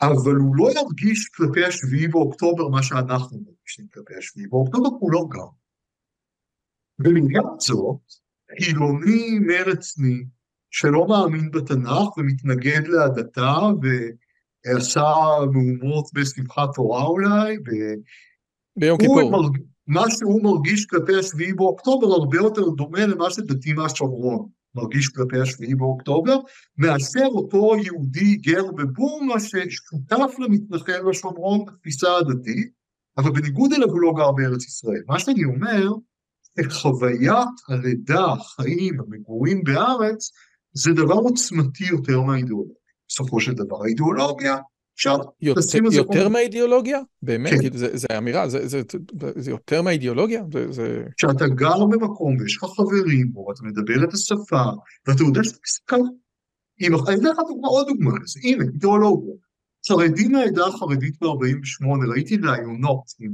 אבל 0.00 0.34
הוא 0.34 0.56
לא 0.56 0.70
ירגיש 0.70 1.28
כלפי 1.28 1.64
השביעי 1.64 2.08
באוקטובר 2.08 2.68
מה 2.68 2.82
שאנחנו 2.82 3.38
מרגישים 3.38 3.86
כלפי 3.92 4.14
השביעי 4.18 4.48
באוקטובר, 4.48 4.88
הוא 4.88 5.12
לא 5.12 5.24
גר. 5.28 5.48
ולעניין 6.98 7.44
זאת, 7.58 8.00
חילוני 8.62 9.38
מרצני 9.38 10.24
שלא 10.70 11.06
מאמין 11.08 11.50
בתנ"ך 11.50 12.16
ומתנגד 12.16 12.86
להדתה 12.86 13.58
ועשה 14.64 15.12
מהומות 15.52 16.04
בשמחת 16.14 16.68
תורה 16.74 17.04
אולי, 17.04 17.56
ביום 18.76 18.98
כיפור. 18.98 19.30
מרג... 19.30 19.56
מה 19.86 20.02
שהוא 20.10 20.42
מרגיש 20.42 20.86
כלפי 20.86 21.14
השביעי 21.18 21.52
באוקטובר 21.52 22.06
הרבה 22.06 22.36
יותר 22.36 22.68
דומה 22.68 23.06
למה 23.06 23.30
שדתי 23.30 23.72
מהשומרון. 23.72 24.48
מרגיש 24.76 25.08
כלפי 25.08 25.40
השביעי 25.40 25.74
באוקטובר, 25.74 26.36
מאשר 26.78 27.26
אותו 27.26 27.72
יהודי 27.84 28.36
גר 28.36 28.72
בבורמה 28.72 29.40
ששותף 29.40 30.34
למתנחל 30.38 31.02
בשומרון 31.10 31.64
בתפיסה 31.64 32.16
הדתית, 32.16 32.68
אבל 33.18 33.30
בניגוד 33.30 33.72
אליו 33.72 33.88
הוא 33.88 34.00
לא 34.00 34.12
גר 34.16 34.32
בארץ 34.32 34.66
ישראל. 34.66 35.02
מה 35.06 35.18
שאני 35.18 35.44
אומר, 35.44 35.88
חוויית 36.70 37.48
הלידה, 37.68 38.24
החיים, 38.24 39.00
המגורים 39.00 39.64
בארץ, 39.64 40.30
זה 40.72 40.92
דבר 40.92 41.14
עוצמתי 41.14 41.84
יותר 41.84 42.20
מהאידיאולוגיה. 42.20 42.74
בסופו 43.08 43.40
של 43.40 43.52
דבר 43.52 43.84
האידיאולוגיה, 43.84 44.56
אפשר 44.96 45.16
לשים 45.42 45.86
את 45.86 45.90
זה... 45.90 45.96
יותר 45.96 46.28
מהאידיאולוגיה? 46.28 47.00
באמת? 47.22 47.50
כן. 47.50 47.58
כאילו, 47.60 47.76
זה, 47.76 47.96
זה 47.96 48.06
אמירה, 48.18 48.48
זה, 48.48 48.68
זה, 48.68 48.82
זה, 49.36 49.50
יותר 49.50 49.82
מהאידיאולוגיה? 49.82 50.42
זה, 50.52 50.72
זה... 50.72 51.04
כשאתה 51.16 51.48
גר 51.48 51.84
במקום 51.84 52.36
ויש 52.40 52.56
לך 52.56 52.64
חברים 52.64 53.32
פה, 53.34 53.40
ואתה 53.40 53.62
מדבר 53.64 54.04
את 54.04 54.14
השפה, 54.14 54.62
ואתה 55.06 55.22
יודע 55.22 55.44
שאתה 55.44 55.58
מסתכל, 55.64 55.96
אני 56.80 56.88
אתן 57.18 57.26
לך 57.26 57.38
דוגמה, 57.48 57.68
עוד 57.68 57.86
דוגמה 57.88 58.10
לזה, 58.22 58.40
הנה, 58.44 58.64
אידיאולוגיה. 58.64 59.34
חרדים 59.88 60.32
מהעדה 60.32 60.66
החרדית 60.66 61.14
ב-48, 61.20 62.10
ראיתי 62.10 62.36
רעיונות 62.36 63.04
עם 63.20 63.32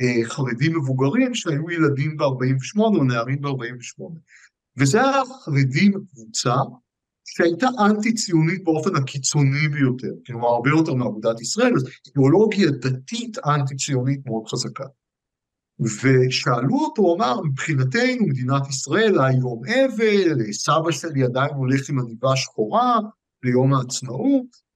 אה, 0.00 0.28
חרדים 0.28 0.78
מבוגרים 0.78 1.34
שהיו 1.34 1.70
ילדים 1.70 2.16
ב-48 2.16 2.78
או 2.78 3.04
נערים 3.04 3.40
ב-48. 3.40 4.02
וזה 4.78 5.00
היה 5.00 5.22
חרדים 5.44 5.92
קבוצה 5.92 6.54
שהייתה 7.36 7.66
אנטי 7.86 8.14
ציונית 8.14 8.64
באופן 8.64 8.96
הקיצוני 8.96 9.68
ביותר, 9.68 10.12
כלומר 10.26 10.48
הרבה 10.48 10.70
יותר 10.70 10.94
מאגודת 10.94 11.40
ישראל, 11.40 11.72
אז 11.76 11.88
אידיאולוגיה 12.06 12.70
דתית 12.70 13.38
אנטי 13.46 13.76
ציונית 13.76 14.20
מאוד 14.26 14.46
חזקה. 14.48 14.84
ושאלו 15.80 16.74
אותו, 16.74 17.02
הוא 17.02 17.16
אמר, 17.16 17.40
מבחינתנו 17.40 18.26
מדינת 18.26 18.68
ישראל 18.68 19.20
היום 19.20 19.62
אבל, 19.66 20.52
סבא 20.52 20.90
שלי 20.90 21.24
עדיין 21.24 21.54
הולך 21.54 21.90
עם 21.90 22.00
עניבה 22.00 22.36
שחורה 22.36 22.98
ליום 23.44 23.74
העצמאות, 23.74 24.70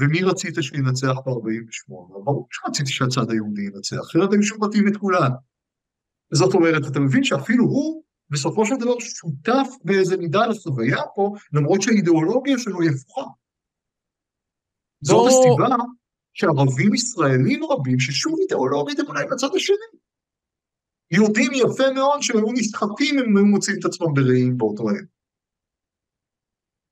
ומי 0.00 0.22
רצית 0.22 0.54
שינצח 0.60 1.14
ב-48? 1.26 1.88
ברור 2.24 2.48
שרציתי 2.50 2.92
שהצד 2.92 3.30
היהודי 3.30 3.62
ינצח, 3.62 3.96
אחרת 4.10 4.32
היו 4.32 4.42
שוחטים 4.42 4.88
את 4.88 4.96
כולם. 4.96 5.30
זאת 6.32 6.54
אומרת, 6.54 6.82
אתה 6.90 7.00
מבין 7.00 7.24
שאפילו 7.24 7.64
הוא, 7.64 8.02
בסופו 8.30 8.66
של 8.66 8.74
דבר, 8.76 8.98
שותף 8.98 9.68
באיזה 9.84 10.16
מידה 10.16 10.46
לחוויה 10.46 11.02
פה, 11.14 11.34
למרות 11.52 11.82
שהאידיאולוגיה 11.82 12.58
שלו 12.58 12.80
היא 12.80 12.90
הפוכה. 12.90 13.30
זאת 15.00 15.28
הסיבה 15.28 15.76
שערבים 16.34 16.94
ישראלים 16.94 17.60
רבים, 17.64 18.00
ששוב 18.00 18.38
אידיאולוגית 18.40 18.98
הם 18.98 19.06
אולי 19.06 19.24
בצד 19.30 19.48
השני, 19.56 19.76
יודעים 21.10 21.50
יפה 21.54 21.92
מאוד 21.94 22.22
שהם 22.22 22.36
היו 22.36 22.52
נסחטים 22.52 23.18
אם 23.18 23.36
היו 23.36 23.46
מוצאים 23.46 23.76
את 23.78 23.84
עצמם 23.84 24.14
ברעים 24.14 24.58
באותו 24.58 24.90
עת. 24.90 25.04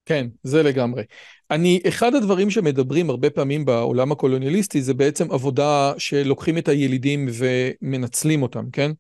כן, 0.04 0.26
זה 0.42 0.62
לגמרי. 0.62 1.02
אני, 1.50 1.80
אחד 1.88 2.14
הדברים 2.14 2.50
שמדברים 2.50 3.10
הרבה 3.10 3.30
פעמים 3.30 3.64
בעולם 3.64 4.12
הקולוניאליסטי 4.12 4.82
זה 4.82 4.94
בעצם 4.94 5.32
עבודה 5.32 5.92
שלוקחים 5.98 6.58
את 6.58 6.68
הילידים 6.68 7.28
ומנצלים 7.32 8.42
אותם, 8.42 8.70
כן? 8.72 8.90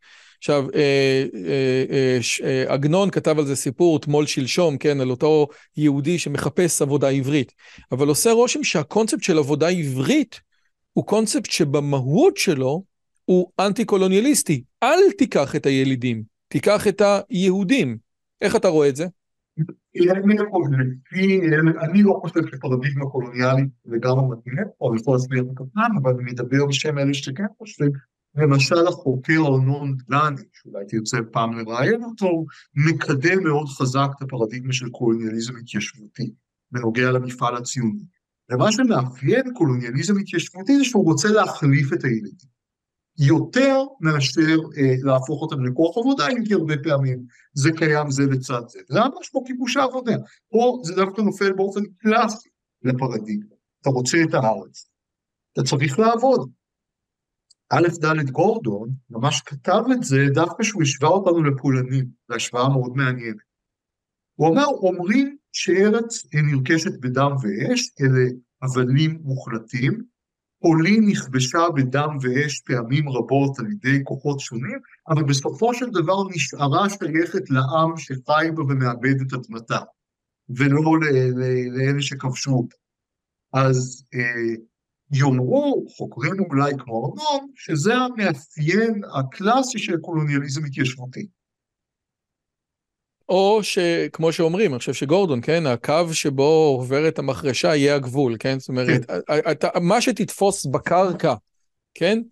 עכשיו, 0.40 0.66
אה, 0.74 1.24
אה, 1.34 2.18
אה, 2.44 2.64
עגנון 2.68 3.10
כתב 3.10 3.38
על 3.38 3.46
זה 3.46 3.56
סיפור 3.56 4.00
תמול 4.00 4.26
שלשום, 4.26 4.78
כן, 4.78 5.00
על 5.00 5.10
אותו 5.10 5.48
יהודי 5.76 6.18
שמחפש 6.18 6.82
עבודה 6.82 7.08
עברית. 7.08 7.52
אבל 7.92 8.08
עושה 8.08 8.32
רושם 8.32 8.64
שהקונספט 8.64 9.22
של 9.22 9.38
עבודה 9.38 9.68
עברית 9.68 10.40
הוא 10.92 11.06
קונספט 11.06 11.50
שבמהות 11.50 12.36
שלו 12.36 12.82
הוא 13.24 13.50
אנטי-קולוניאליסטי. 13.60 14.62
אל 14.82 14.98
תיקח 15.18 15.56
את 15.56 15.66
הילידים, 15.66 16.22
תיקח 16.48 16.88
את 16.88 17.02
היהודים. 17.30 17.96
איך 18.40 18.56
אתה 18.56 18.68
רואה 18.68 18.88
את 18.88 18.96
זה? 18.96 19.06
אני 21.82 22.02
לא 22.02 22.20
חושב 22.20 22.40
שפרדיגמה 22.46 23.06
קולוניאלית 23.06 23.68
לגמרי 23.86 24.36
מתאימה, 24.36 24.62
או 24.80 24.96
יכול 24.96 25.14
להסביר 25.14 25.42
את 25.42 25.46
הקטן, 25.52 25.96
אבל 26.02 26.12
אני 26.14 26.32
מדבר 26.32 26.66
בשם 26.66 26.98
אלה 26.98 27.14
שכן 27.14 27.44
חושבים, 27.58 27.90
למשל 28.34 28.86
החוקר 28.88 29.38
ארנון 29.46 29.96
דלני, 30.08 30.42
שאולי 30.52 30.84
תרצה 30.88 31.18
פעם 31.32 31.58
לראיין 31.58 32.04
אותו, 32.04 32.44
מקדם 32.86 33.44
מאוד 33.44 33.68
חזק 33.68 34.08
את 34.16 34.22
הפרדיגמה 34.22 34.72
של 34.72 34.88
קולוניאליזם 34.90 35.56
התיישבותי, 35.56 36.32
בנוגע 36.72 37.10
למפעל 37.10 37.56
הציוני. 37.56 38.04
ומה 38.50 38.72
שמאפיין 38.72 39.54
קולוניאליזם 39.54 40.18
התיישבותי 40.18 40.78
זה 40.78 40.84
שהוא 40.84 41.04
רוצה 41.04 41.28
להחליף 41.28 41.92
את 41.92 42.04
הילידים. 42.04 42.60
יותר 43.18 43.82
מאשר 44.00 44.56
אה, 44.76 44.94
להפוך 45.02 45.42
אותם 45.42 45.64
לכוח 45.64 45.98
עבודה, 45.98 46.28
אם 46.28 46.44
כי 46.44 46.54
הרבה 46.54 46.74
פעמים 46.82 47.24
זה 47.54 47.70
קיים 47.76 48.10
זה 48.10 48.22
לצד 48.22 48.62
זה. 48.68 48.78
זה 48.88 48.98
ממש 49.00 49.28
כמו 49.28 49.44
כיבוש 49.44 49.76
העבודה. 49.76 50.16
פה 50.50 50.80
זה 50.84 50.94
דווקא 50.94 51.20
נופל 51.20 51.52
באופן 51.52 51.80
קלאסי 51.98 52.48
לפרדיגמה. 52.82 53.54
אתה 53.80 53.90
רוצה 53.90 54.18
את 54.28 54.34
הארץ, 54.34 54.90
אתה 55.52 55.62
צריך 55.62 55.98
לעבוד. 55.98 56.50
א' 57.72 57.88
ד' 58.04 58.30
גורדון 58.30 58.90
ממש 59.10 59.40
כתב 59.46 59.82
את 59.92 60.02
זה 60.02 60.26
דווקא 60.34 60.62
שהוא 60.62 60.82
השווה 60.82 61.08
אותנו 61.08 61.42
לפולנים, 61.42 62.06
זו 62.28 62.34
השוואה 62.34 62.68
מאוד 62.68 62.96
מעניינת. 62.96 63.50
הוא 64.34 64.48
אמר, 64.48 64.66
אומרים 64.66 65.36
שארץ 65.52 66.26
נרכשת 66.34 67.00
בדם 67.00 67.30
ואש, 67.42 67.90
אלה 68.00 68.30
אבנים 68.64 69.20
מוחלטים, 69.22 70.02
פולין 70.62 71.08
נכבשה 71.08 71.58
בדם 71.76 72.16
ואש 72.22 72.60
פעמים 72.60 73.08
רבות 73.08 73.58
על 73.58 73.66
ידי 73.72 74.04
כוחות 74.04 74.40
שונים, 74.40 74.78
אבל 75.08 75.22
בסופו 75.22 75.74
של 75.74 75.86
דבר 75.90 76.28
נשארה 76.34 76.88
שייכת 76.88 77.50
לעם 77.50 77.96
שחי 77.96 78.50
בה 78.54 78.62
ומאבד 78.62 79.20
את 79.20 79.32
אדמתה, 79.32 79.78
ולא 80.48 80.80
לאלה 81.76 82.02
שכבשו 82.02 82.50
אותה. 82.50 82.76
אז 83.52 84.04
אה, 84.14 84.54
יאמרו 85.12 85.86
חוקרים 85.96 86.40
אולי 86.50 86.72
כמו 86.78 87.06
ארנון, 87.06 87.50
שזה 87.54 87.94
המאפיין 87.94 89.00
הקלאסי 89.18 89.78
של 89.78 89.96
קולוניאליזם 89.96 90.64
התיישבותי. 90.64 91.26
או 93.28 93.60
שכמו 93.62 94.32
שאומרים, 94.32 94.70
אני 94.72 94.78
חושב 94.78 94.94
שגורדון, 94.94 95.40
כן, 95.42 95.66
הקו 95.66 96.04
שבו 96.12 96.74
עוברת 96.78 97.18
המחרשה 97.18 97.76
יהיה 97.76 97.94
הגבול, 97.94 98.36
כן? 98.38 98.58
זאת 98.58 98.68
אומרת, 98.68 99.04
כן. 99.04 99.14
אתה, 99.50 99.68
מה 99.80 100.00
שתתפוס 100.00 100.66
בקרקע, 100.66 101.34
כן? 101.94 102.22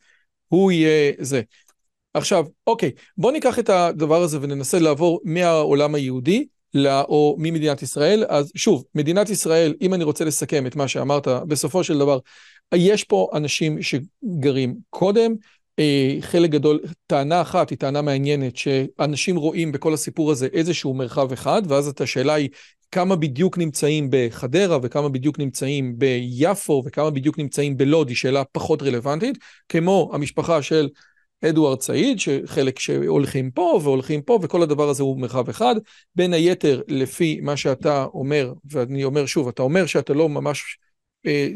הוא 0.48 0.72
יהיה 0.72 1.12
זה. 1.18 1.42
עכשיו, 2.14 2.44
אוקיי, 2.66 2.92
בוא 3.18 3.32
ניקח 3.32 3.58
את 3.58 3.70
הדבר 3.70 4.22
הזה 4.22 4.38
וננסה 4.42 4.78
לעבור 4.78 5.20
מהעולם 5.24 5.94
היהודי 5.94 6.46
לא, 6.74 7.00
או 7.00 7.36
ממדינת 7.38 7.82
ישראל. 7.82 8.24
אז 8.28 8.52
שוב, 8.54 8.84
מדינת 8.94 9.30
ישראל, 9.30 9.74
אם 9.80 9.94
אני 9.94 10.04
רוצה 10.04 10.24
לסכם 10.24 10.66
את 10.66 10.76
מה 10.76 10.88
שאמרת, 10.88 11.28
בסופו 11.28 11.84
של 11.84 11.98
דבר, 11.98 12.18
יש 12.74 13.04
פה 13.04 13.30
אנשים 13.34 13.78
שגרים 13.82 14.76
קודם, 14.90 15.34
אה, 15.78 16.16
חלק 16.20 16.50
גדול, 16.50 16.80
טענה 17.06 17.40
אחת 17.40 17.70
היא 17.70 17.78
טענה 17.78 18.02
מעניינת, 18.02 18.56
שאנשים 18.56 19.36
רואים 19.36 19.72
בכל 19.72 19.94
הסיפור 19.94 20.30
הזה 20.30 20.48
איזשהו 20.52 20.94
מרחב 20.94 21.32
אחד, 21.32 21.62
ואז 21.68 21.88
את 21.88 22.00
השאלה 22.00 22.34
היא 22.34 22.48
כמה 22.90 23.16
בדיוק 23.16 23.58
נמצאים 23.58 24.08
בחדרה 24.10 24.78
וכמה 24.82 25.08
בדיוק 25.08 25.38
נמצאים 25.38 25.98
ביפו 25.98 26.82
וכמה 26.86 27.10
בדיוק 27.10 27.38
נמצאים 27.38 27.76
בלוד, 27.76 28.08
היא 28.08 28.16
שאלה 28.16 28.44
פחות 28.44 28.82
רלוונטית, 28.82 29.38
כמו 29.68 30.10
המשפחה 30.12 30.62
של 30.62 30.88
אדוארד 31.44 31.80
סעיד, 31.80 32.20
שחלק 32.20 32.78
שהולכים 32.78 33.50
פה 33.50 33.80
והולכים 33.82 34.22
פה, 34.22 34.38
וכל 34.42 34.62
הדבר 34.62 34.88
הזה 34.88 35.02
הוא 35.02 35.20
מרחב 35.20 35.48
אחד. 35.48 35.74
בין 36.14 36.32
היתר, 36.32 36.82
לפי 36.88 37.40
מה 37.42 37.56
שאתה 37.56 38.04
אומר, 38.04 38.52
ואני 38.70 39.04
אומר 39.04 39.26
שוב, 39.26 39.48
אתה 39.48 39.62
אומר 39.62 39.86
שאתה 39.86 40.14
לא 40.14 40.28
ממש, 40.28 40.78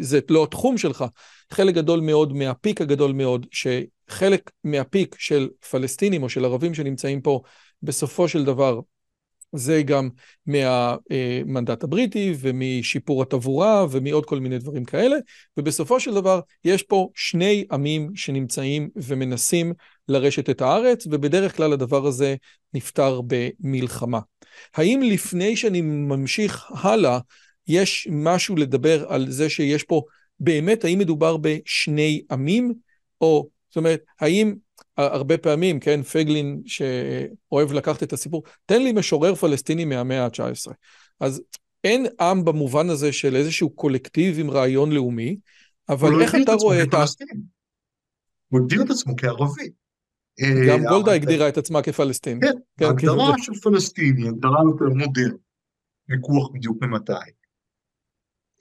זה 0.01 0.21
לא 0.29 0.45
התחום 0.45 0.79
שלך, 0.79 1.05
חלק 1.51 1.75
גדול 1.75 2.01
מאוד 2.01 2.33
מהפיק 2.33 2.81
הגדול 2.81 3.13
מאוד, 3.13 3.47
שחלק 3.51 4.51
מהפיק 4.65 5.17
של 5.19 5.49
פלסטינים 5.71 6.23
או 6.23 6.29
של 6.29 6.45
ערבים 6.45 6.75
שנמצאים 6.75 7.21
פה, 7.21 7.41
בסופו 7.83 8.29
של 8.29 8.45
דבר, 8.45 8.81
זה 9.55 9.83
גם 9.83 10.09
מהמנדט 10.47 11.85
הבריטי 11.85 12.35
ומשיפור 12.41 13.23
התבורה 13.23 13.87
ומעוד 13.91 14.27
כל 14.27 14.41
מיני 14.41 14.59
דברים 14.59 14.85
כאלה, 14.85 15.17
ובסופו 15.57 16.01
של 16.01 16.15
דבר 16.15 16.41
יש 16.65 16.83
פה 16.83 17.09
שני 17.15 17.65
עמים 17.73 18.11
שנמצאים 18.15 18.89
ומנסים 18.97 19.73
לרשת 20.09 20.51
את 20.51 20.61
הארץ, 20.61 21.07
ובדרך 21.11 21.57
כלל 21.57 21.73
הדבר 21.73 22.07
הזה 22.07 22.37
נפתר 22.75 23.21
במלחמה. 23.27 24.21
האם 24.75 25.01
לפני 25.03 25.57
שאני 25.57 25.81
ממשיך 25.81 26.71
הלאה, 26.71 27.19
יש 27.73 28.09
משהו 28.11 28.57
לדבר 28.57 29.05
על 29.09 29.31
זה 29.31 29.51
שיש 29.51 29.83
פה 29.83 30.03
באמת, 30.41 30.85
האם 30.85 30.99
מדובר 30.99 31.37
בשני 31.37 32.23
עמים, 32.31 32.75
או, 33.21 33.49
זאת 33.69 33.77
אומרת, 33.77 34.05
האם 34.21 34.55
הרבה 34.97 35.39
פעמים, 35.39 35.81
כן, 35.81 36.03
פייגלין 36.03 36.63
שאוהב 36.67 37.73
לקחת 37.73 38.03
את 38.03 38.13
הסיפור, 38.13 38.43
תן 38.67 38.83
לי 38.83 38.93
משורר 38.93 39.35
פלסטיני 39.35 39.85
מהמאה 39.85 40.25
ה-19. 40.25 40.73
אז 41.21 41.43
אין 41.85 42.07
עם 42.21 42.45
במובן 42.45 42.91
הזה 42.91 43.13
של 43.13 43.37
איזשהו 43.37 43.71
קולקטיב 43.71 44.39
עם 44.39 44.51
רעיון 44.51 44.93
לאומי, 44.93 45.37
אבל 45.89 46.11
לא 46.11 46.21
איך 46.21 46.35
אתה 46.45 46.55
רואה 46.55 46.83
את 46.83 46.95
ה... 46.95 47.05
הוא 48.49 48.61
הגדיר 48.61 48.83
את 48.83 48.91
עצמו 48.91 49.15
כערבי. 49.17 49.71
גם 50.69 50.85
אה, 50.85 50.91
גולדה 50.91 51.13
הגדירה 51.13 51.49
את 51.49 51.59
עצמה 51.59 51.83
כפלסטין. 51.83 52.41
כן, 52.41 52.53
כן 52.79 52.85
הגדרה 52.85 53.35
של 53.39 53.55
פלסטיני, 53.55 54.29
הגדרה 54.29 54.61
יותר 54.65 54.95
מודרנית, 54.95 55.37
ויכוח 56.09 56.51
בדיוק 56.53 56.83
ממתי. 56.83 57.13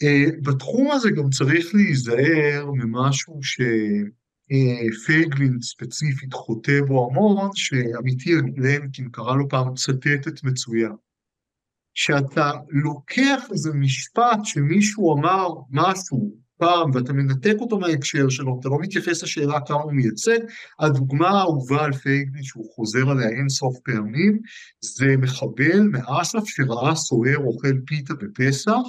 אה, 0.04 0.26
בתחום 0.44 0.92
הזה 0.92 1.10
גם 1.12 1.30
צריך 1.30 1.76
להיזהר 1.76 2.72
ממשהו 2.74 3.40
ש... 3.44 3.62
פייגלין 5.06 5.62
ספציפית 5.62 6.34
חוטא 6.34 6.82
בו 6.88 7.10
המון, 7.12 7.50
שעמיתי 7.56 8.36
לנקין 8.58 9.10
קרא 9.12 9.36
לו 9.36 9.50
פעם 9.50 9.74
צטטת 9.76 10.44
מצוין. 10.44 10.92
שאתה 11.94 12.52
לוקח 12.70 13.44
איזה 13.52 13.74
משפט 13.74 14.40
שמישהו 14.44 15.16
אמר 15.16 15.48
משהו 15.70 16.32
פעם 16.58 16.92
ואתה 16.94 17.14
מנתק 17.14 17.56
אותו 17.60 17.80
מההקשר 17.80 18.30
שלו, 18.30 18.58
אתה 18.60 18.70
לא 18.70 18.78
מתייחס 18.80 19.24
לשאלה 19.24 19.60
כמה 19.68 19.82
הוא 19.82 19.94
מייצג, 19.94 20.40
הדוגמה 20.80 21.30
האהובה 21.30 21.84
על 21.84 21.94
פייגלין 21.94 22.44
שהוא 22.44 22.72
חוזר 22.76 23.10
עליה 23.10 23.30
אין 23.30 23.50
סוף 23.50 23.78
פעמים, 23.84 24.40
זה 24.82 25.18
מחבל 25.18 25.80
מאסף 25.92 26.46
שראה 26.46 26.96
סוהר 26.96 27.38
אוכל 27.38 27.78
פיתה 27.86 28.14
בפסח, 28.14 28.88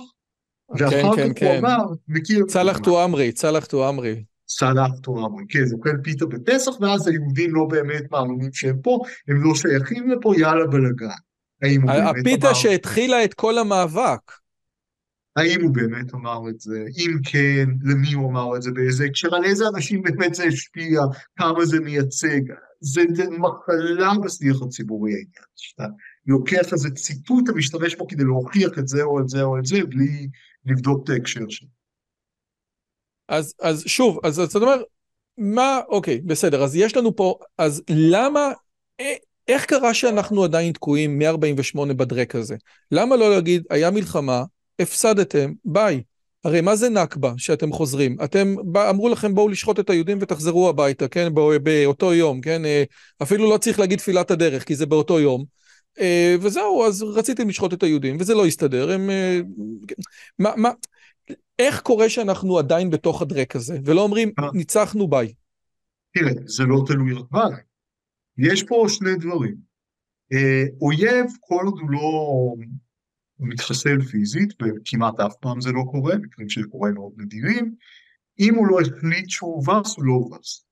ואחר 0.79 1.17
כן, 1.17 1.29
כך 1.33 1.39
כן. 1.39 1.47
הוא 1.47 1.59
אמר, 1.59 1.85
מכיר, 2.09 2.45
צלח 2.49 2.79
טועמרי, 2.79 3.33
צלח 3.33 3.67
טועמרי. 3.67 4.25
סלאח 4.49 4.99
תואמרי, 5.03 5.45
כן, 5.49 5.65
זה 5.65 5.77
אוכל 5.77 5.97
פיתה 6.03 6.27
בפסח, 6.27 6.81
ואז 6.81 7.09
היהודים 7.09 7.55
לא 7.55 7.65
באמת 7.71 8.03
מאמינים 8.11 8.53
שהם 8.53 8.77
פה, 8.83 8.99
הם 9.29 9.45
לא 9.45 9.55
שייכים 9.55 10.11
לפה, 10.11 10.33
יאללה 10.39 10.67
בלאגן. 10.67 11.07
הפיתה 11.89 12.47
אמר, 12.47 12.55
שהתחילה 12.55 13.25
את 13.25 13.35
כל 13.35 13.59
המאבק. 13.59 14.33
האם 15.37 15.63
הוא 15.63 15.75
באמת 15.75 16.15
אמר 16.15 16.49
את 16.49 16.61
זה, 16.61 16.85
אם 16.99 17.19
כן, 17.25 17.69
למי 17.83 18.13
הוא 18.13 18.31
אמר 18.31 18.57
את 18.57 18.63
זה, 18.63 18.71
באיזה 18.71 19.05
הקשר, 19.05 19.35
על 19.35 19.45
איזה 19.45 19.65
אנשים 19.75 20.03
באמת 20.03 20.35
זה 20.35 20.45
השפיע, 20.45 21.01
כמה 21.37 21.65
זה 21.65 21.81
מייצג, 21.81 22.41
זה, 22.81 23.03
זה 23.15 23.25
מחלה 23.31 24.13
בשיח 24.25 24.63
הציבורי 24.63 25.13
העניין, 25.13 25.45
שאתה 25.57 25.85
לוקח 26.27 26.73
איזה 26.73 26.91
ציטוט, 26.91 27.45
אתה 27.45 27.53
משתמש 27.53 27.97
בו 27.97 28.07
כדי 28.07 28.25
להוכיח 28.25 28.79
את 28.79 28.89
זה 28.89 29.03
או 29.03 29.21
את 29.21 29.29
זה 29.29 29.43
או 29.43 29.59
את 29.59 29.65
זה, 29.65 29.85
בלי 29.89 30.29
לבדוק 30.67 31.05
את 31.05 31.09
ההקשר 31.09 31.41
שלו. 31.49 31.69
אז, 33.29 33.55
אז 33.61 33.85
שוב, 33.87 34.19
אז 34.25 34.41
אתה 34.41 34.59
אומר, 34.59 34.83
מה, 35.39 35.81
אוקיי, 35.89 36.21
בסדר, 36.21 36.65
אז 36.65 36.77
יש 36.77 36.97
לנו 36.97 37.17
פה, 37.17 37.39
אז 37.59 37.83
למה, 37.91 38.53
א- 39.01 39.05
איך 39.49 39.65
קרה 39.65 39.95
שאנחנו 39.95 40.45
עדיין 40.45 40.73
תקועים 40.73 41.19
מ-48 41.19 41.93
בדרק 41.97 42.35
הזה? 42.35 42.57
למה 42.91 43.17
לא 43.17 43.31
להגיד, 43.31 43.63
היה 43.71 43.91
מלחמה, 43.91 44.45
הפסדתם, 44.79 45.53
ביי. 45.65 46.03
הרי 46.45 46.61
מה 46.61 46.77
זה 46.77 46.89
נכבה 46.89 47.33
שאתם 47.37 47.73
חוזרים? 47.73 48.17
אתם, 48.25 48.55
אמרו 48.91 49.09
לכם 49.09 49.35
בואו 49.35 49.49
לשחוט 49.49 49.81
את 49.81 49.91
היהודים 49.91 50.19
ותחזרו 50.21 50.69
הביתה, 50.69 51.09
כן? 51.09 51.35
בא, 51.35 51.43
באותו 51.63 52.15
יום, 52.15 52.41
כן? 52.41 52.65
אה, 52.65 52.85
אפילו 53.23 53.51
לא 53.51 53.59
צריך 53.59 53.79
להגיד 53.81 53.99
תפילת 53.99 54.31
הדרך, 54.31 54.65
כי 54.65 54.75
זה 54.75 54.87
באותו 54.87 55.21
יום. 55.21 55.45
אה, 56.01 56.37
וזהו, 56.41 56.85
אז 56.85 57.03
רציתם 57.03 57.49
לשחוט 57.49 57.73
את 57.73 57.83
היהודים, 57.83 58.17
וזה 58.21 58.35
לא 58.35 58.47
הסתדר. 58.47 58.93
הם... 58.93 59.11
אה, 59.11 59.41
מה, 60.39 60.51
מה, 60.57 60.71
איך 61.59 61.81
קורה 61.81 62.09
שאנחנו 62.09 62.59
עדיין 62.59 62.91
בתוך 62.91 63.23
הדרק 63.23 63.57
הזה, 63.57 63.79
ולא 63.85 64.01
אומרים, 64.01 64.33
אה. 64.39 64.49
ניצחנו 64.55 65.09
ביי? 65.09 65.33
תראה, 66.15 66.33
זה 66.47 66.65
לא 66.65 66.83
תלוי 66.87 67.13
רק 67.13 67.31
בנו. 67.31 67.57
יש 68.39 68.63
פה 68.63 68.87
שני 68.89 69.15
דברים. 69.15 69.73
אויב, 70.81 71.27
כל 71.41 71.63
עוד 71.67 71.79
הוא 71.81 71.91
לא 71.91 72.55
מתחסל 73.41 74.03
פיזית, 74.03 74.53
וכמעט 74.63 75.21
אף 75.21 75.35
פעם 75.41 75.61
זה 75.61 75.73
לא 75.73 75.83
קורה, 75.91 76.17
מקרים 76.17 76.49
שזה 76.49 76.67
קורה 76.71 76.91
מאוד 76.91 77.13
נדירים, 77.17 77.75
אם 78.41 78.55
הוא 78.55 78.67
לא 78.67 78.81
החליט 78.81 79.31
שהוא 79.31 79.55
הובס, 79.55 79.97
הוא 79.97 80.05
לא 80.05 80.13
הובס. 80.13 80.65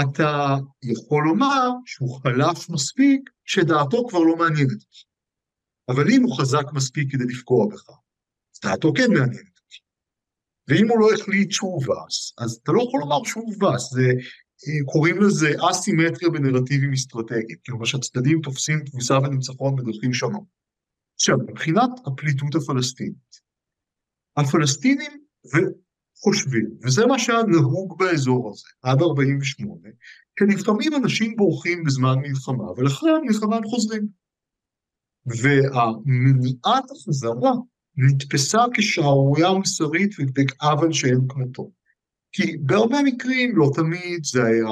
אתה 0.00 0.56
יכול 0.82 1.24
לומר 1.24 1.70
שהוא 1.86 2.20
חלש 2.22 2.70
מספיק, 2.70 3.30
שדעתו 3.44 4.06
כבר 4.08 4.18
לא 4.18 4.36
מעניינת 4.36 4.72
אותך. 4.72 5.02
אבל 5.88 6.10
אם 6.10 6.22
הוא 6.22 6.38
חזק 6.38 6.64
מספיק 6.72 7.12
כדי 7.12 7.24
לפגוע 7.24 7.66
בך, 7.66 7.90
אז 7.90 8.60
דעתו 8.64 8.92
כן 8.96 9.08
מעניינת 9.08 9.58
אותך. 9.58 9.76
ואם 10.68 10.88
הוא 10.88 11.00
לא 11.00 11.14
החליט 11.14 11.50
שהוא 11.50 11.72
הובס, 11.72 12.34
אז 12.38 12.60
אתה 12.62 12.72
לא 12.72 12.82
יכול 12.82 13.00
לומר 13.00 13.24
שהוא 13.24 13.44
הובס, 13.44 13.90
זה, 13.92 14.08
אה, 14.66 14.84
קוראים 14.92 15.22
לזה 15.22 15.48
אסימטריה 15.70 16.30
בנרטיבים 16.30 16.92
אסטרטגיים, 16.92 17.58
כלומר 17.66 17.84
שהצדדים 17.84 18.40
תופסים 18.40 18.84
תבוסה 18.84 19.18
וניצחון 19.18 19.76
בדרכים 19.76 20.12
שונות. 20.14 20.44
עכשיו, 21.14 21.36
מבחינת 21.48 21.90
הפליטות 22.06 22.54
הפלסטינית, 22.54 23.40
הפלסטינים 24.36 25.24
חושבים, 26.22 26.70
וזה 26.82 27.06
מה 27.06 27.18
שהיה 27.18 27.42
נהוג 27.42 27.98
באזור 27.98 28.50
הזה, 28.50 28.68
עד 28.82 29.02
48, 29.02 29.88
שלפעמים 30.38 30.94
אנשים 30.94 31.36
בורחים 31.36 31.84
בזמן 31.84 32.18
מלחמה, 32.18 32.70
ולאחרי 32.76 33.10
המלחמה 33.10 33.56
הם 33.56 33.64
חוזרים. 33.64 34.06
והמניעת 35.26 36.84
החזרה 36.90 37.52
נתפסה 37.96 38.58
כשערורייה 38.74 39.52
מוסרית 39.52 40.10
ועוול 40.18 40.92
שאין 40.92 41.20
כמותו. 41.28 41.70
כי 42.32 42.56
בהרבה 42.56 42.96
מקרים, 43.04 43.56
לא 43.56 43.70
תמיד, 43.74 44.24
זה 44.24 44.44
היה 44.44 44.66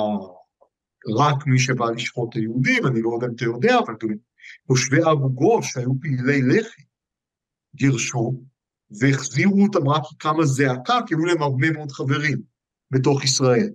רק 1.18 1.46
מי 1.46 1.58
שבא 1.58 1.90
לשחוט 1.90 2.30
את 2.30 2.36
היהודים, 2.36 2.86
אני 2.86 3.02
לא 3.02 3.10
יודע 3.14 3.26
אם 3.26 3.34
אתה 3.34 3.44
יודע, 3.44 3.78
אבל 3.78 3.94
גם 4.00 4.08
תושבי 4.68 5.02
אבו 5.12 5.30
גוש, 5.30 5.72
שהיו 5.72 5.92
פעילי 6.00 6.42
לח"י, 6.42 6.82
גירשו, 7.74 8.42
והחזירו 9.00 9.62
אותם 9.62 9.88
רק 9.88 10.02
כי 10.08 10.16
קמה 10.16 10.44
זעקה, 10.44 10.98
כי 11.06 11.14
היו 11.14 11.24
להם 11.24 11.42
הרבה 11.42 11.70
מאוד 11.70 11.92
חברים 11.92 12.38
בתוך 12.90 13.24
ישראל. 13.24 13.68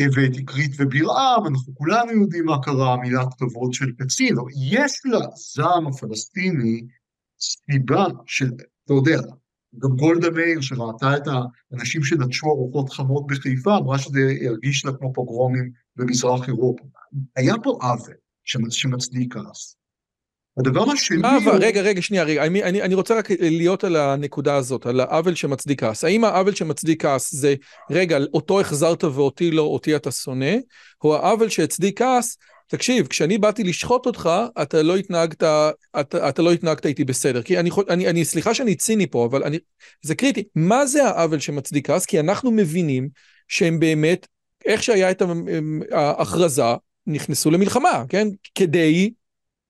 ואת 0.00 0.36
אקרית 0.42 0.70
ובירעם, 0.78 1.46
אנחנו 1.46 1.74
כולנו 1.74 2.12
יודעים 2.12 2.44
מה 2.44 2.62
קרה, 2.62 2.96
מילת 2.96 3.28
כבוד 3.38 3.72
של 3.72 3.92
קצין, 3.98 4.38
אבל 4.38 4.50
יש 4.70 5.02
לזעם 5.04 5.86
הפלסטיני 5.86 6.86
סיבה 7.40 8.06
של, 8.26 8.50
אתה 8.84 8.92
יודע, 8.92 9.18
גם 9.78 9.96
גולדה 9.96 10.30
מאיר 10.30 10.60
שראתה 10.60 11.16
את 11.16 11.22
האנשים 11.72 12.04
שנטשו 12.04 12.46
ארוחות 12.46 12.90
חמות 12.90 13.26
בחיפה, 13.26 13.76
אמרה 13.76 13.98
שזה 13.98 14.20
הרגיש 14.46 14.84
לה 14.84 14.92
כמו 14.92 15.12
פוגרומים 15.12 15.70
במזרח 15.96 16.48
אירופה. 16.48 16.84
היה 17.36 17.54
פה 17.62 17.78
עוול 17.82 18.14
שמצדיק 18.70 19.34
כעס. 19.34 19.77
הדבר 20.58 20.90
השני... 20.90 21.16
מה 21.16 21.36
אבל, 21.36 21.64
רגע, 21.64 21.80
רגע, 21.80 22.02
שנייה, 22.02 22.24
רגע, 22.24 22.44
אני, 22.44 22.62
אני, 22.62 22.82
אני 22.82 22.94
רוצה 22.94 23.18
רק 23.18 23.28
להיות 23.30 23.84
על 23.84 23.96
הנקודה 23.96 24.56
הזאת, 24.56 24.86
על 24.86 25.00
העוול 25.00 25.34
שמצדיק 25.34 25.80
כעס. 25.80 26.04
האם 26.04 26.24
העוול 26.24 26.54
שמצדיק 26.54 27.02
כעס 27.02 27.34
זה, 27.34 27.54
רגע, 27.90 28.18
אותו 28.34 28.60
החזרת 28.60 29.04
ואותי 29.04 29.50
לא, 29.50 29.62
אותי 29.62 29.96
אתה 29.96 30.10
שונא, 30.10 30.54
או 31.04 31.16
העוול 31.16 31.48
שהצדיק 31.48 31.98
כעס, 31.98 32.38
תקשיב, 32.66 33.06
כשאני 33.06 33.38
באתי 33.38 33.64
לשחוט 33.64 34.06
אותך, 34.06 34.30
אתה 34.62 34.82
לא 34.82 34.96
התנהגת, 34.96 35.42
אתה, 36.00 36.28
אתה 36.28 36.42
לא 36.42 36.52
התנהגת 36.52 36.86
איתי 36.86 37.04
בסדר. 37.04 37.42
כי 37.42 37.58
אני, 37.58 37.70
אני, 37.88 38.08
אני, 38.08 38.24
סליחה 38.24 38.54
שאני 38.54 38.74
ציני 38.74 39.06
פה, 39.06 39.26
אבל 39.26 39.42
אני, 39.42 39.58
זה 40.02 40.14
קריטי. 40.14 40.44
מה 40.54 40.86
זה 40.86 41.04
העוול 41.04 41.38
שמצדיק 41.38 41.86
כעס? 41.86 42.06
כי 42.06 42.20
אנחנו 42.20 42.50
מבינים 42.50 43.08
שהם 43.48 43.80
באמת, 43.80 44.26
איך 44.64 44.82
שהיה 44.82 45.10
את 45.10 45.22
ההכרזה, 45.92 46.62
נכנסו 47.06 47.50
למלחמה, 47.50 48.04
כן? 48.08 48.28
כדי 48.54 49.10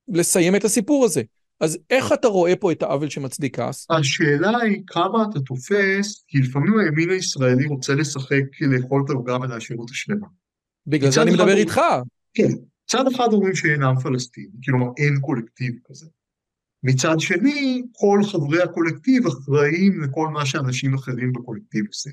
לסיים 0.09 0.57
את 0.57 0.65
הסיפור 0.65 1.05
הזה. 1.05 1.23
אז 1.61 1.79
איך 1.91 2.13
אתה 2.13 2.29
רואה 2.29 2.57
פה 2.57 2.73
את 2.73 2.83
העוול 2.83 3.09
שמצדיק 3.09 3.57
כעס? 3.57 3.87
השאלה 3.91 4.59
היא 4.59 4.83
כמה 4.87 5.25
אתה 5.31 5.41
תופס, 5.41 6.25
כי 6.29 6.39
לפעמים 6.39 6.79
הימין 6.79 7.11
הישראלי 7.11 7.67
רוצה 7.67 7.95
לשחק 7.95 8.45
לאכול 8.61 9.03
את 9.05 9.11
העוגה 9.11 9.37
ולהשאיר 9.37 9.79
אותה 9.79 9.95
שלמה. 9.95 10.27
בגלל 10.87 11.11
זה 11.11 11.23
אני 11.23 11.31
מדבר 11.31 11.57
איתך. 11.57 11.81
כן, 12.35 12.49
מצד 12.85 13.05
אחד 13.15 13.29
אומרים 13.33 13.55
שאינם 13.55 13.95
פלסטינים, 14.03 14.51
כלומר 14.65 14.87
אין 14.97 15.21
קולקטיב 15.21 15.75
כזה. 15.85 16.07
מצד 16.83 17.21
שני, 17.21 17.83
כל 17.93 18.21
חברי 18.33 18.63
הקולקטיב 18.63 19.27
אחראים 19.27 20.03
לכל 20.03 20.29
מה 20.29 20.47
שאנשים 20.47 20.95
אחרים 20.95 21.33
בקולקטיב 21.33 21.87
עושים. 21.87 22.13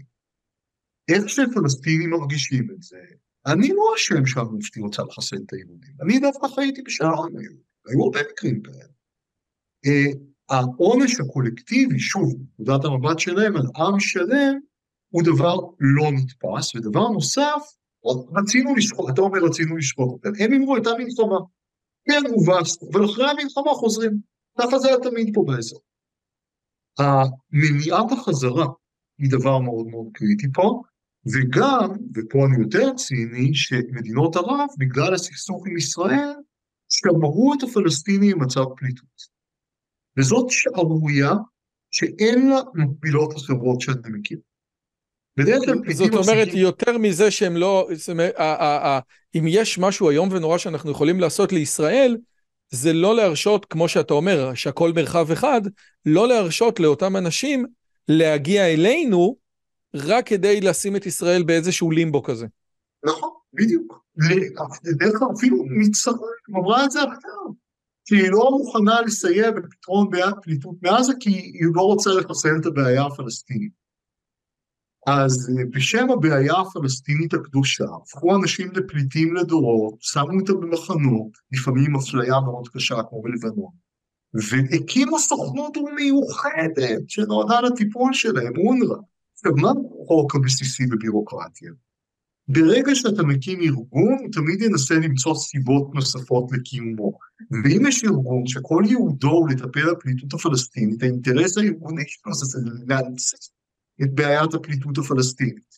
איך 1.08 1.30
שפלסטינים 1.30 2.10
מרגישים 2.10 2.68
את 2.72 2.82
זה, 2.82 2.98
אני 3.46 3.70
לא 3.70 3.84
אשם 3.96 4.26
שהמופתי 4.26 4.80
רוצה 4.80 5.04
לחסל 5.04 5.38
את 5.46 5.54
היהודים, 5.54 5.94
אני 6.02 6.20
דווקא 6.20 6.48
חייתי 6.56 6.82
בשער 6.82 7.26
היהודים. 7.26 7.75
היו 7.88 8.04
הרבה 8.04 8.20
מקרים 8.32 8.62
כאלה. 8.62 8.86
Uh, 9.86 10.18
העונש 10.50 11.20
הקולקטיבי, 11.20 12.00
שוב, 12.00 12.34
נקודת 12.60 12.86
המבט 12.86 13.20
שלהם 13.20 13.56
על 13.56 13.66
עם 13.76 14.00
שלם, 14.00 14.60
הוא 15.10 15.24
דבר 15.24 15.56
לא 15.80 16.12
נתפס, 16.12 16.76
ודבר 16.76 17.08
נוסף, 17.10 17.62
רצינו 18.36 18.76
לשחוט, 18.76 19.10
אתה 19.14 19.22
אומר 19.22 19.40
רצינו 19.40 19.78
אותם, 20.14 20.30
הם 20.40 20.54
אמרו 20.54 20.76
הייתה 20.76 20.90
מלחמה, 20.98 21.40
כן 22.06 22.22
הובסנו, 22.30 22.90
אבל 22.92 23.06
אחרי 23.06 23.30
המלחמה 23.30 23.72
חוזרים, 23.74 24.20
ככה 24.60 24.80
זה 24.80 24.88
היה 24.88 24.98
תמיד 25.00 25.32
פה 25.34 25.44
באזור. 25.48 25.80
מניעת 27.52 28.12
החזרה 28.12 28.66
היא 29.20 29.32
דבר 29.32 29.60
מאוד 29.60 29.88
מאוד 29.88 30.08
קריטי 30.14 30.48
פה, 30.54 30.82
וגם, 31.34 31.90
ופה 32.16 32.46
אני 32.46 32.64
יותר 32.64 32.94
ציני, 32.94 33.54
שמדינות 33.54 34.36
ערב, 34.36 34.68
בגלל 34.80 35.14
הסכסוך 35.14 35.68
עם 35.68 35.78
ישראל, 35.78 36.34
שמרו 36.90 37.54
את 37.54 37.64
הפלסטינים 37.64 38.40
במצב 38.40 38.64
פליטות. 38.78 39.36
וזאת 40.20 40.46
שערורייה 40.50 41.32
שאין 41.92 42.50
לה 42.50 42.60
מקבילות 42.74 43.36
אחרות 43.36 43.82
שאתה 43.82 44.10
מכיר. 44.10 44.38
בדרך 45.38 45.60
כלל 45.66 45.76
פליטים... 45.84 45.94
זאת 45.94 46.28
אומרת, 46.28 46.48
יותר 46.54 46.98
מזה 46.98 47.32
שהם 47.32 47.58
לא... 47.58 47.90
אם 49.36 49.46
יש 49.48 49.80
משהו 49.80 50.10
איום 50.10 50.30
ונורא 50.32 50.58
שאנחנו 50.58 50.92
יכולים 50.92 51.20
לעשות 51.20 51.52
לישראל, 51.52 52.18
זה 52.70 52.94
לא 52.94 53.16
להרשות, 53.16 53.66
כמו 53.66 53.90
שאתה 53.90 54.14
אומר, 54.14 54.54
שהכל 54.54 54.92
מרחב 54.96 55.32
אחד, 55.32 55.62
לא 56.06 56.28
להרשות 56.28 56.80
לאותם 56.80 57.18
אנשים 57.18 57.66
להגיע 58.08 58.74
אלינו 58.74 59.36
רק 59.96 60.28
כדי 60.28 60.62
לשים 60.62 60.96
את 60.96 61.06
ישראל 61.06 61.44
באיזשהו 61.44 61.92
לימבו 61.92 62.24
כזה. 62.24 62.48
נכון, 63.06 63.30
בדיוק. 63.56 64.06
דרך 65.00 65.20
כלל 65.20 65.28
אפילו 65.38 65.58
מצרים 65.66 66.18
אמרה 66.50 66.86
את 66.86 66.92
זה 66.92 67.00
עכשיו, 67.02 67.66
שהיא 68.08 68.32
לא 68.32 68.52
מוכנה 68.52 69.02
לסייע 69.02 69.52
בפתרון 69.52 70.10
בעיית 70.10 70.36
פליטות 70.42 70.76
מעזה, 70.82 71.14
כי 71.20 71.30
היא 71.30 71.68
לא 71.74 71.82
רוצה 71.82 72.10
לחסל 72.10 72.58
את 72.62 72.66
הבעיה 72.66 73.06
הפלסטינית. 73.06 73.72
אז 75.08 75.52
בשם 75.70 76.10
הבעיה 76.10 76.54
הפלסטינית 76.54 77.34
הקדושה, 77.34 77.86
הפכו 78.02 78.36
אנשים 78.36 78.72
לפליטים 78.72 79.36
לדורות, 79.36 79.96
שמו 80.00 80.40
אותם 80.40 80.60
במחנות, 80.60 81.32
לפעמים 81.52 81.96
אפליה 81.96 82.40
מאוד 82.40 82.68
קשה 82.68 82.96
כמו 83.10 83.22
בלבנון, 83.22 83.72
והקימו 84.34 85.20
סוכנות 85.20 85.78
מיוחדת 85.96 87.04
שנועדה 87.08 87.62
לטיפול 87.62 88.14
שלהם, 88.14 88.54
אונר"א. 88.58 88.98
עכשיו, 89.34 89.52
מה 89.56 89.72
החוק 90.04 90.36
הבסיסי 90.36 90.86
בבירוקרטיה? 90.86 91.72
ברגע 92.48 92.96
שאתה 92.96 93.24
מקים 93.24 93.62
ארגון, 93.62 94.18
הוא 94.22 94.32
תמיד 94.32 94.62
ינסה 94.62 94.96
למצוא 94.96 95.36
סיבות 95.36 95.90
נוספות 95.94 96.52
לקיומו. 96.52 97.18
ואם 97.64 97.86
יש 97.88 98.04
ארגון 98.04 98.48
שכל 98.48 98.84
ייעודו 98.86 99.30
הוא 99.30 99.50
לטפל 99.50 99.94
בפליטות 99.94 100.34
הפלסטינית, 100.34 101.04
האינטרס 101.04 101.58
הארגוני 101.58 102.04
שלו 102.08 102.34
זה 102.34 102.60
להנציח 102.88 103.40
את 104.02 104.14
בעיית 104.14 104.54
הפליטות 104.54 104.98
הפלסטינית. 104.98 105.76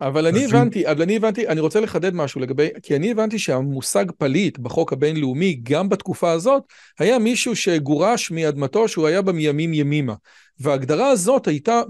אבל 0.00 0.26
אני 0.26 0.44
הבנתי, 0.44 0.90
אבל 0.90 1.02
אני 1.02 1.16
הבנתי, 1.16 1.48
אני 1.48 1.60
רוצה 1.60 1.80
לחדד 1.80 2.14
משהו 2.14 2.40
לגבי, 2.40 2.68
כי 2.82 2.96
אני 2.96 3.10
הבנתי 3.10 3.38
שהמושג 3.38 4.04
פליט 4.18 4.58
בחוק 4.58 4.92
הבינלאומי, 4.92 5.60
גם 5.62 5.88
בתקופה 5.88 6.30
הזאת, 6.30 6.62
היה 6.98 7.18
מישהו 7.18 7.56
שגורש 7.56 8.30
מאדמתו 8.30 8.88
שהוא 8.88 9.06
היה 9.06 9.22
בה 9.22 9.32
מימים 9.32 9.74
ימימה. 9.74 10.14
וההגדרה 10.60 11.10
הזאת 11.10 11.46
הייתה, 11.46 11.82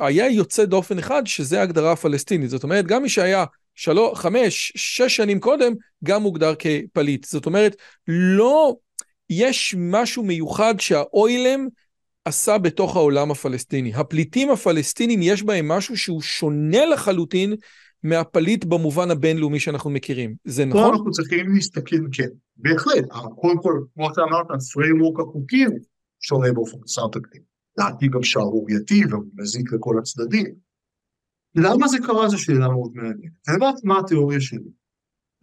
היה 0.00 0.30
יוצא 0.30 0.64
דופן 0.64 0.98
אחד, 0.98 1.22
שזה 1.26 1.60
ההגדרה 1.60 1.92
הפלסטינית. 1.92 2.50
זאת 2.50 2.62
אומרת, 2.62 2.86
גם 2.86 3.02
מי 3.02 3.08
שהיה 3.08 3.44
שלוש, 3.74 4.18
חמש, 4.18 4.72
שש 4.76 5.16
שנים 5.16 5.40
קודם, 5.40 5.72
גם 6.04 6.22
מוגדר 6.22 6.54
כפליט. 6.58 7.24
זאת 7.24 7.46
אומרת, 7.46 7.76
לא, 8.08 8.76
יש 9.30 9.74
משהו 9.78 10.22
מיוחד 10.22 10.74
שהאו"ם 10.80 11.68
עשה 12.24 12.58
בתוך 12.58 12.96
העולם 12.96 13.30
הפלסטיני. 13.30 13.94
הפליטים 13.94 14.50
הפלסטינים 14.50 15.20
יש 15.22 15.42
בהם 15.42 15.68
משהו 15.68 15.96
שהוא 15.96 16.22
שונה 16.22 16.86
לחלוטין 16.86 17.54
מהפליט 18.02 18.64
במובן 18.64 19.10
הבינלאומי 19.10 19.60
שאנחנו 19.60 19.90
מכירים. 19.90 20.34
זה 20.44 20.64
נכון? 20.64 20.82
פה 20.82 20.88
אנחנו 20.88 21.10
צריכים 21.10 21.54
להסתכל, 21.54 21.96
כן, 22.12 22.28
בהחלט. 22.56 23.04
קודם 23.36 23.62
כל, 23.62 23.80
כמו 23.94 24.08
שאמרת, 24.14 24.46
ה 24.50 24.57
framework 24.57 25.20
החוקי 25.20 25.64
שונה 26.20 26.52
באופן 26.52 26.76
חסר 26.84 27.08
תקדים. 27.12 27.49
לדעתי 27.80 28.08
גם 28.08 28.22
שערורייתי 28.22 29.02
ומזיק 29.10 29.72
לכל 29.72 29.98
הצדדים. 29.98 30.54
למה 31.54 31.88
זה 31.88 31.98
קרה 32.06 32.28
זו 32.28 32.38
שאלה 32.38 32.68
מאוד 32.68 32.92
מעניינת. 32.94 33.48
יודעת 33.48 33.84
מה 33.84 33.98
התיאוריה 33.98 34.40
שלי. 34.40 34.70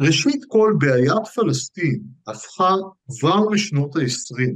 ראשית 0.01 0.45
כל, 0.47 0.73
בעיית 0.79 1.27
פלסטין 1.35 2.03
הפכה 2.27 2.75
כבר 3.19 3.49
בשנות 3.51 3.95
ה-20 3.95 4.53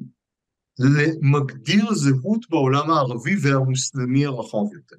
למגדיר 0.80 1.94
זהות 1.94 2.50
בעולם 2.50 2.92
הערבי 2.92 3.36
והמוסלמי 3.42 4.26
הרחב 4.26 4.74
יותר. 4.74 4.96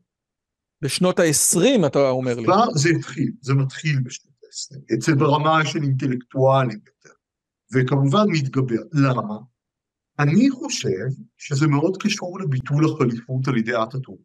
בשנות 0.82 1.18
ה-20 1.18 1.86
אתה 1.86 2.10
אומר 2.10 2.34
לי. 2.34 2.46
זה 2.74 2.88
התחיל, 2.98 3.32
זה 3.40 3.54
מתחיל 3.54 4.00
בשנות 4.00 4.34
ה-20, 4.44 4.94
אצל 4.94 5.14
ברמה 5.14 5.66
של 5.66 5.82
אינטלקטואלים 5.82 6.80
יותר, 6.86 7.14
וכמובן 7.72 8.24
מתגבר. 8.28 8.82
למה? 8.92 9.38
אני 10.22 10.50
חושב 10.50 11.06
שזה 11.38 11.66
מאוד 11.66 11.96
קשור 12.02 12.40
לביטול 12.40 12.84
החליפות 12.84 13.48
על 13.48 13.56
ידי 13.56 13.72
אטאטורק. 13.82 14.20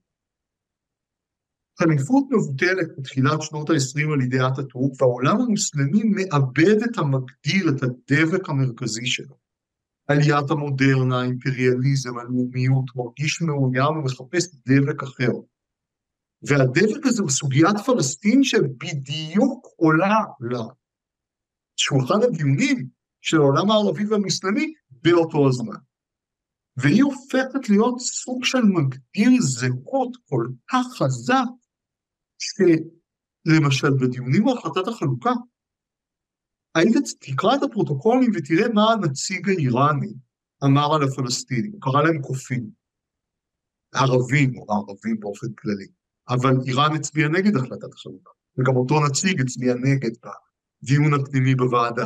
חליפות 1.79 2.27
מבוטלת 2.31 2.87
בתחילת 2.97 3.41
שנות 3.41 3.69
ה-20 3.69 4.13
על 4.13 4.21
ידי 4.21 4.37
אטאטורק, 4.47 5.01
והעולם 5.01 5.41
המוסלמי 5.41 6.03
מאבד 6.03 6.83
את 6.83 6.97
המגדיר, 6.97 7.69
את 7.69 7.83
הדבק 7.83 8.49
המרכזי 8.49 9.05
שלו. 9.05 9.35
עליית 10.07 10.51
המודרנה, 10.51 11.21
האימפריאליזם, 11.21 12.17
הלאומיות, 12.17 12.85
מרגיש 12.95 13.41
מאוים 13.41 13.97
ומחפש 13.97 14.43
דבק 14.67 15.03
אחר. 15.03 15.31
והדבק 16.47 17.05
הזה 17.05 17.21
הוא 17.21 17.29
סוגיית 17.29 17.77
פלסטין 17.85 18.43
שבדיוק 18.43 19.67
עולה 19.75 20.17
לשולחן 20.41 22.21
הדיונים 22.23 22.87
של 23.21 23.37
העולם 23.37 23.71
הערבי 23.71 24.05
והמוסלמי 24.05 24.73
באותו 24.91 25.47
הזמן. 25.47 25.86
והיא 26.77 27.03
הופכת 27.03 27.69
להיות 27.69 27.99
סוג 27.99 28.45
של 28.45 28.61
מגדיר 28.61 29.41
זהות 29.41 30.17
כל 30.29 30.47
כך 30.67 30.85
חזק, 30.97 31.49
שלמשל 32.39 33.89
בדיונים 34.01 34.47
על 34.47 34.57
החלטת 34.57 34.87
החלוקה, 34.87 35.31
היית 36.75 37.05
תקרא 37.19 37.55
את 37.55 37.63
הפרוטוקולים 37.63 38.31
ותראה 38.35 38.73
מה 38.73 38.91
הנציג 38.91 39.49
האיראני 39.49 40.13
אמר 40.63 40.95
על 40.95 41.03
הפלסטינים, 41.03 41.79
קרא 41.79 42.01
להם 42.01 42.21
קופים. 42.21 42.69
ערבים 43.95 44.57
או 44.57 44.65
ערבים 44.69 45.19
באופן 45.19 45.47
כללי, 45.57 45.87
אבל 46.29 46.53
איראן 46.67 46.95
הצביעה 46.95 47.29
נגד 47.29 47.55
החלטת 47.55 47.93
החלוקה, 47.93 48.31
וגם 48.57 48.75
אותו 48.75 48.95
נציג 49.05 49.41
הצביע 49.41 49.73
נגד 49.73 50.11
בדיון 50.83 51.13
הפנימי 51.13 51.55
בוועדה. 51.55 52.05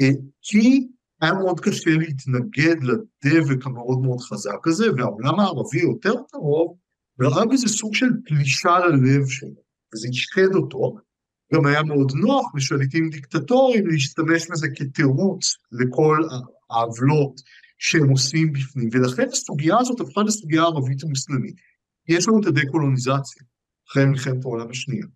אה, 0.00 0.10
כי 0.42 0.88
היה 1.22 1.32
מאוד 1.32 1.60
קשה 1.60 1.90
להתנגד 1.90 2.76
לדבק 2.82 3.66
המאוד 3.66 3.98
מאוד 4.02 4.20
חזק 4.20 4.66
הזה, 4.66 4.86
והעולם 4.96 5.40
הערבי 5.40 5.80
יותר 5.80 6.14
קרוב, 6.30 6.76
וראה 7.18 7.46
בזה 7.46 7.68
סוג 7.68 7.94
של 7.94 8.08
פלישה 8.26 8.78
ללב 8.78 9.26
שלו, 9.26 9.62
וזה 9.94 10.08
השחד 10.10 10.54
אותו, 10.54 10.96
גם 11.54 11.66
היה 11.66 11.82
מאוד 11.82 12.12
נוח 12.14 12.54
לשליטים 12.54 13.10
דיקטטוריים 13.10 13.86
להשתמש 13.86 14.50
בזה 14.50 14.68
כתירוץ 14.76 15.54
לכל 15.72 16.18
העוולות 16.70 17.40
שהם 17.78 18.08
עושים 18.08 18.52
בפנים, 18.52 18.88
ולכן 18.92 19.28
הסוגיה 19.32 19.78
הזאת 19.78 20.00
הפכה 20.00 20.22
לסוגיה 20.22 20.62
ערבית 20.62 21.04
ומוסלמית. 21.04 21.54
יש 22.08 22.28
לנו 22.28 22.40
את 22.40 22.46
הדקולוניזציה, 22.46 23.42
אחרי 23.88 24.04
מלחמת 24.04 24.44
העולם 24.44 24.70
השנייה. 24.70 25.06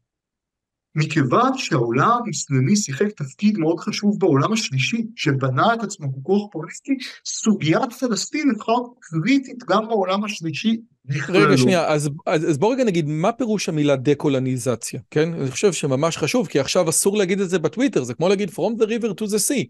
מכיוון 0.97 1.59
שהעולם 1.59 2.11
המוסלמי 2.24 2.76
שיחק 2.76 3.07
תפקיד 3.16 3.59
מאוד 3.59 3.80
חשוב 3.80 4.18
בעולם 4.18 4.53
השלישי, 4.53 5.07
שבנה 5.16 5.74
את 5.74 5.82
עצמו 5.82 6.07
ככוח 6.12 6.49
פוליטי, 6.53 6.97
סוגיית 7.26 7.92
פלסטין 7.92 8.51
הפכה 8.57 8.72
קריטית 9.01 9.64
גם 9.68 9.88
בעולם 9.88 10.24
השלישי 10.24 10.80
רגע, 11.28 11.57
שנייה, 11.57 11.88
אז, 11.88 12.11
אז, 12.26 12.51
אז 12.51 12.59
בוא 12.59 12.72
רגע 12.74 12.84
נגיד, 12.84 13.09
מה 13.09 13.32
פירוש 13.32 13.68
המילה 13.68 13.97
דקולניזציה, 13.97 15.01
כן? 15.11 15.34
אני 15.34 15.51
חושב 15.51 15.72
שממש 15.72 16.16
חשוב, 16.16 16.47
כי 16.47 16.61
עכשיו 16.61 16.88
אסור 16.88 17.16
להגיד 17.16 17.40
את 17.40 17.51
זה 17.51 17.59
בטוויטר, 17.59 18.05
זה 18.05 18.14
כמו 18.14 18.28
להגיד 18.28 18.49
From 18.49 18.80
the 18.80 18.86
river 18.86 19.09
to 19.09 19.24
the 19.24 19.38
sea. 19.49 19.64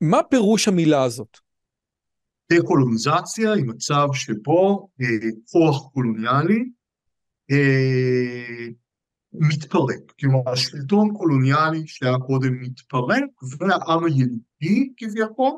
מה 0.00 0.22
פירוש 0.22 0.68
המילה 0.68 1.02
הזאת? 1.02 1.38
דקולוניזציה 2.52 3.52
היא 3.52 3.64
מצב 3.64 4.08
שבו 4.12 4.88
אה, 5.00 5.06
כוח 5.52 5.92
קולוניאלי 5.92 6.64
אה, 7.50 8.66
מתפרק. 9.32 10.12
כלומר, 10.20 10.40
השלטון 10.46 11.14
קולוניאלי 11.14 11.82
שהיה 11.86 12.18
קודם 12.18 12.60
מתפרק, 12.60 13.24
והעם 13.58 14.04
הילידי 14.04 14.92
כביכול, 14.96 15.52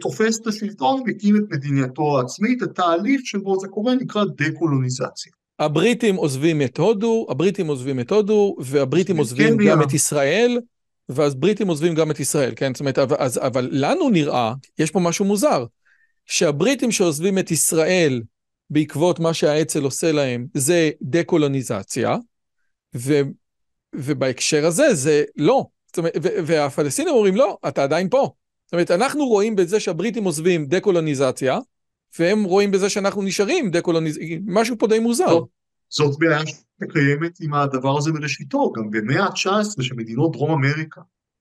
תופס 0.00 0.40
את 0.40 0.46
השלטון, 0.46 1.02
מקים 1.06 1.36
את 1.36 1.42
מדינתו 1.50 2.18
העצמית, 2.18 2.62
התהליך 2.62 3.20
שבו 3.24 3.60
זה 3.60 3.68
קורה 3.68 3.94
נקרא 3.94 4.24
דה-קולוניזציה. 4.24 5.32
הבריטים 5.58 6.16
עוזבים 6.16 6.62
את 6.62 6.78
הודו, 6.78 7.26
הבריטים 7.30 7.66
עוזבים 7.66 8.00
את 8.00 8.12
הודו, 8.12 8.56
והבריטים 8.60 9.16
עוזבים 9.16 9.56
גם 9.56 9.82
את 9.82 9.92
ישראל, 9.92 10.58
ואז 11.08 11.34
בריטים 11.34 11.68
עוזבים 11.68 11.94
גם 11.94 12.10
את 12.10 12.20
ישראל, 12.20 12.52
כן? 12.56 12.74
זאת 12.74 12.80
אומרת, 12.80 12.98
אז, 12.98 13.38
אבל 13.38 13.68
לנו 13.72 14.10
נראה, 14.10 14.54
יש 14.78 14.90
פה 14.90 15.00
משהו 15.00 15.24
מוזר, 15.24 15.64
שהבריטים 16.26 16.92
שעוזבים 16.92 17.38
את 17.38 17.50
ישראל 17.50 18.22
בעקבות 18.70 19.20
מה 19.20 19.34
שהאצ"ל 19.34 19.82
עושה 19.82 20.12
להם, 20.12 20.46
זה 20.54 20.90
דה-קולוניזציה, 21.02 22.16
ו, 22.96 23.20
ובהקשר 23.94 24.66
הזה 24.66 24.94
זה 24.94 25.24
לא. 25.36 25.66
זאת 25.86 25.98
אומרת, 25.98 26.16
והפלסטינים 26.22 27.14
אומרים, 27.14 27.36
לא, 27.36 27.58
אתה 27.68 27.82
עדיין 27.82 28.08
פה. 28.08 28.32
זאת 28.64 28.72
אומרת, 28.72 28.90
אנחנו 28.90 29.26
רואים 29.26 29.56
בזה 29.56 29.80
שהבריטים 29.80 30.24
עוזבים 30.24 30.66
דה-קולוניזציה, 30.66 31.58
והם 32.18 32.44
רואים 32.44 32.70
בזה 32.70 32.90
שאנחנו 32.90 33.22
נשארים 33.22 33.70
דה-קולוניזציה, 33.70 34.38
משהו 34.46 34.78
פה 34.78 34.86
די 34.86 34.98
מוזר. 34.98 35.38
זאת 35.88 36.18
בעיה 36.18 36.40
שקיימת 36.82 37.38
עם 37.40 37.54
הדבר 37.54 37.98
הזה 37.98 38.12
מראשיתו, 38.12 38.72
גם 38.72 38.90
במאה 38.90 39.24
ה-19 39.24 39.82
שמדינות 39.82 40.32
דרום 40.32 40.50
אמריקה 40.50 41.00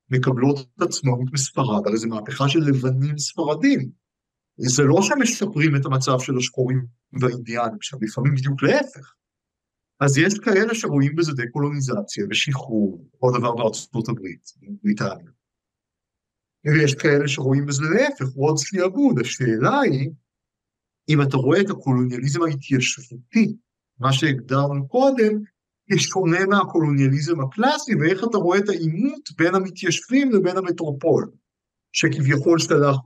מקבלות 0.09 0.59
את 0.59 0.81
עצמאות 0.81 1.33
מספרד, 1.33 1.87
הרי 1.87 1.97
זו 1.97 2.07
מהפכה 2.07 2.49
של 2.49 2.59
לבנים 2.59 3.17
ספרדים. 3.17 3.89
זה 4.57 4.83
לא 4.83 5.01
שמשפרים 5.01 5.75
את 5.75 5.85
המצב 5.85 6.19
של 6.19 6.37
השחורים 6.37 6.85
והאינדיאנים, 7.21 7.77
שם 7.81 7.97
לפעמים 8.01 8.35
בדיוק 8.35 8.63
להפך. 8.63 9.13
אז 9.99 10.17
יש 10.17 10.39
כאלה 10.39 10.75
שרואים 10.75 11.15
בזה 11.15 11.31
דה-קולוניזציה 11.33 12.25
ושחרור, 12.29 13.05
אותו 13.21 13.37
דבר 13.37 13.55
בארצות 13.55 14.09
הברית, 14.09 14.53
בריטניה. 14.83 15.31
ויש 16.65 16.95
כאלה 16.95 17.27
שרואים 17.27 17.65
בזה 17.65 17.83
להפך, 17.83 18.35
עוד 18.35 18.57
שיעבוד. 18.57 19.19
השאלה 19.19 19.79
היא, 19.79 20.11
אם 21.09 21.21
אתה 21.21 21.37
רואה 21.37 21.61
את 21.61 21.69
הקולוניאליזם 21.69 22.41
ההתיישבותי 22.43 23.57
מה 23.99 24.13
שהגדרנו 24.13 24.87
קודם, 24.87 25.43
כשונה 25.91 26.45
מהקולוניאליזם 26.45 27.41
הקלאסי, 27.41 27.95
ואיך 27.95 28.23
אתה 28.29 28.37
רואה 28.37 28.57
את 28.59 28.69
העימות 28.69 29.29
בין 29.37 29.55
המתיישבים 29.55 30.31
לבין 30.31 30.57
המטרופול, 30.57 31.31
שכביכול 31.91 32.59
שלח. 32.59 32.97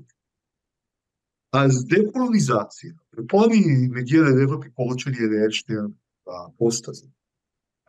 אז 1.54 1.86
דה-קולוניזציה, 1.88 2.92
ופה 3.18 3.46
אני 3.46 3.88
מגיע 3.90 4.22
ללב 4.22 4.54
הביקורת 4.54 5.00
שלי 5.00 5.18
אל 5.18 5.44
אלשטיין 5.46 5.88
בפוסט 6.32 6.90
הזה, 6.90 7.08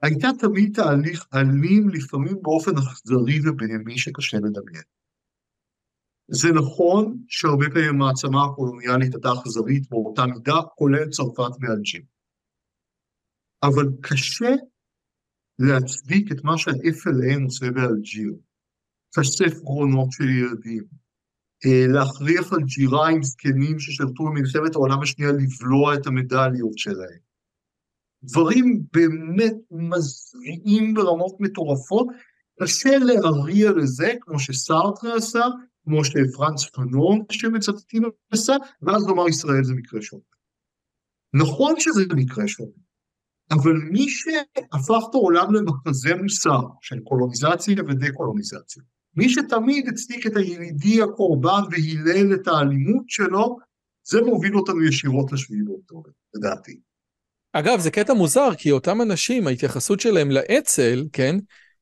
הייתה 0.02 0.28
תמיד 0.38 0.74
תהליך 0.74 1.26
אלים, 1.34 1.88
לפעמים 1.88 2.42
באופן 2.42 2.70
אכזרי 2.70 3.38
ובהמי 3.40 3.98
שקשה 3.98 4.36
לדמיין. 4.36 4.84
זה 6.28 6.48
נכון 6.48 7.24
שהרבה 7.28 7.66
פעמים 7.70 7.88
המעצמה 7.88 8.44
הקולוניאלית 8.44 9.14
הייתה 9.14 9.28
אכזרית 9.32 9.90
באותה 9.90 10.26
מידה, 10.26 10.56
כולל 10.74 11.08
צרפת 11.10 11.52
באלג'יר. 11.60 12.02
אבל 13.62 13.86
קשה 14.00 14.54
להצדיק 15.58 16.32
את 16.32 16.44
מה 16.44 16.58
שה-FLN 16.58 17.44
עושה 17.44 17.70
באלג'יר, 17.70 18.32
חשף 19.18 19.60
גרונות 19.62 20.12
של 20.12 20.28
ילדים, 20.28 20.84
אה, 21.64 21.86
להכריח 21.94 22.52
אלג'יראים 22.52 23.22
זקנים 23.22 23.78
ששלטו 23.78 24.24
במלחמת 24.24 24.74
העולם 24.74 25.02
השנייה 25.02 25.32
לבלוע 25.32 25.94
את 25.94 26.06
המדליות 26.06 26.78
שלהם. 26.78 27.31
דברים 28.24 28.82
באמת 28.92 29.54
מזריעים 29.70 30.94
ברמות 30.94 31.36
מטורפות, 31.40 32.06
קשה 32.60 32.98
להריע 32.98 33.70
לזה, 33.70 34.12
כמו 34.20 34.38
שסארטרה 34.38 35.16
עשה, 35.16 35.44
כמו 35.84 36.04
שפרנץ 36.04 36.64
פנון 36.64 37.22
שמצטטים 37.32 38.02
עשה, 38.30 38.56
ואז 38.82 39.06
לומר 39.06 39.28
ישראל 39.28 39.64
זה 39.64 39.74
מקרה 39.74 40.02
שונה. 40.02 40.22
נכון 41.34 41.74
שזה 41.78 42.02
מקרה 42.14 42.48
שונה, 42.48 42.70
אבל 43.50 43.72
מי 43.90 44.08
שהפך 44.08 45.04
את 45.10 45.14
העולם 45.14 45.54
למחזה 45.54 46.14
מוסר 46.14 46.60
של 46.80 47.00
קולוניזציה 47.00 47.76
ודה-קולוניזציה, 47.88 48.82
מי 49.16 49.28
שתמיד 49.28 49.88
הצדיק 49.88 50.26
את 50.26 50.36
הילידי 50.36 51.02
הקורבן 51.02 51.62
והילל 51.70 52.34
את 52.34 52.48
האלימות 52.48 53.04
שלו, 53.08 53.56
זה 54.04 54.22
מוביל 54.22 54.56
אותנו 54.56 54.84
ישירות 54.84 55.32
לשביעי 55.32 55.62
באוקטובר, 55.62 56.10
לדעתי. 56.34 56.80
אגב, 57.52 57.80
זה 57.80 57.90
קטע 57.90 58.14
מוזר, 58.14 58.54
כי 58.58 58.70
אותם 58.70 59.02
אנשים, 59.02 59.46
ההתייחסות 59.46 60.00
שלהם 60.00 60.30
לאצ"ל, 60.30 61.04
כן, 61.12 61.36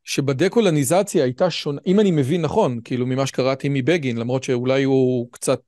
שבדה-קולוניזציה 0.04 1.24
הייתה 1.24 1.50
שונה, 1.50 1.80
אם 1.86 2.00
אני 2.00 2.10
מבין 2.10 2.42
נכון, 2.42 2.80
כאילו 2.84 3.06
ממה 3.06 3.26
שקראתי 3.26 3.68
מבגין, 3.70 4.16
למרות 4.16 4.44
שאולי 4.44 4.82
הוא 4.82 5.28
קצת, 5.32 5.60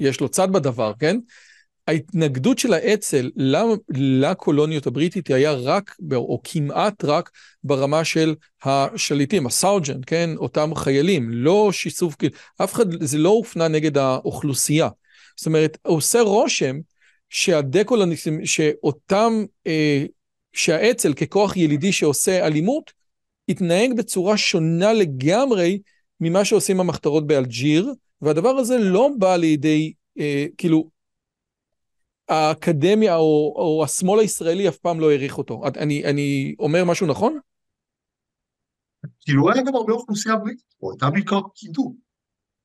יש 0.00 0.20
לו 0.20 0.28
צד 0.28 0.52
בדבר, 0.52 0.92
כן? 0.98 1.16
ההתנגדות 1.86 2.58
של 2.58 2.72
האצ"ל 2.72 3.30
לקולוניות 3.94 4.86
הבריטית 4.86 5.30
היה 5.30 5.52
רק, 5.52 5.96
או 6.14 6.40
כמעט 6.44 7.04
רק, 7.04 7.30
ברמה 7.64 8.04
של 8.04 8.34
השליטים, 8.62 9.46
הסארג'נט, 9.46 10.04
כן? 10.06 10.30
אותם 10.36 10.74
חיילים, 10.74 11.30
לא 11.30 11.72
שיסוף, 11.72 12.14
אף 12.64 12.72
אחד, 12.72 13.04
זה 13.04 13.18
לא 13.18 13.28
הופנה 13.28 13.68
נגד 13.68 13.98
האוכלוסייה. 13.98 14.88
זאת 15.36 15.46
אומרת, 15.46 15.78
עושה 15.82 16.20
רושם 16.20 16.76
שהדקולוניסטים, 17.36 18.46
שאותם, 18.46 19.32
אה, 19.66 20.04
שהאצ"ל 20.52 21.12
ככוח 21.12 21.56
ילידי 21.56 21.92
שעושה 21.92 22.46
אלימות, 22.46 22.92
התנהג 23.48 23.96
בצורה 23.96 24.36
שונה 24.36 24.92
לגמרי 24.92 25.78
ממה 26.20 26.44
שעושים 26.44 26.80
המחתרות 26.80 27.26
באלג'יר, 27.26 27.92
והדבר 28.20 28.48
הזה 28.48 28.78
לא 28.78 29.10
בא 29.18 29.36
לידי, 29.36 29.92
אה, 30.18 30.46
כאילו, 30.58 30.90
האקדמיה 32.28 33.16
או, 33.16 33.54
או 33.56 33.84
השמאל 33.84 34.20
הישראלי 34.20 34.68
אף 34.68 34.76
פעם 34.76 35.00
לא 35.00 35.10
העריך 35.10 35.38
אותו. 35.38 35.62
אני, 35.76 36.04
אני 36.04 36.54
אומר 36.58 36.84
משהו 36.84 37.06
נכון? 37.06 37.38
כאילו 39.20 39.52
היה 39.52 39.62
גם 39.62 39.74
הרבה 39.74 39.92
אוכלוסייה 39.92 40.36
בריטית 40.36 40.74
פה, 40.78 40.90
הייתה 40.92 41.10
בעיקר 41.10 41.40
פקידות. 41.54 42.05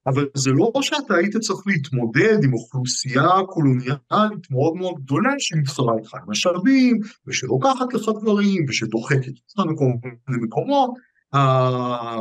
אבל 0.08 0.28
זה 0.34 0.52
לא 0.52 0.72
שאתה 0.82 1.16
היית 1.16 1.38
צריך 1.38 1.60
להתמודד 1.68 2.44
עם 2.44 2.54
אוכלוסייה 2.54 3.30
קולוניאלית 3.48 4.52
מאוד 4.52 4.76
מאוד 4.76 4.96
גדולה 5.04 5.34
שמתחרה 5.40 5.98
איתך 5.98 6.16
עם 6.16 6.22
משאבים, 6.28 7.00
ושלוקחת 7.28 7.94
לך 7.94 8.10
דברים, 8.22 8.66
ושדוחקת 8.70 9.32
אותך 9.58 9.72
למקומות. 10.30 10.92
אה, 11.34 12.18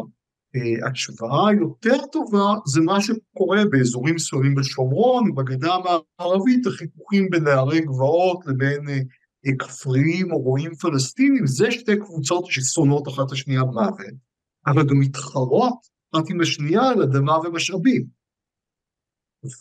התשובה 0.87 1.49
היותר 1.49 2.07
טובה 2.13 2.55
זה 2.67 2.81
מה 2.81 2.99
שקורה 3.01 3.63
באזורים 3.71 4.15
מסוימים 4.15 4.55
בשומרון, 4.55 5.35
בגדה 5.35 5.75
המערבית, 5.75 6.67
החיכוכים 6.67 7.31
בין 7.31 7.45
נערי 7.45 7.81
גבעות 7.81 8.47
לבין 8.47 8.89
אה, 8.89 9.53
כפריים 9.59 10.33
או 10.33 10.39
רועים 10.39 10.75
פלסטינים, 10.75 11.47
זה 11.47 11.71
שתי 11.71 11.97
קבוצות 11.97 12.47
ששונאות 12.47 13.09
אחת 13.09 13.33
השנייה 13.33 13.65
במוות, 13.65 13.97
אבל 14.67 14.83
גם 14.83 15.01
מתחרות 15.01 15.91
אחת 16.13 16.31
עם 16.31 16.41
השנייה 16.41 16.83
על 16.89 17.03
אדמה 17.03 17.39
ומשאבים. 17.39 18.21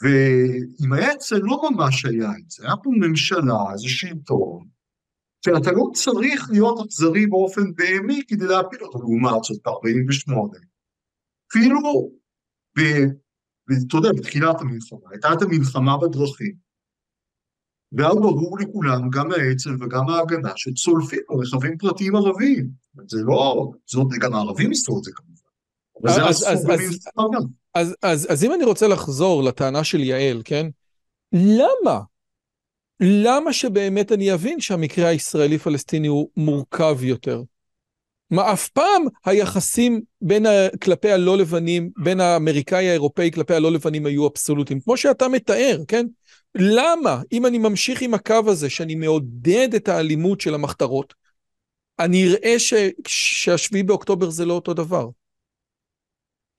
ועם 0.02 0.94
האצ"ל 0.94 1.40
לא 1.42 1.70
ממש 1.72 2.06
היה 2.06 2.32
את 2.40 2.50
זה, 2.52 2.64
היה 2.66 2.76
פה 2.84 2.90
ממשלה, 3.00 3.78
זה 3.78 3.90
שלטון, 3.90 4.68
שאתה 5.46 5.72
לא 5.72 5.84
צריך 5.94 6.50
להיות 6.52 6.80
אכזרי 6.86 7.28
באופן 7.28 7.76
בהמי 7.76 8.22
כדי 8.28 8.46
להפיל 8.46 8.84
אותו 8.84 9.00
לעומת 9.00 9.44
זאת 9.44 9.62
ב-48. 9.66 10.34
אפילו, 11.52 12.12
אתה 13.88 13.98
יודע, 13.98 14.10
בתחילת 14.18 14.62
המלחמה, 14.62 15.10
הייתה 15.12 15.28
את 15.34 15.42
המלחמה 15.42 15.98
בדרכים, 15.98 16.56
ואז 17.92 18.16
ברור 18.16 18.58
לכולם, 18.60 19.10
גם 19.10 19.32
האצ"ל 19.32 19.84
וגם 19.84 20.10
ההגנה, 20.10 20.52
שצולפים 20.56 21.20
רכבים 21.42 21.78
פרטיים 21.78 22.16
ערביים. 22.16 22.70
זה 23.08 23.18
לא, 23.24 23.72
זאת 23.86 24.08
גם 24.22 24.34
הערבים 24.34 24.72
עשו 24.72 24.98
את 25.00 25.04
זה 25.04 25.12
כמובן. 25.16 25.29
אז, 28.04 28.44
אם 28.44 28.54
אני 28.54 28.64
רוצה 28.64 28.88
לחזור 28.88 29.44
לטענה 29.44 29.84
של 29.84 30.04
יעל, 30.04 30.42
כן? 30.46 30.68
למה? 31.34 32.00
למה 33.00 33.54
שבאמת 33.54 34.12
אני 34.12 34.34
אבין 34.34 34.60
שהמקרה 34.60 35.08
הישראלי-פלסטיני 35.08 36.08
הוא 36.08 36.30
מורכב 36.38 37.04
יותר? 37.04 37.42
מה 38.32 38.54
אף 38.54 38.70
פעם 38.70 39.04
היחסים 39.26 40.02
בין 40.22 40.46
ה... 40.46 40.50
כלפי 40.84 41.12
הלא 41.12 41.38
לבנים, 41.38 41.90
בין 41.98 42.20
האמריקאי 42.20 42.90
האירופאי 42.90 43.32
כלפי 43.32 43.54
הלא 43.54 43.72
לבנים 43.72 44.06
היו 44.06 44.28
אבסולוטיים, 44.28 44.80
כמו 44.80 44.98
שאתה 44.98 45.28
מתאר, 45.28 45.82
כן? 45.88 46.06
למה, 46.56 47.22
אם 47.32 47.46
אני 47.46 47.58
ממשיך 47.58 48.02
עם 48.02 48.14
הקו 48.14 48.42
הזה, 48.48 48.70
שאני 48.70 48.96
מעודד 48.96 49.74
את 49.76 49.90
האלימות 49.90 50.42
של 50.42 50.54
המחתרות, 50.54 51.14
אני 52.00 52.28
אראה 52.28 52.60
ש... 52.60 52.74
שהשביעי 53.08 53.84
באוקטובר 53.84 54.30
זה 54.30 54.46
לא 54.46 54.54
אותו 54.54 54.74
דבר. 54.74 55.08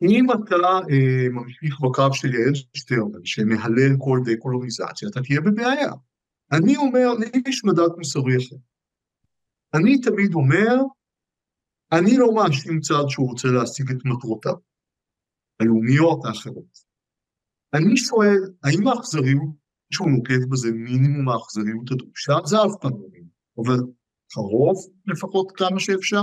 אם 0.03 0.27
אתה 0.33 0.55
אה, 0.91 1.29
ממשיך 1.31 1.81
בקו 1.81 2.13
של 2.13 2.35
יעל 2.35 2.55
שטרן, 2.75 3.25
שמהלל 3.25 3.97
כל 3.99 4.21
דה-קולוניזציה, 4.25 5.09
אתה 5.09 5.21
תהיה 5.23 5.41
בבעיה. 5.41 5.93
אני 6.53 6.77
אומר, 6.77 7.15
לי 7.15 7.43
יש 7.47 7.65
מדד 7.65 7.89
מוסרי 7.99 8.37
אחר. 8.37 8.57
אני 9.75 10.01
תמיד 10.01 10.35
אומר, 10.35 10.77
אני 11.93 12.17
לא 12.17 12.35
מאשים 12.35 12.81
צד 12.81 13.09
שהוא 13.09 13.29
רוצה 13.29 13.49
להשיג 13.49 13.91
את 13.91 14.05
מטרותיו, 14.05 14.55
הלאומיות 15.61 16.25
האחרות. 16.25 16.91
אני 17.75 17.97
שואל, 17.97 18.41
האם 18.65 18.89
האכזריות 18.89 19.61
שהוא 19.93 20.11
נוקט 20.11 20.49
בזה 20.51 20.71
מינימום 20.73 21.29
האכזריות 21.29 21.91
הדרושה? 21.91 22.33
זה 22.45 22.57
אף 22.57 22.81
פעם 22.81 22.91
לא 22.91 23.07
מינימום, 23.11 23.31
אבל 23.59 23.79
קרוב 24.31 24.77
לפחות 25.07 25.53
כמה 25.57 25.81
שאפשר. 25.81 26.23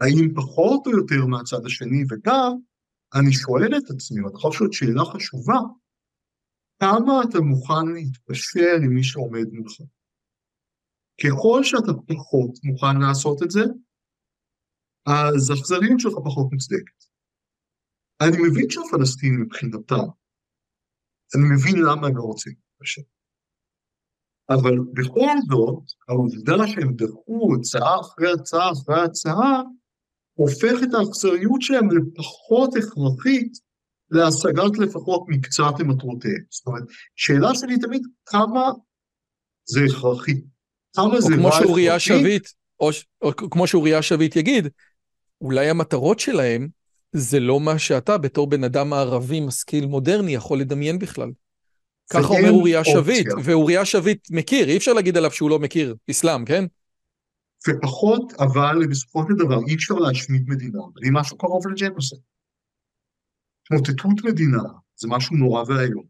האם 0.00 0.34
פחות 0.34 0.86
או 0.86 0.92
יותר 0.92 1.26
מהצד 1.26 1.66
השני, 1.66 2.04
וגם, 2.10 2.52
אני 3.18 3.32
שואל 3.32 3.72
את 3.78 3.90
עצמי, 3.90 4.20
ואני 4.20 4.34
חושב 4.34 4.58
שזאת 4.58 4.72
שאלה 4.72 5.04
חשובה, 5.12 5.60
כמה 6.80 7.14
אתה 7.24 7.38
מוכן 7.40 7.86
להתפשר 7.94 8.74
עם 8.84 8.90
מי 8.94 9.04
שעומד 9.04 9.48
מולך? 9.52 9.76
ככל 11.20 11.60
שאתה 11.64 11.92
פחות 12.10 12.52
מוכן 12.64 12.96
לעשות 13.02 13.42
את 13.42 13.50
זה, 13.50 13.64
אז 15.06 15.50
האכזריות 15.50 16.00
שלך 16.00 16.14
פחות 16.28 16.46
מוצדקת. 16.52 17.00
אני 18.22 18.36
מבין 18.44 18.66
שהפלסטינים 18.70 19.40
מבחינתם, 19.42 20.06
אני 21.34 21.44
מבין 21.54 21.76
למה 21.88 22.06
הם 22.06 22.16
לא 22.16 22.22
רוצים 22.22 22.52
להתפשר. 22.52 23.02
אבל 24.54 24.74
בכל 24.92 25.34
זאת, 25.50 25.84
העובדה 26.08 26.56
שהם 26.70 26.90
דחו 26.96 27.54
הצעה 27.56 28.00
אחרי 28.00 28.32
הצעה 28.32 28.72
אחרי 28.72 29.00
הצעה, 29.04 29.62
הופך 30.34 30.82
את 30.82 30.94
האכזריות 30.94 31.62
שלהם 31.62 31.88
לפחות 31.90 32.70
הכרחית 32.76 33.58
להשגת 34.10 34.78
לפחות 34.78 35.24
מקצת 35.28 35.72
למטרותיהם. 35.80 36.42
זאת 36.50 36.66
אומרת, 36.66 36.82
שאלה 37.16 37.54
שלי 37.54 37.78
תמיד, 37.78 38.02
כמה 38.26 38.72
זה 39.64 39.80
הכרחי? 39.84 40.40
כמה 40.96 41.20
זה 41.20 41.34
רע 41.34 41.48
הכרחי? 41.94 42.00
שביט, 42.00 42.48
או, 42.80 42.90
או 43.22 43.36
כמו 43.36 43.66
שאוריה 43.66 44.02
שביט 44.02 44.36
יגיד, 44.36 44.68
אולי 45.40 45.70
המטרות 45.70 46.20
שלהם 46.20 46.68
זה 47.12 47.40
לא 47.40 47.60
מה 47.60 47.78
שאתה 47.78 48.18
בתור 48.18 48.46
בן 48.46 48.64
אדם 48.64 48.92
ערבי 48.92 49.40
משכיל 49.40 49.86
מודרני 49.86 50.34
יכול 50.34 50.60
לדמיין 50.60 50.98
בכלל. 50.98 51.30
ככה 52.10 52.28
אומר 52.28 52.50
אוריה 52.50 52.84
שביט, 52.84 53.26
ואוריה 53.44 53.84
שביט 53.84 54.28
מכיר, 54.30 54.68
אי 54.68 54.76
אפשר 54.76 54.92
להגיד 54.92 55.16
עליו 55.16 55.30
שהוא 55.30 55.50
לא 55.50 55.58
מכיר 55.58 55.94
אסלאם, 56.10 56.44
כן? 56.44 56.64
ופחות, 57.68 58.32
אבל 58.32 58.86
בסופו 58.90 59.22
של 59.28 59.34
דבר 59.44 59.58
אי 59.68 59.74
אפשר 59.74 59.94
להשמיד 59.94 60.44
מדינה, 60.48 60.80
בלי 60.94 61.08
משהו 61.12 61.38
קרוב 61.38 61.66
לג'נוסייד. 61.68 62.20
התמוטטות 63.64 64.24
מדינה 64.24 64.62
זה 64.96 65.08
משהו 65.10 65.36
נורא 65.36 65.62
ואיום. 65.68 66.04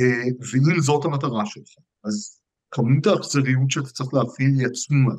אה, 0.00 0.28
ואם 0.38 0.80
זאת 0.80 1.04
המטרה 1.04 1.46
שלך, 1.46 1.74
אז 2.04 2.40
כמות 2.70 3.06
האכזריות 3.06 3.70
שאתה 3.70 3.88
צריך 3.88 4.14
להפעיל 4.14 4.50
היא 4.58 4.66
עצומה. 4.66 5.14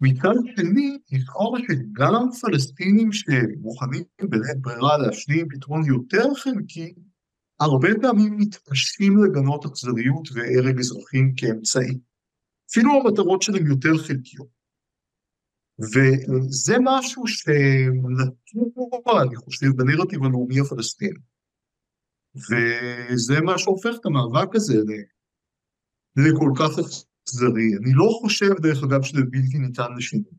מצד 0.00 0.34
שני, 0.56 0.98
לכאורה 1.12 1.60
שגם 1.60 2.30
פלסטינים 2.40 3.12
שמוכנים 3.12 4.02
בלית 4.20 4.60
ברירה 4.60 4.98
להשלים 4.98 5.48
פתרון 5.48 5.84
יותר 5.86 6.34
חלקי, 6.34 6.94
הרבה 7.60 7.88
פעמים 8.02 8.36
מתקשים 8.36 9.24
לגנות 9.24 9.64
אכזריות 9.64 10.28
והרג 10.32 10.78
אזרחים 10.78 11.34
כאמצעי. 11.36 11.98
אפילו 12.72 12.90
המטרות 12.92 13.42
שלהם 13.42 13.66
יותר 13.66 13.98
חלקיות. 14.06 14.48
וזה 15.78 16.74
משהו 16.84 17.26
שנטוע, 17.26 19.22
אני 19.22 19.36
חושב, 19.36 19.66
בנרטיב 19.76 20.24
הלאומי 20.24 20.60
הפלסטיני. 20.60 21.18
וזה 22.34 23.40
מה 23.40 23.58
שהופך 23.58 23.94
את 24.00 24.06
המאבק 24.06 24.54
הזה 24.54 24.74
לכל 26.16 26.50
כך 26.58 26.70
אכזרי. 26.78 27.76
אני 27.82 27.92
לא 27.94 28.08
חושב, 28.20 28.50
דרך 28.62 28.82
אגב, 28.84 29.02
שזה 29.02 29.20
בלתי 29.30 29.58
ניתן 29.58 29.92
לשינוי. 29.96 30.32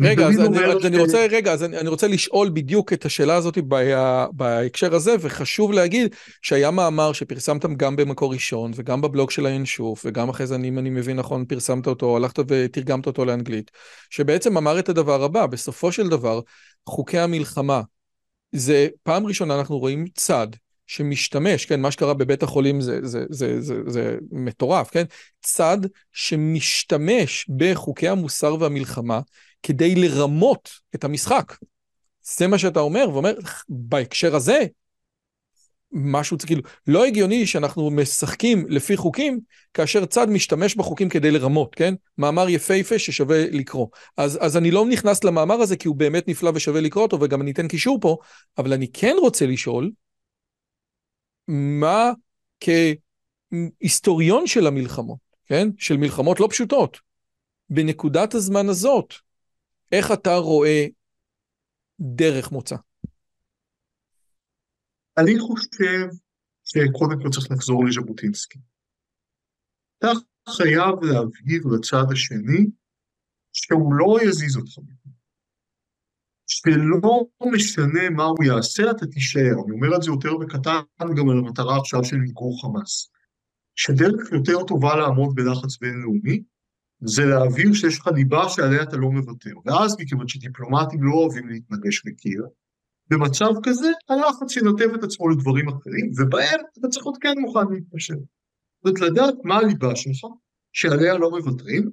רגע, 0.00 0.26
אז 0.26 0.40
אני, 0.40 0.58
ש... 0.80 0.84
אני 0.84 0.98
רוצה, 0.98 1.26
רגע, 1.30 1.52
אז 1.52 1.64
אני, 1.64 1.78
אני 1.78 1.88
רוצה 1.88 2.08
לשאול 2.08 2.48
בדיוק 2.48 2.92
את 2.92 3.04
השאלה 3.04 3.34
הזאת 3.34 3.58
בה, 3.58 4.26
בהקשר 4.32 4.94
הזה, 4.94 5.14
וחשוב 5.20 5.72
להגיד 5.72 6.14
שהיה 6.42 6.70
מאמר 6.70 7.12
שפרסמתם 7.12 7.74
גם 7.74 7.96
במקור 7.96 8.32
ראשון, 8.32 8.72
וגם 8.74 9.00
בבלוג 9.00 9.30
של 9.30 9.46
האינשוף, 9.46 10.02
וגם 10.04 10.28
אחרי 10.28 10.46
זה, 10.46 10.56
אם 10.56 10.78
אני 10.78 10.90
מבין 10.90 11.16
נכון, 11.16 11.44
פרסמת 11.44 11.86
אותו, 11.86 12.16
הלכת 12.16 12.38
ותרגמת 12.48 13.06
אותו 13.06 13.24
לאנגלית, 13.24 13.70
שבעצם 14.10 14.56
אמר 14.56 14.78
את 14.78 14.88
הדבר 14.88 15.24
הבא, 15.24 15.46
בסופו 15.46 15.92
של 15.92 16.08
דבר, 16.08 16.40
חוקי 16.86 17.18
המלחמה, 17.18 17.82
זה 18.52 18.88
פעם 19.02 19.26
ראשונה 19.26 19.58
אנחנו 19.58 19.78
רואים 19.78 20.04
צד 20.14 20.48
שמשתמש, 20.86 21.66
כן, 21.66 21.80
מה 21.80 21.90
שקרה 21.90 22.14
בבית 22.14 22.42
החולים 22.42 22.80
זה, 22.80 22.98
זה, 23.02 23.24
זה, 23.30 23.60
זה, 23.60 23.74
זה 23.86 24.16
מטורף, 24.32 24.90
כן? 24.90 25.04
צד 25.42 25.78
שמשתמש 26.12 27.46
בחוקי 27.56 28.08
המוסר 28.08 28.56
והמלחמה 28.60 29.20
כדי 29.64 29.94
לרמות 29.94 30.70
את 30.94 31.04
המשחק. 31.04 31.56
זה 32.36 32.46
מה 32.46 32.58
שאתה 32.58 32.80
אומר, 32.80 33.06
ואומר, 33.12 33.34
בהקשר 33.68 34.36
הזה, 34.36 34.66
משהו, 35.92 36.36
כאילו, 36.46 36.62
לא 36.86 37.04
הגיוני 37.04 37.46
שאנחנו 37.46 37.90
משחקים 37.90 38.66
לפי 38.68 38.96
חוקים, 38.96 39.40
כאשר 39.74 40.04
צד 40.06 40.30
משתמש 40.30 40.74
בחוקים 40.74 41.08
כדי 41.08 41.30
לרמות, 41.30 41.74
כן? 41.74 41.94
מאמר 42.18 42.48
יפהפה 42.48 42.98
ששווה 42.98 43.50
לקרוא. 43.50 43.86
אז, 44.16 44.38
אז 44.40 44.56
אני 44.56 44.70
לא 44.70 44.86
נכנס 44.86 45.24
למאמר 45.24 45.54
הזה 45.54 45.76
כי 45.76 45.88
הוא 45.88 45.96
באמת 45.96 46.28
נפלא 46.28 46.52
ושווה 46.54 46.80
לקרוא 46.80 47.02
אותו, 47.02 47.20
וגם 47.20 47.42
אני 47.42 47.50
אתן 47.50 47.68
קישור 47.68 47.98
פה, 48.00 48.16
אבל 48.58 48.72
אני 48.72 48.88
כן 48.92 49.16
רוצה 49.20 49.46
לשאול, 49.46 49.90
מה 51.48 52.10
כהיסטוריון 52.60 54.46
של 54.46 54.66
המלחמות, 54.66 55.18
כן? 55.46 55.68
של 55.78 55.96
מלחמות 55.96 56.40
לא 56.40 56.48
פשוטות, 56.50 56.98
בנקודת 57.70 58.34
הזמן 58.34 58.68
הזאת, 58.68 59.14
איך 59.98 60.12
אתה 60.12 60.34
רואה 60.36 60.86
דרך 62.00 62.52
מוצא? 62.52 62.76
אני 65.18 65.38
חושב 65.38 66.06
שקודם 66.64 67.22
כל 67.22 67.28
צריך 67.30 67.50
לחזור 67.50 67.84
לז'בוטינסקי. 67.84 68.58
אתה 69.98 70.12
חייב 70.48 70.94
להבהיר 71.02 71.62
לצד 71.74 72.12
השני 72.12 72.66
שהוא 73.52 73.94
לא 73.94 74.16
יזיז 74.22 74.56
אותך. 74.56 74.78
שלא 76.46 77.26
משנה 77.52 78.10
מה 78.10 78.24
הוא 78.24 78.44
יעשה, 78.44 78.90
אתה 78.90 79.06
תישאר. 79.06 79.54
אני 79.64 79.72
אומר 79.72 79.96
את 79.96 80.02
זה 80.02 80.10
יותר 80.10 80.36
בקטן 80.40 81.14
גם 81.16 81.28
על 81.30 81.38
המטרה 81.38 81.78
עכשיו 81.78 82.04
של 82.04 82.16
מיגור 82.16 82.62
חמאס. 82.62 83.10
שדרך 83.76 84.32
יותר 84.32 84.64
טובה 84.66 84.96
לעמוד 84.96 85.34
בלחץ 85.34 85.78
בינלאומי, 85.80 86.42
זה 87.06 87.24
להעביר 87.24 87.72
שיש 87.72 87.98
לך 87.98 88.06
ליבה 88.06 88.48
שעליה 88.48 88.82
אתה 88.82 88.96
לא 88.96 89.10
מוותר. 89.10 89.50
ואז, 89.66 89.96
מכיוון 90.00 90.28
שדיפלומטים 90.28 91.02
לא 91.02 91.12
אוהבים 91.14 91.48
להתנגש 91.48 92.02
בקיר, 92.06 92.46
במצב 93.10 93.50
כזה, 93.62 93.88
הלחץ 94.08 94.56
ינתב 94.56 94.94
את 94.94 95.02
עצמו 95.04 95.28
לדברים 95.28 95.68
אחרים, 95.68 96.10
ובהם 96.18 96.60
אתה 96.78 96.88
צריך 96.88 97.06
להיות 97.06 97.18
כן 97.20 97.34
מוכן 97.40 97.66
להתפשר. 97.70 98.14
זאת 98.14 98.98
אומרת, 98.98 99.00
לדעת 99.00 99.34
מה 99.44 99.56
הליבה 99.56 99.96
שלך, 99.96 100.30
שעליה 100.72 101.18
לא 101.18 101.30
מוותרים, 101.30 101.90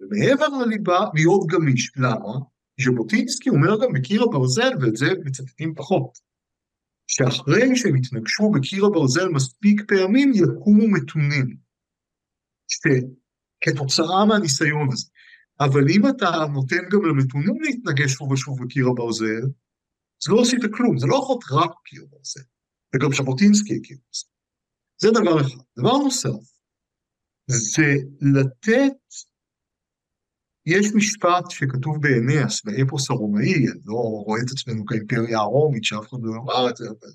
ומעבר 0.00 0.48
לליבה, 0.48 1.00
להיות 1.14 1.46
גמיש. 1.46 1.92
למה? 1.96 2.32
ז'בוטינסקי 2.80 3.50
אומר 3.50 3.76
גם 3.82 3.92
בקיר 3.92 4.22
הברזל, 4.22 4.70
ואת 4.80 4.96
זה 4.96 5.06
מצטטים 5.24 5.74
פחות, 5.74 6.18
שאחרי 7.06 7.76
שהם 7.76 7.94
התנגשו 7.94 8.50
בקיר 8.50 8.84
הברזל 8.84 9.28
מספיק 9.28 9.82
פעמים, 9.88 10.32
יקומו 10.34 10.88
מתונים. 10.88 11.56
כתוצאה 13.62 14.24
מהניסיון 14.28 14.88
הזה. 14.92 15.06
אבל 15.60 15.84
אם 15.90 16.08
אתה 16.08 16.30
נותן 16.52 16.88
גם 16.92 17.04
למתונים 17.04 17.62
להתנגש 17.62 18.12
שוב 18.12 18.32
ושוב 18.32 18.64
בקיר 18.64 18.86
הברזל, 18.88 19.42
אז 20.22 20.28
לא 20.28 20.42
עשית 20.42 20.60
כלום, 20.74 20.98
זה 20.98 21.06
לא 21.06 21.14
יכול 21.14 21.34
להיות 21.34 21.64
רק 21.64 21.76
קיר 21.84 22.06
ברזל, 22.10 22.40
וגם 22.94 23.12
ז'בוטינסקי 23.12 23.76
הכיר 23.76 23.98
בזה. 24.10 24.26
זה 24.98 25.08
דבר 25.10 25.40
אחד. 25.40 25.62
דבר 25.78 25.98
נוסף, 25.98 26.52
זה 27.46 27.94
לתת, 28.20 28.98
יש 30.66 30.86
משפט 30.94 31.50
שכתוב 31.50 31.96
באנאס, 32.02 32.64
באפוס 32.64 33.10
הרומאי, 33.10 33.54
אני 33.54 33.80
לא 33.84 33.94
רואה 34.26 34.40
את 34.40 34.50
עצמנו 34.50 34.86
כאימפריה 34.86 35.38
הרומית, 35.38 35.84
שאף 35.84 36.08
אחד 36.08 36.18
לא 36.22 36.32
אמר 36.42 36.70
את 36.70 36.76
זה, 36.76 36.84
אבל 36.88 37.12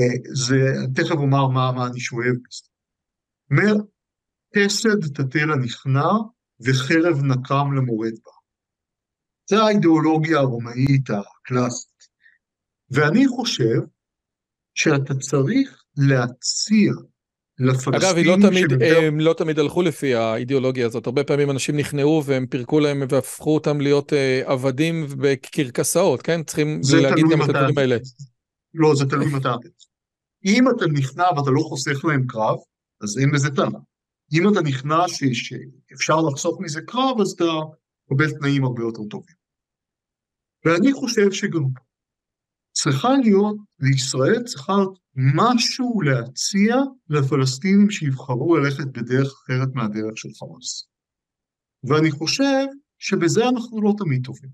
אה, 0.00 0.34
זה, 0.34 0.56
תכף 0.94 1.16
אומר 1.16 1.48
מה, 1.48 1.72
מה 1.72 1.86
אני 1.86 2.00
שואב 2.00 2.36
בזה. 2.48 2.64
אומר, 3.50 3.74
חסד 4.56 5.00
תתה 5.14 5.38
לנכנע 5.38 6.08
וחרב 6.60 7.22
נקם 7.22 7.72
למורד 7.76 8.12
בה. 8.24 8.32
זה 9.50 9.62
האידיאולוגיה 9.62 10.38
הרומאית 10.38 11.10
הקלאסית. 11.10 11.90
ואני 12.90 13.28
חושב 13.28 13.80
שאתה 14.74 15.14
צריך 15.14 15.82
להציע 15.96 16.92
לפלסטינים... 17.58 18.30
אגב, 18.30 18.42
לא 18.42 18.48
תמיד, 18.48 18.70
שבדרך... 18.70 18.98
הם 19.02 19.20
לא 19.20 19.34
תמיד 19.38 19.58
הלכו 19.58 19.82
לפי 19.82 20.14
האידיאולוגיה 20.14 20.86
הזאת. 20.86 21.06
הרבה 21.06 21.24
פעמים 21.24 21.50
אנשים 21.50 21.76
נכנעו 21.76 22.22
והם 22.24 22.46
פירקו 22.46 22.80
להם 22.80 23.02
והפכו 23.08 23.54
אותם 23.54 23.80
להיות 23.80 24.12
אה, 24.12 24.42
עבדים 24.44 25.06
בקרקסאות, 25.18 26.22
כן? 26.22 26.42
צריכים 26.42 26.80
להגיד 27.02 27.24
גם 27.30 27.42
את 27.42 27.48
הדברים 27.48 27.78
האלה. 27.78 27.96
לא, 28.74 28.94
זה 28.94 29.04
תלוי 29.06 29.26
מתי. 29.26 29.48
אם 30.44 30.64
אתה 30.68 30.84
נכנע 30.92 31.24
ואתה 31.24 31.50
לא 31.50 31.60
חוסך 31.60 32.04
להם 32.04 32.26
קרב, 32.28 32.56
אז 33.02 33.18
אין 33.18 33.30
בזה 33.32 33.50
טעם. 33.56 33.72
אם 34.32 34.42
אתה 34.52 34.60
נכנס 34.60 35.10
שאפשר 35.32 36.16
לחסוך 36.30 36.60
מזה 36.60 36.80
קרב, 36.86 37.20
אז 37.20 37.30
אתה 37.32 37.44
מקבל 38.06 38.30
תנאים 38.38 38.64
הרבה 38.64 38.82
יותר 38.82 39.02
טובים. 39.10 39.36
ואני 40.64 40.92
חושב 40.92 41.30
שגם 41.32 41.64
צריכה 42.72 43.08
להיות, 43.22 43.56
לישראל 43.80 44.42
צריכה 44.44 44.72
להיות 44.72 44.98
משהו 45.16 46.00
להציע 46.00 46.76
לפלסטינים 47.08 47.90
שיבחרו 47.90 48.56
ללכת 48.56 48.86
בדרך 48.86 49.32
אחרת 49.44 49.68
מהדרך 49.74 50.16
של 50.16 50.28
חמאס. 50.38 50.88
ואני 51.84 52.10
חושב 52.10 52.66
שבזה 52.98 53.48
אנחנו 53.48 53.82
לא 53.82 53.92
תמיד 53.98 54.24
טובים. 54.24 54.50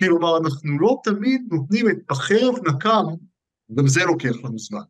כלומר, 0.00 0.38
אנחנו 0.38 0.78
לא 0.80 1.00
תמיד 1.04 1.40
נותנים 1.50 1.86
את 1.90 2.10
החרב 2.10 2.54
נקם, 2.68 3.06
גם 3.74 3.86
זה 3.86 4.00
לוקח 4.04 4.44
לנו 4.44 4.58
זמן. 4.58 4.84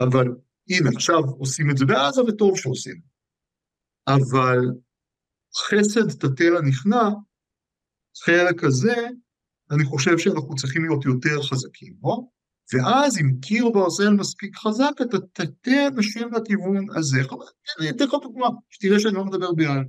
אבל 0.00 0.26
הנה 0.70 0.90
עכשיו 0.94 1.20
עושים 1.38 1.70
את 1.70 1.76
זה 1.76 1.84
בעזה 1.84 2.22
וטוב 2.22 2.58
שעושים. 2.58 3.00
אבל 4.08 4.58
חסד 5.56 6.08
תתה 6.10 6.44
לנכנע, 6.44 7.08
חלק 8.24 8.64
הזה, 8.64 8.96
אני 9.70 9.84
חושב 9.84 10.18
שאנחנו 10.18 10.54
צריכים 10.54 10.84
להיות 10.84 11.04
יותר 11.04 11.42
חזקים, 11.42 11.94
לא? 12.02 12.20
ואז 12.72 13.18
אם 13.18 13.40
קיר 13.40 13.70
ברזל 13.70 14.10
מספיק 14.10 14.56
חזק, 14.56 14.92
אתה 15.02 15.18
תטה 15.32 15.86
אנשים 15.96 16.28
לכיוון 16.32 16.86
הזה. 16.96 17.20
אני 17.80 17.90
אתן 17.90 18.04
לך 18.04 18.14
דוגמה, 18.22 18.46
שתראה 18.70 19.00
שאני 19.00 19.14
לא 19.14 19.24
מדבר 19.24 19.52
בעל. 19.52 19.84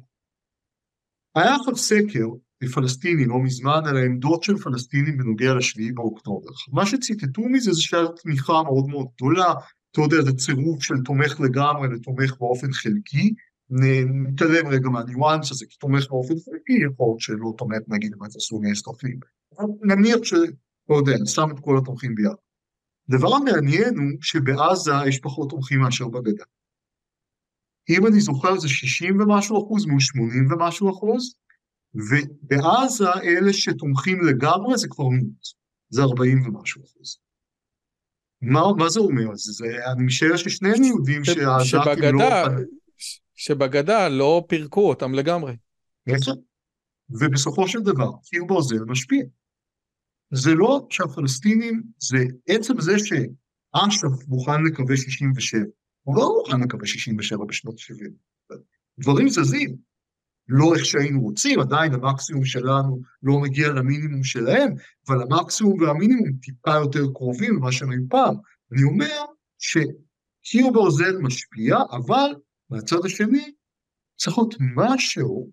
היה 1.35 1.55
עכשיו 1.55 1.75
סקר 1.75 2.25
מפלסטיני 2.63 3.25
לא 3.25 3.39
מזמן 3.43 3.81
על 3.85 3.97
העמדות 3.97 4.43
של 4.43 4.57
פלסטינים 4.57 5.17
בנוגע 5.17 5.53
לשביעי 5.57 5.91
באוקטובר. 5.91 6.49
מה 6.71 6.85
שציטטו 6.85 7.41
מזה 7.41 7.71
זה 7.71 7.81
שהיה 7.81 8.07
תמיכה 8.21 8.63
מאוד 8.63 8.87
מאוד 8.87 9.07
גדולה, 9.15 9.53
אתה 9.93 10.01
יודע, 10.01 10.21
זה 10.21 10.33
צירוף 10.33 10.83
של 10.83 10.95
תומך 11.05 11.39
לגמרי 11.39 11.87
לתומך 11.87 12.37
באופן 12.39 12.73
חלקי, 12.73 13.33
נתעלם 13.69 14.67
רגע 14.67 14.89
מהניואנס 14.89 15.51
הזה, 15.51 15.65
כי 15.69 15.77
תומך 15.77 16.09
באופן 16.09 16.33
חלקי 16.33 16.73
יכול 16.73 17.05
להיות 17.07 17.19
שלא 17.19 17.53
תומך 17.57 17.79
נגיד 17.87 18.13
אם 18.13 18.25
אתה 18.25 18.39
סוני 18.39 18.71
אסטרפים. 18.71 19.19
נניח 19.81 20.23
ש... 20.23 20.33
לא 20.89 20.95
יודע, 20.95 21.25
שם 21.25 21.51
את 21.51 21.59
כל 21.59 21.77
התומכים 21.77 22.15
ביחד. 22.15 22.35
הדבר 23.09 23.35
המעניין 23.35 23.97
הוא 23.97 24.21
שבעזה 24.21 24.91
יש 25.07 25.19
פחות 25.19 25.49
תומכים 25.49 25.79
מאשר 25.79 26.07
בגדה. 26.07 26.43
אם 27.89 28.07
אני 28.07 28.19
זוכר 28.19 28.59
זה 28.59 28.69
60 28.69 29.21
ומשהו 29.21 29.65
אחוז 29.65 29.85
מול 29.85 29.99
80 29.99 30.51
ומשהו 30.51 30.91
אחוז, 30.91 31.35
ובעזה 31.95 33.13
אלה 33.23 33.53
שתומכים 33.53 34.21
לגמרי 34.21 34.77
זה 34.77 34.87
כבר 34.87 35.07
מיעוט, 35.07 35.45
זה 35.89 36.01
40 36.01 36.47
ומשהו 36.47 36.81
אחוז. 36.83 37.17
מה, 38.43 38.61
מה 38.77 38.89
זה 38.89 38.99
אומר? 38.99 39.35
זה, 39.35 39.65
אני 39.91 40.03
משער 40.05 40.37
ששנינו 40.37 40.85
יודעים 40.85 41.23
שהעזתים 41.23 42.15
לא... 42.19 42.25
שבגדה 43.35 44.09
לא 44.09 44.45
פירקו 44.47 44.89
אותם 44.89 45.13
לגמרי. 45.13 45.55
ובסופו 47.09 47.67
של 47.67 47.79
דבר, 47.79 48.11
קיר 48.23 48.43
ברזל 48.43 48.83
משפיע. 48.87 49.23
זה 50.31 50.53
לא 50.53 50.87
שהפלסטינים, 50.89 51.83
זה 51.97 52.17
עצם 52.47 52.81
זה 52.81 52.99
שאש"ף 52.99 54.27
מוכן 54.27 54.63
לקווי 54.63 54.97
67, 54.97 55.59
הוא 56.03 56.17
לא 56.17 56.35
מוכן 56.37 56.61
לקווי 56.61 56.87
67 56.87 57.45
בשנות 57.45 57.75
ה-70. 57.75 58.55
דברים 58.99 59.29
זזים. 59.29 59.92
לא 60.47 60.75
איך 60.75 60.85
שהיינו 60.85 61.21
רוצים, 61.21 61.59
עדיין 61.59 61.93
המקסימום 61.93 62.45
שלנו 62.45 63.01
לא 63.23 63.39
מגיע 63.39 63.69
למינימום 63.69 64.23
שלהם, 64.23 64.73
אבל 65.07 65.15
המקסימום 65.21 65.81
והמינימום 65.81 66.31
טיפה 66.41 66.71
יותר 66.71 67.03
קרובים 67.13 67.55
למה 67.55 67.71
שהם 67.71 67.91
היו 67.91 68.01
פעם. 68.09 68.35
אני 68.71 68.83
אומר 68.83 69.25
שקיר 69.59 70.71
ברזל 70.73 71.17
משפיע, 71.21 71.77
אבל 71.91 72.35
מהצד 72.69 73.05
השני 73.05 73.53
צריך 74.15 74.37
להיות 74.37 74.55
משהו, 74.75 75.51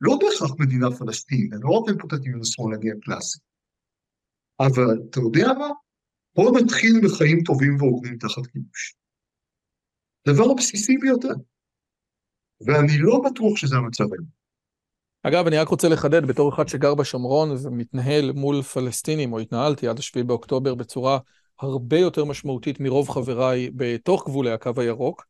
לא 0.00 0.18
בהכרח 0.20 0.56
מדינה 0.58 0.86
פלסטינית, 0.98 1.50
לא 1.62 1.70
רק 1.70 1.88
אימפוטטיביות 1.88 2.42
השמאלני 2.42 2.90
הקלאסי, 2.90 3.38
אבל 4.60 4.98
אתה 5.10 5.20
יודע 5.20 5.52
מה? 5.58 5.68
בואו 6.34 6.58
נתחיל 6.58 7.00
בחיים 7.04 7.42
טובים 7.44 7.76
והוגנים 7.76 8.18
תחת 8.18 8.46
כיבוש. 8.52 8.94
דבר 10.28 10.50
הבסיסי 10.52 10.96
ביותר. 10.96 11.34
ואני 12.66 12.98
לא 12.98 13.20
בטוח 13.24 13.56
שזה 13.56 13.76
המצב 13.76 14.04
היום. 14.04 14.40
אגב, 15.22 15.46
אני 15.46 15.58
רק 15.58 15.68
רוצה 15.68 15.88
לחדד, 15.88 16.26
בתור 16.26 16.54
אחד 16.54 16.68
שגר 16.68 16.94
בשומרון 16.94 17.56
ומתנהל 17.62 18.32
מול 18.32 18.62
פלסטינים, 18.62 19.32
או 19.32 19.38
התנהלתי 19.38 19.88
עד 19.88 19.98
השביעי 19.98 20.24
באוקטובר 20.24 20.74
בצורה 20.74 21.18
הרבה 21.60 21.98
יותר 21.98 22.24
משמעותית 22.24 22.80
מרוב 22.80 23.08
חבריי 23.08 23.70
בתוך 23.76 24.28
גבולי 24.28 24.50
הקו 24.50 24.70
הירוק. 24.76 25.26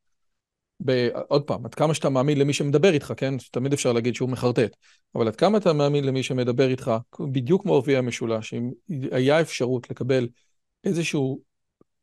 ב... 0.85 1.09
עוד 1.29 1.43
פעם, 1.43 1.67
עד 1.67 1.75
כמה 1.75 1.95
שאתה 1.95 2.09
מאמין 2.09 2.39
למי 2.39 2.53
שמדבר 2.53 2.93
איתך, 2.93 3.13
כן? 3.17 3.35
תמיד 3.51 3.73
אפשר 3.73 3.93
להגיד 3.93 4.15
שהוא 4.15 4.29
מחרטט. 4.29 4.77
אבל 5.15 5.29
עד 5.29 5.37
כמה 5.37 5.59
אתה 5.59 5.73
מאמין 5.73 6.05
למי 6.05 6.23
שמדבר 6.23 6.69
איתך, 6.69 6.91
בדיוק 7.33 7.63
כמו 7.63 7.75
ערביי 7.75 7.97
המשולש, 7.97 8.55
אם 8.55 8.71
היה 9.13 9.41
אפשרות 9.41 9.91
לקבל 9.91 10.29
איזשהו 10.85 11.41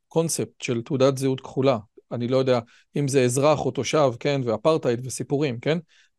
קונספט 0.08 0.62
של 0.62 0.82
תעודת 0.82 1.18
זהות 1.18 1.42
כחולה, 1.42 1.78
אני 2.12 2.28
לא 2.28 2.38
יודע 2.38 2.60
אם 2.96 3.08
זה 3.08 3.22
אזרח 3.22 3.66
או 3.66 3.72
תושב, 3.72 4.12
כן, 4.20 4.42
ואפרטהייד 4.46 5.06
וסיפורים, 5.06 5.60
כן? 5.60 5.78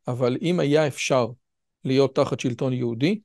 אבל 0.08 0.36
אם 0.42 0.60
היה 0.60 0.86
אפשר 0.86 1.28
להיות 1.84 2.14
תחת 2.14 2.40
שלטון 2.40 2.72
יהודי, 2.72 3.20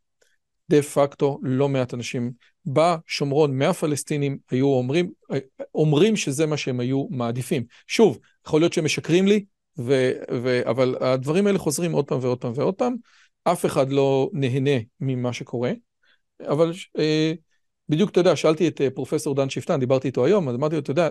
דה 0.69 0.81
פקטו 0.81 1.39
לא 1.43 1.69
מעט 1.69 1.93
אנשים 1.93 2.31
בשומרון 2.65 3.57
מהפלסטינים 3.57 4.37
היו 4.51 4.67
אומרים, 4.67 5.11
אומרים 5.75 6.15
שזה 6.15 6.45
מה 6.45 6.57
שהם 6.57 6.79
היו 6.79 7.07
מעדיפים. 7.09 7.63
שוב, 7.87 8.19
יכול 8.47 8.61
להיות 8.61 8.73
שהם 8.73 8.85
משקרים 8.85 9.27
לי, 9.27 9.45
ו, 9.77 10.11
ו, 10.43 10.69
אבל 10.69 10.95
הדברים 11.01 11.47
האלה 11.47 11.59
חוזרים 11.59 11.91
עוד 11.91 12.05
פעם 12.05 12.19
ועוד 12.21 12.37
פעם 12.37 12.51
ועוד 12.55 12.75
פעם. 12.75 12.95
אף 13.43 13.65
אחד 13.65 13.91
לא 13.91 14.29
נהנה 14.33 14.79
ממה 14.99 15.33
שקורה, 15.33 15.71
אבל 16.47 16.71
אה, 16.99 17.33
בדיוק, 17.89 18.09
אתה 18.09 18.19
יודע, 18.19 18.35
שאלתי 18.35 18.67
את 18.67 18.81
אה, 18.81 18.89
פרופסור 18.89 19.35
דן 19.35 19.49
שפטן, 19.49 19.79
דיברתי 19.79 20.07
איתו 20.07 20.25
היום, 20.25 20.49
אז 20.49 20.55
אמרתי 20.55 20.75
לו, 20.75 20.81
אתה 20.81 20.91
יודע, 20.91 21.09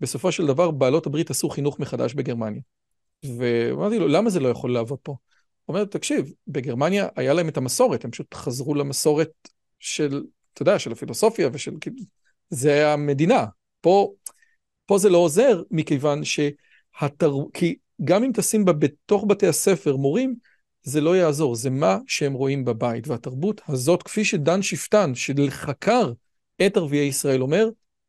בסופו 0.00 0.32
של 0.32 0.46
דבר 0.46 0.70
בעלות 0.70 1.06
הברית 1.06 1.30
עשו 1.30 1.48
חינוך 1.48 1.80
מחדש 1.80 2.14
בגרמניה. 2.14 2.60
ואמרתי 3.38 3.98
לו, 3.98 4.08
למה 4.08 4.30
זה 4.30 4.40
לא 4.40 4.48
יכול 4.48 4.72
לעבוד 4.72 4.98
פה? 5.02 5.12
הוא 5.64 5.74
אומר, 5.74 5.84
תקשיב, 5.84 6.32
בגרמניה 6.48 7.08
היה 7.16 7.32
להם 7.32 7.48
את 7.48 7.56
המסורת, 7.56 8.04
הם 8.04 8.10
פשוט 8.10 8.34
חזרו 8.34 8.74
למסורת 8.74 9.30
של, 9.78 10.24
אתה 10.52 10.62
יודע, 10.62 10.78
של 10.78 10.92
הפילוסופיה 10.92 11.48
ושל... 11.52 11.74
כאילו, 11.80 11.96
זה 12.50 12.92
המדינה. 12.92 13.44
פה, 13.80 14.12
פה 14.86 14.98
זה 14.98 15.10
לא 15.10 15.18
עוזר, 15.18 15.62
מכיוון 15.70 16.20
שהתר... 16.24 17.32
כי 17.54 17.76
גם 18.04 18.24
אם 18.24 18.30
תשים 18.34 18.64
בה 18.64 18.72
בתוך 18.72 19.24
בתי 19.28 19.46
הספר 19.46 19.96
מורים, 19.96 20.34
זה 20.82 21.00
לא 21.00 21.16
יעזור, 21.16 21.54
זה 21.54 21.70
מה 21.70 21.98
שהם 22.06 22.32
רואים 22.32 22.64
בבית. 22.64 23.08
והתרבות 23.08 23.60
הזאת, 23.68 24.02
כפי 24.02 24.24
שדן 24.24 24.62
שפטן, 24.62 25.14
שחקר 25.14 26.12
את 26.66 26.76
ערביי 26.76 27.06
ישראל, 27.06 27.42
אומר, 27.42 27.68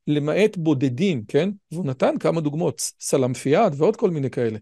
למעט 0.10 0.57
בודדים, 0.57 1.24
כן? 1.28 1.49
והוא 1.72 1.86
נתן 1.86 2.18
כמה 2.20 2.41
דוגמאות, 2.41 2.82
סלאמפיאד 2.99 3.74
ועוד 3.78 3.95
כל 3.95 4.10
מיני 4.10 4.30
כאלה. 4.30 4.60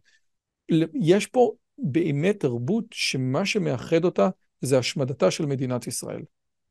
יש 1.02 1.28
פה 1.28 1.52
באמת 1.78 2.39
תרבות 2.39 2.86
שמה 2.91 3.45
שמאחד 3.45 4.06
אותה 4.06 4.30
זה 4.62 4.78
השמדתה 4.78 5.32
של 5.32 5.45
מדינת 5.45 5.88
ישראל. 5.88 6.22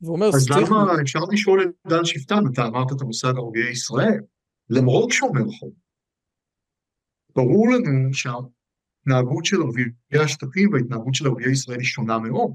והוא 0.00 0.14
אומר, 0.14 0.26
אז 0.26 0.50
למה, 0.50 1.02
אפשר 1.02 1.18
לשאול 1.32 1.62
את 1.62 1.90
דן 1.90 2.04
שפטן, 2.04 2.42
אתה 2.52 2.66
אמרת 2.66 2.92
את 2.96 3.00
המושג 3.00 3.32
ערביי 3.36 3.70
ישראל, 3.70 4.20
למרות 4.70 5.10
שומר 5.10 5.50
חום. 5.58 5.70
ברור 7.36 7.68
לנו 7.68 8.14
שההתנהגות 8.14 9.44
של 9.44 9.56
ערביי 9.62 10.24
השטחים 10.24 10.72
וההתנהגות 10.72 11.14
של 11.14 11.26
ערביי 11.26 11.50
ישראל 11.52 11.78
היא 11.78 11.86
שונה 11.86 12.18
מאוד. 12.18 12.52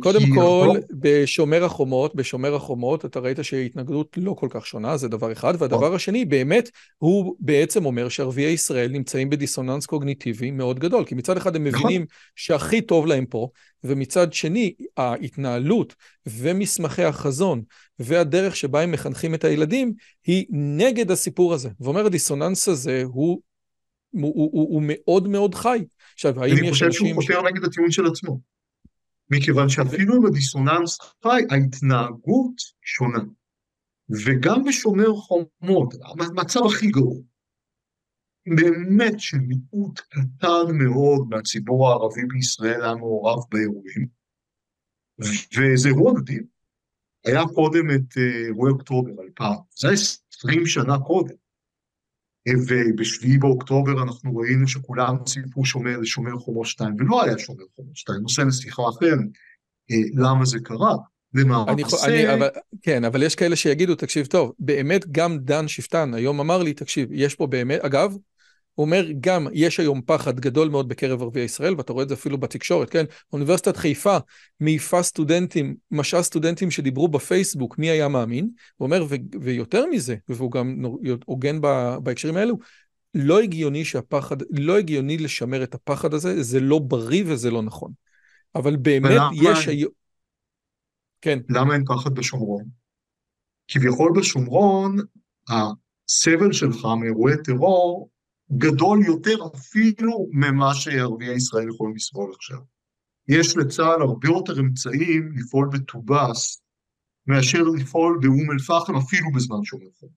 קודם 0.00 0.20
כל, 0.34 0.68
בשומר 0.92 1.64
החומות, 1.64 2.14
בשומר 2.14 2.54
החומות, 2.54 3.04
אתה 3.04 3.20
ראית 3.20 3.38
שההתנגדות 3.42 4.18
לא 4.20 4.34
כל 4.38 4.46
כך 4.50 4.66
שונה, 4.66 4.96
זה 4.96 5.08
דבר 5.08 5.32
אחד. 5.32 5.54
והדבר 5.58 5.94
השני, 5.94 6.24
באמת, 6.24 6.70
הוא 6.98 7.36
בעצם 7.40 7.84
אומר 7.84 8.08
שערביי 8.08 8.52
ישראל 8.52 8.90
נמצאים 8.90 9.30
בדיסוננס 9.30 9.86
קוגניטיבי 9.86 10.50
מאוד 10.50 10.78
גדול. 10.78 11.04
כי 11.04 11.14
מצד 11.14 11.36
אחד 11.36 11.56
הם 11.56 11.66
נכון. 11.66 11.80
מבינים 11.80 12.06
שהכי 12.36 12.80
טוב 12.80 13.06
להם 13.06 13.26
פה, 13.26 13.48
ומצד 13.84 14.32
שני, 14.32 14.74
ההתנהלות 14.96 15.94
ומסמכי 16.26 17.04
החזון 17.04 17.62
והדרך 17.98 18.56
שבה 18.56 18.80
הם 18.80 18.92
מחנכים 18.92 19.34
את 19.34 19.44
הילדים, 19.44 19.92
היא 20.26 20.46
נגד 20.50 21.10
הסיפור 21.10 21.54
הזה. 21.54 21.68
ואומר, 21.80 22.06
הדיסוננס 22.06 22.68
הזה 22.68 23.02
הוא, 23.06 23.40
הוא, 24.10 24.32
הוא, 24.34 24.50
הוא, 24.52 24.74
הוא 24.74 24.82
מאוד 24.86 25.28
מאוד 25.28 25.54
חי. 25.54 25.84
עכשיו, 26.14 26.42
האם 26.42 26.52
יש 26.52 26.58
אנשים... 26.58 26.64
אני 26.64 26.72
חושב 26.72 26.92
שהוא 26.92 27.14
חותר 27.14 27.42
נגד 27.42 27.64
הטיעון 27.64 27.90
של 27.90 28.06
עצמו. 28.06 28.53
מכיוון 29.36 29.68
שאפילו 29.68 30.16
אם 30.16 30.26
הדיסוננס 30.26 30.98
חי, 31.22 31.42
ההתנהגות 31.50 32.54
שונה. 32.82 33.24
וגם 34.10 34.64
בשומר 34.64 35.14
חומות, 35.14 35.94
המצב 36.30 36.60
הכי 36.66 36.86
גרוע, 36.86 37.20
באמת 38.46 39.20
שמיעוט 39.20 40.00
קטן 40.00 40.76
מאוד 40.78 41.28
מהציבור 41.30 41.88
הערבי 41.88 42.24
בישראל 42.28 42.82
היה 42.82 42.94
מעורב 42.94 43.44
באירועים, 43.50 44.06
וזה 45.18 45.88
אירוע 45.88 46.12
מדהים. 46.12 46.44
היה 47.24 47.42
קודם 47.54 47.90
את 47.90 48.18
אה, 48.18 48.46
אירועי 48.46 48.72
אוקטובר 48.72 49.22
2000, 49.22 49.48
זה 49.76 49.88
20 50.32 50.66
שנה 50.66 50.98
קודם. 51.06 51.34
ובשביעי 52.48 53.38
באוקטובר 53.38 54.02
אנחנו 54.02 54.36
ראינו 54.36 54.68
שכולם 54.68 55.16
ציפו 55.24 55.64
שומר 55.64 55.98
לשומר 55.98 56.36
חומות 56.36 56.66
2, 56.66 56.94
ולא 56.98 57.24
היה 57.24 57.38
שומר 57.38 57.64
חומות 57.76 57.96
2, 57.96 58.20
נושא 58.22 58.40
לשיחה 58.40 58.82
אחרת, 58.88 59.18
אה, 59.90 59.96
למה 60.14 60.44
זה 60.44 60.58
קרה. 60.62 60.94
למעשה... 61.34 62.06
אני, 62.06 62.26
אני, 62.26 62.34
אבל, 62.34 62.48
כן, 62.82 63.04
אבל 63.04 63.22
יש 63.22 63.34
כאלה 63.34 63.56
שיגידו, 63.56 63.94
תקשיב 63.94 64.26
טוב, 64.26 64.52
באמת 64.58 65.06
גם 65.12 65.38
דן 65.38 65.68
שפטן 65.68 66.14
היום 66.14 66.40
אמר 66.40 66.62
לי, 66.62 66.72
תקשיב, 66.72 67.08
יש 67.12 67.34
פה 67.34 67.46
באמת, 67.46 67.80
אגב, 67.80 68.16
הוא 68.74 68.84
אומר, 68.84 69.06
גם 69.20 69.46
יש 69.52 69.80
היום 69.80 70.00
פחד 70.06 70.40
גדול 70.40 70.68
מאוד 70.68 70.88
בקרב 70.88 71.22
ערביי 71.22 71.42
ישראל, 71.42 71.74
ואתה 71.76 71.92
רואה 71.92 72.04
את 72.04 72.08
זה 72.08 72.14
אפילו 72.14 72.38
בתקשורת, 72.38 72.90
כן? 72.90 73.04
אוניברסיטת 73.32 73.76
חיפה 73.76 74.16
מעיפה 74.60 75.02
סטודנטים, 75.02 75.74
משעה 75.90 76.22
סטודנטים 76.22 76.70
שדיברו 76.70 77.08
בפייסבוק, 77.08 77.78
מי 77.78 77.90
היה 77.90 78.08
מאמין? 78.08 78.50
הוא 78.76 78.86
אומר, 78.86 79.04
ו- 79.08 79.40
ויותר 79.40 79.86
מזה, 79.86 80.16
והוא 80.28 80.50
גם 80.50 80.84
הוגן 81.24 81.60
בהקשרים 82.02 82.36
האלו, 82.36 82.58
לא 83.14 83.40
הגיוני 83.40 83.84
שהפחד, 83.84 84.36
לא 84.50 84.78
הגיוני 84.78 85.18
לשמר 85.18 85.62
את 85.62 85.74
הפחד 85.74 86.14
הזה, 86.14 86.42
זה 86.42 86.60
לא 86.60 86.78
בריא 86.78 87.24
וזה 87.26 87.50
לא 87.50 87.62
נכון. 87.62 87.92
אבל 88.54 88.76
באמת 88.76 89.20
יש 89.42 89.68
היום... 89.68 89.90
כן. 91.20 91.38
למה 91.48 91.74
אין 91.74 91.84
פחד 91.84 92.14
בשומרון? 92.14 92.64
כביכול 93.68 94.12
בשומרון, 94.16 94.96
הסבל 95.48 96.52
שלך 96.52 96.86
מאירועי 97.00 97.34
טרור 97.44 98.08
גדול 98.52 99.04
יותר 99.06 99.36
אפילו 99.54 100.26
ממה 100.32 100.74
שערביי 100.74 101.36
ישראל 101.36 101.68
יכולים 101.68 101.94
לסבול 101.94 102.32
עכשיו. 102.34 102.58
יש 103.28 103.56
לצה"ל 103.56 104.02
הרבה 104.02 104.28
יותר 104.28 104.60
אמצעים 104.60 105.32
לפעול 105.36 105.68
בטובאס 105.72 106.62
מאשר 107.26 107.62
לפעול 107.62 108.18
באום 108.22 108.50
אל-פחם 108.50 108.96
אפילו 108.96 109.32
בזמן 109.32 109.64
שומר 109.64 109.86
חום. 110.00 110.08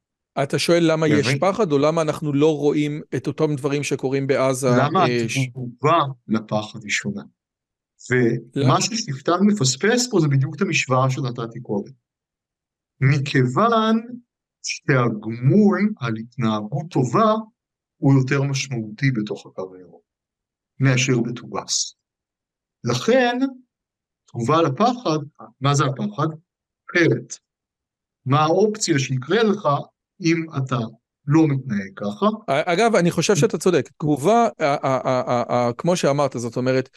אתה 0.44 0.60
שואל 0.60 0.92
למה 0.92 1.08
יש 1.08 1.28
פחד 1.40 1.72
או 1.72 1.78
למה 1.78 2.02
אנחנו 2.02 2.34
לא 2.34 2.58
רואים 2.58 3.02
את 3.16 3.28
אותם 3.28 3.56
דברים 3.56 3.84
שקורים 3.84 4.28
בעזה? 4.28 4.68
למה 4.78 5.08
אה, 5.08 5.26
התגובה 5.44 5.98
לפחד 6.28 6.80
היא 6.84 6.92
שונה. 6.92 7.22
ומה 8.56 8.82
ששפטן 8.82 9.40
מפספס 9.42 10.10
פה 10.12 10.20
זה 10.20 10.28
בדיוק 10.28 10.56
את 10.56 10.62
המשוואה 10.62 11.10
שנתתי 11.10 11.60
קודם. 11.62 11.92
מכיוון 13.02 14.02
שהגמול 14.64 15.94
על 16.00 16.16
התנהגות 16.16 16.86
טובה 16.92 17.34
הוא 17.98 18.14
יותר 18.14 18.42
משמעותי 18.44 19.12
בתוך 19.12 19.46
הקו 19.46 19.76
הירוק 19.76 20.04
מאשר 20.80 21.20
בטובס. 21.20 21.96
לכן, 22.84 23.40
תגובה 24.26 24.62
לפחד, 24.62 25.20
מה 25.62 25.76
זה 25.76 25.84
הפחד? 25.86 26.28
אחרת. 26.92 27.38
מה 28.26 28.40
האופציה 28.40 29.00
שיקרה 29.00 29.44
לך 29.44 29.68
אם 30.22 30.46
אתה 30.58 30.78
לא 31.26 31.48
מתנהג 31.48 31.92
ככה. 31.96 32.26
אגב, 32.48 32.96
אני 32.96 33.12
חושב 33.12 33.36
שאתה 33.36 33.58
צודק. 33.58 33.90
תגובה, 33.98 34.48
כמו 35.78 35.98
שאמרת, 35.98 36.32
זאת 36.36 36.58
אומרת, 36.58 36.90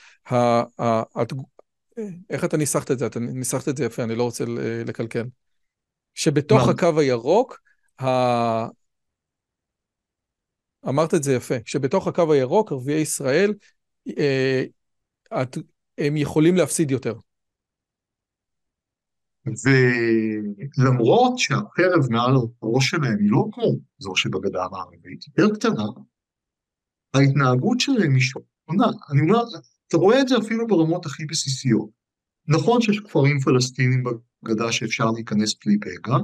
איך 2.31 2.45
אתה 2.45 2.57
ניסחת 2.57 2.91
את 2.91 2.99
זה? 2.99 3.07
אתה 3.07 3.21
ניסחת 3.21 3.69
את 3.69 3.77
זה 3.77 3.85
יפה, 3.85 4.03
אני 4.03 4.15
לא 4.15 4.23
רוצה 4.23 4.45
לקלקל. 4.87 5.25
שבתוך 6.15 6.69
הקו 6.69 7.01
הירוק, 7.01 7.61
אמרת 10.89 11.15
את 11.15 11.23
זה 11.23 11.33
יפה, 11.33 11.55
שבתוך 11.65 12.07
הקו 12.07 12.33
הירוק, 12.33 12.73
ערביי 12.73 13.01
ישראל, 13.01 13.55
אה, 14.19 14.65
הם 15.99 16.17
יכולים 16.17 16.57
להפסיד 16.57 16.91
יותר. 16.91 17.15
ולמרות 20.77 21.39
שהחרב 21.39 22.11
מעל 22.11 22.35
הראש 22.63 22.91
שלהם 22.91 23.19
היא 23.19 23.31
לא 23.31 23.45
כמו 23.53 23.77
זו 23.99 24.17
שבגדה 24.17 24.65
המערבית, 24.65 25.25
יותר 25.29 25.55
קטנה, 25.55 25.85
ההתנהגות 27.15 27.81
שלהם 27.81 28.15
היא 28.15 28.23
שונה. 28.23 28.87
אני 29.13 29.21
אומר, 29.21 29.43
אתה 29.89 29.97
רואה 29.97 30.21
את 30.21 30.29
זה 30.29 30.35
אפילו 30.39 30.67
ברמות 30.67 31.07
הכי 31.07 31.25
בסיסיות. 31.25 31.89
נכון 32.49 32.81
שיש 32.81 33.01
כפרים 33.01 33.41
פלסטינים 33.41 34.05
בגדה 34.43 34.73
שאפשר 34.73 35.11
להיכנס 35.11 35.55
בלי 35.67 35.79
פגע, 35.81 36.17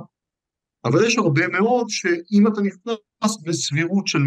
אבל 0.89 1.07
יש 1.07 1.19
הרבה 1.19 1.49
מאוד 1.49 1.87
שאם 1.89 2.47
אתה 2.47 2.61
נכנס 2.61 3.43
בסבירות 3.45 4.07
של 4.07 4.19
100% 4.19 4.23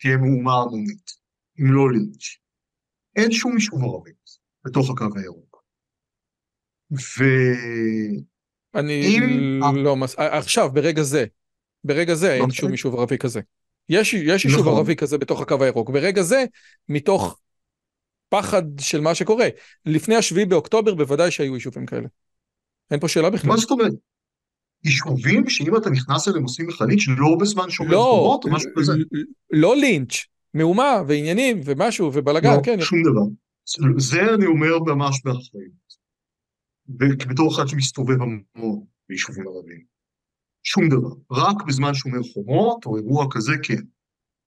תהיה 0.00 0.16
מהומה 0.16 0.62
המונית, 0.62 1.10
אם 1.60 1.72
לא 1.72 1.92
לינץ'. 1.92 2.36
אין 3.16 3.32
שום 3.32 3.54
יישוב 3.54 3.84
ערבי 3.84 4.10
בתוך 4.64 4.90
הקו 4.90 5.04
הירוק. 5.16 5.62
ו... 6.92 7.24
אני 8.74 9.06
אם... 9.06 9.60
לא 9.76 9.96
מס... 9.96 10.14
עכשיו, 10.18 10.70
ברגע 10.72 11.02
זה, 11.02 11.24
ברגע 11.84 12.14
זה 12.14 12.32
אין 12.32 12.42
אוקיי. 12.42 12.56
שום 12.56 12.70
יישוב 12.70 12.94
ערבי 12.94 13.18
כזה. 13.18 13.40
יש, 13.88 14.14
יש 14.14 14.44
יישוב 14.44 14.60
נכון. 14.60 14.74
ערבי 14.74 14.96
כזה 14.96 15.18
בתוך 15.18 15.40
הקו 15.40 15.64
הירוק. 15.64 15.90
ברגע 15.90 16.22
זה, 16.22 16.44
מתוך 16.88 17.38
פחד 18.28 18.62
של 18.80 19.00
מה 19.00 19.14
שקורה. 19.14 19.48
לפני 19.86 20.16
השביעי 20.16 20.46
באוקטובר 20.46 20.94
בוודאי 20.94 21.30
שהיו 21.30 21.54
יישובים 21.54 21.86
כאלה. 21.86 22.08
אין 22.90 23.00
פה 23.00 23.08
שאלה 23.08 23.30
בכלל. 23.30 23.50
מה 23.50 23.56
זאת 23.56 23.70
אומרת? 23.70 23.92
יישובים 24.84 25.48
שאם 25.48 25.76
אתה 25.76 25.90
נכנס 25.90 26.28
אליהם 26.28 26.42
עושים 26.42 26.66
לינץ' 26.80 27.02
לא 27.18 27.36
בזמן 27.40 27.70
שומר 27.70 27.90
לא, 27.90 28.18
חומות 28.20 28.44
או 28.44 28.50
משהו 28.50 28.70
כזה? 28.76 28.92
לא 29.50 29.76
לינץ', 29.76 30.14
מהומה 30.54 31.02
ועניינים 31.08 31.60
ומשהו 31.64 32.10
ובלאגן, 32.14 32.56
לא, 32.56 32.62
כן. 32.62 32.80
שום 32.80 32.98
דבר. 33.02 33.26
זה 33.96 34.34
אני 34.34 34.46
אומר 34.46 34.78
ממש 34.78 35.22
באחריות. 35.24 35.86
בתור 37.28 37.54
אחד 37.54 37.66
שמסתובב 37.66 38.16
המון 38.22 38.84
ביישובים 39.08 39.44
ערביים. 39.48 39.96
שום 40.62 40.88
דבר. 40.88 41.08
רק 41.32 41.62
בזמן 41.66 41.94
שומר 41.94 42.22
חומות 42.32 42.86
או 42.86 42.96
אירוע 42.96 43.26
כזה 43.30 43.52
כן. 43.62 43.82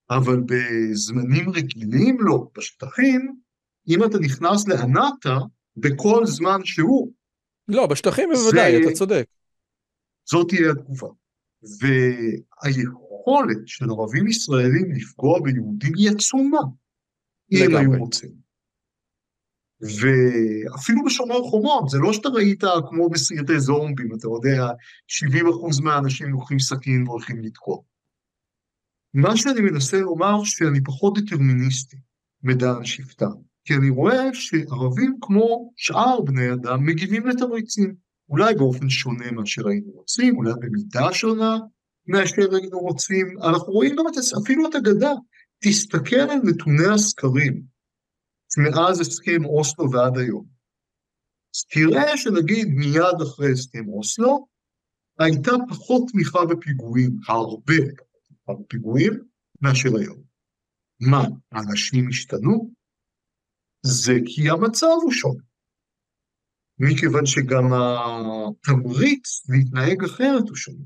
אבל 0.10 0.40
בזמנים 0.46 1.50
רגילים 1.50 2.18
לא. 2.20 2.48
בשטחים, 2.58 3.36
אם 3.88 4.04
אתה 4.04 4.20
נכנס 4.20 4.68
לענתה, 4.68 5.38
בכל 5.78 6.26
זמן 6.26 6.60
שהוא. 6.64 7.12
לא, 7.68 7.88
בשטחים 7.88 8.30
בוודאי, 8.34 8.72
זה... 8.72 8.90
אתה 8.90 8.92
צודק. 8.96 9.26
זאת 10.32 10.48
תהיה 10.50 10.72
התגובה. 10.72 11.08
והיכולת 12.64 13.58
של 13.66 13.86
ערבים 13.90 14.28
ישראלים 14.28 14.92
לפגוע 14.92 15.40
ביהודים 15.44 15.94
היא 15.96 16.10
עצומה, 16.12 16.62
אם 17.52 17.76
היו 17.76 18.00
רוצים. 18.00 18.32
ואפילו 19.82 21.04
בשומר 21.06 21.42
חומות, 21.42 21.90
זה 21.90 21.98
לא 21.98 22.14
שאתה 22.14 22.30
ראית 22.30 22.64
כמו 22.90 23.10
בסרטי 23.10 23.60
זומבים, 23.60 24.10
אתה 24.16 24.28
יודע, 24.28 24.68
70% 25.80 25.84
מהאנשים 25.84 26.30
לוקחים 26.30 26.60
סכין 26.60 27.08
והולכים 27.08 27.42
לתקוע. 27.42 27.78
מה 29.14 29.38
שאני 29.38 29.62
מנסה 29.62 30.00
לומר, 30.00 30.44
שאני 30.44 30.84
פחות 30.84 31.18
דטרמיניסטי 31.18 31.98
מדן 32.44 32.86
שבטם, 32.86 33.32
כי 33.64 33.74
אני 33.76 33.90
רואה 33.90 34.34
שערבים 34.34 35.18
כמו 35.22 35.74
שאר 35.76 36.22
בני 36.22 36.54
אדם 36.54 36.86
מגיבים 36.86 37.28
לתמריצים, 37.28 37.96
אולי 38.30 38.56
באופן 38.56 38.90
שונה 38.90 39.32
מאשר 39.32 39.68
היינו 39.68 39.92
רוצים, 39.92 40.36
אולי 40.36 40.54
במידה 40.60 41.14
שונה 41.14 41.58
מאשר 42.08 42.56
היינו 42.56 42.80
רוצים, 42.80 43.38
אנחנו 43.50 43.74
רואים 43.74 43.96
גם 43.96 44.08
את, 44.08 44.14
אפילו 44.44 44.70
את 44.70 44.76
הגדה, 44.76 45.12
תסתכל 45.64 46.16
על 46.16 46.40
נתוני 46.44 46.94
הסקרים, 46.94 47.64
מאז 48.58 49.00
הסכם 49.00 49.46
אוסלו 49.46 49.92
ועד 49.92 50.18
היום. 50.18 50.46
אז 51.56 51.66
תראה 51.66 52.18
שנגיד 52.18 52.68
מיד 52.68 53.22
אחרי 53.24 53.52
הסכם 53.52 53.90
אוסלו, 53.90 54.48
הייתה 55.20 55.52
פחות 55.70 56.04
תמיכה 56.12 56.40
בפיגועים, 56.46 57.12
הרבה 57.28 57.74
פחות 57.98 58.22
תמיכה 58.28 58.62
בפיגועים, 58.64 59.14
מאשר 59.62 59.90
היום. 59.98 60.22
מה, 61.00 61.24
האנשים 61.52 62.10
השתנו? 62.10 62.72
זה 63.86 64.14
כי 64.26 64.50
המצב 64.50 64.88
הוא 65.02 65.12
שונה. 65.12 65.49
מכיוון 66.80 67.26
שגם 67.26 67.70
התמריץ 67.74 69.50
להתנהג 69.50 70.04
אחרת 70.04 70.50
הוא 70.50 70.56
שונה. 70.56 70.86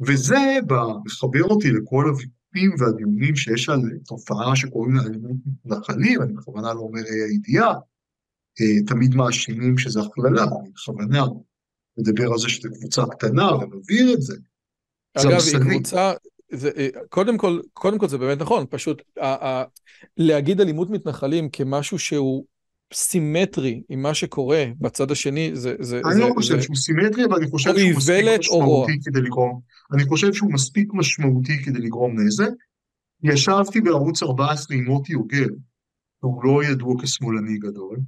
וזה 0.00 0.58
מחבר 1.04 1.42
אותי 1.42 1.70
לכל 1.70 2.04
הוויכוח. 2.08 2.34
הוויכוחים 2.54 2.70
והדיונים 2.78 3.36
שיש 3.36 3.68
על 3.68 3.80
תופעה 4.06 4.56
שקוראים 4.56 4.94
לה 4.94 5.02
אלימות 5.02 5.36
מתנחלים, 5.46 6.22
אני 6.22 6.32
בכוונה 6.32 6.74
לא 6.74 6.80
אומר 6.80 7.00
הידיעה, 7.30 7.72
אה, 8.60 8.82
תמיד 8.86 9.14
מאשימים 9.14 9.78
שזה 9.78 10.00
הכללה, 10.00 10.42
אני 10.42 10.70
בכוונה 10.70 11.24
מדבר 11.98 12.32
על 12.32 12.38
זה 12.38 12.48
שזו 12.48 12.68
קבוצה 12.78 13.02
קטנה 13.10 13.54
ומבהיר 13.54 14.14
את 14.14 14.22
זה. 14.22 14.36
אגב, 15.14 15.40
היא 15.52 15.70
קבוצה, 15.70 16.12
זה, 16.52 16.70
אה, 16.76 16.88
קודם, 17.08 17.38
כל, 17.38 17.60
קודם 17.72 17.98
כל 17.98 18.08
זה 18.08 18.18
באמת 18.18 18.38
נכון, 18.38 18.66
פשוט 18.70 19.02
ה, 19.20 19.46
ה, 19.46 19.64
להגיד 20.16 20.60
אלימות 20.60 20.90
מתנחלים 20.90 21.48
כמשהו 21.50 21.98
שהוא 21.98 22.44
סימטרי 22.92 23.82
עם 23.88 24.02
מה 24.02 24.14
שקורה 24.14 24.64
בצד 24.80 25.10
השני, 25.10 25.50
זה... 25.54 25.74
זה 25.80 26.00
אני 26.12 26.20
לא 26.20 26.30
חושב 26.34 26.60
שהוא 26.60 26.76
סימטרי, 26.76 27.24
אבל 27.24 27.36
אני 27.36 27.50
חושב 27.50 27.74
שהוא 27.76 27.96
מספיק 27.96 28.14
משמעותי 28.38 28.92
כדי 29.04 29.20
לגרום... 29.20 29.60
אני 29.92 30.04
חושב 30.04 30.32
שהוא 30.32 30.52
מספיק 30.52 30.88
משמעותי 30.92 31.64
כדי 31.64 31.78
לגרום 31.78 32.20
נזק. 32.20 32.50
ישבתי 33.22 33.80
בערוץ 33.80 34.22
14 34.22 34.76
עם 34.76 34.84
מוטי 34.84 35.12
יוגב, 35.12 35.48
הוא 36.20 36.44
לא 36.44 36.64
ידוע 36.64 36.94
כשמאלני 37.02 37.58
גדול, 37.58 37.98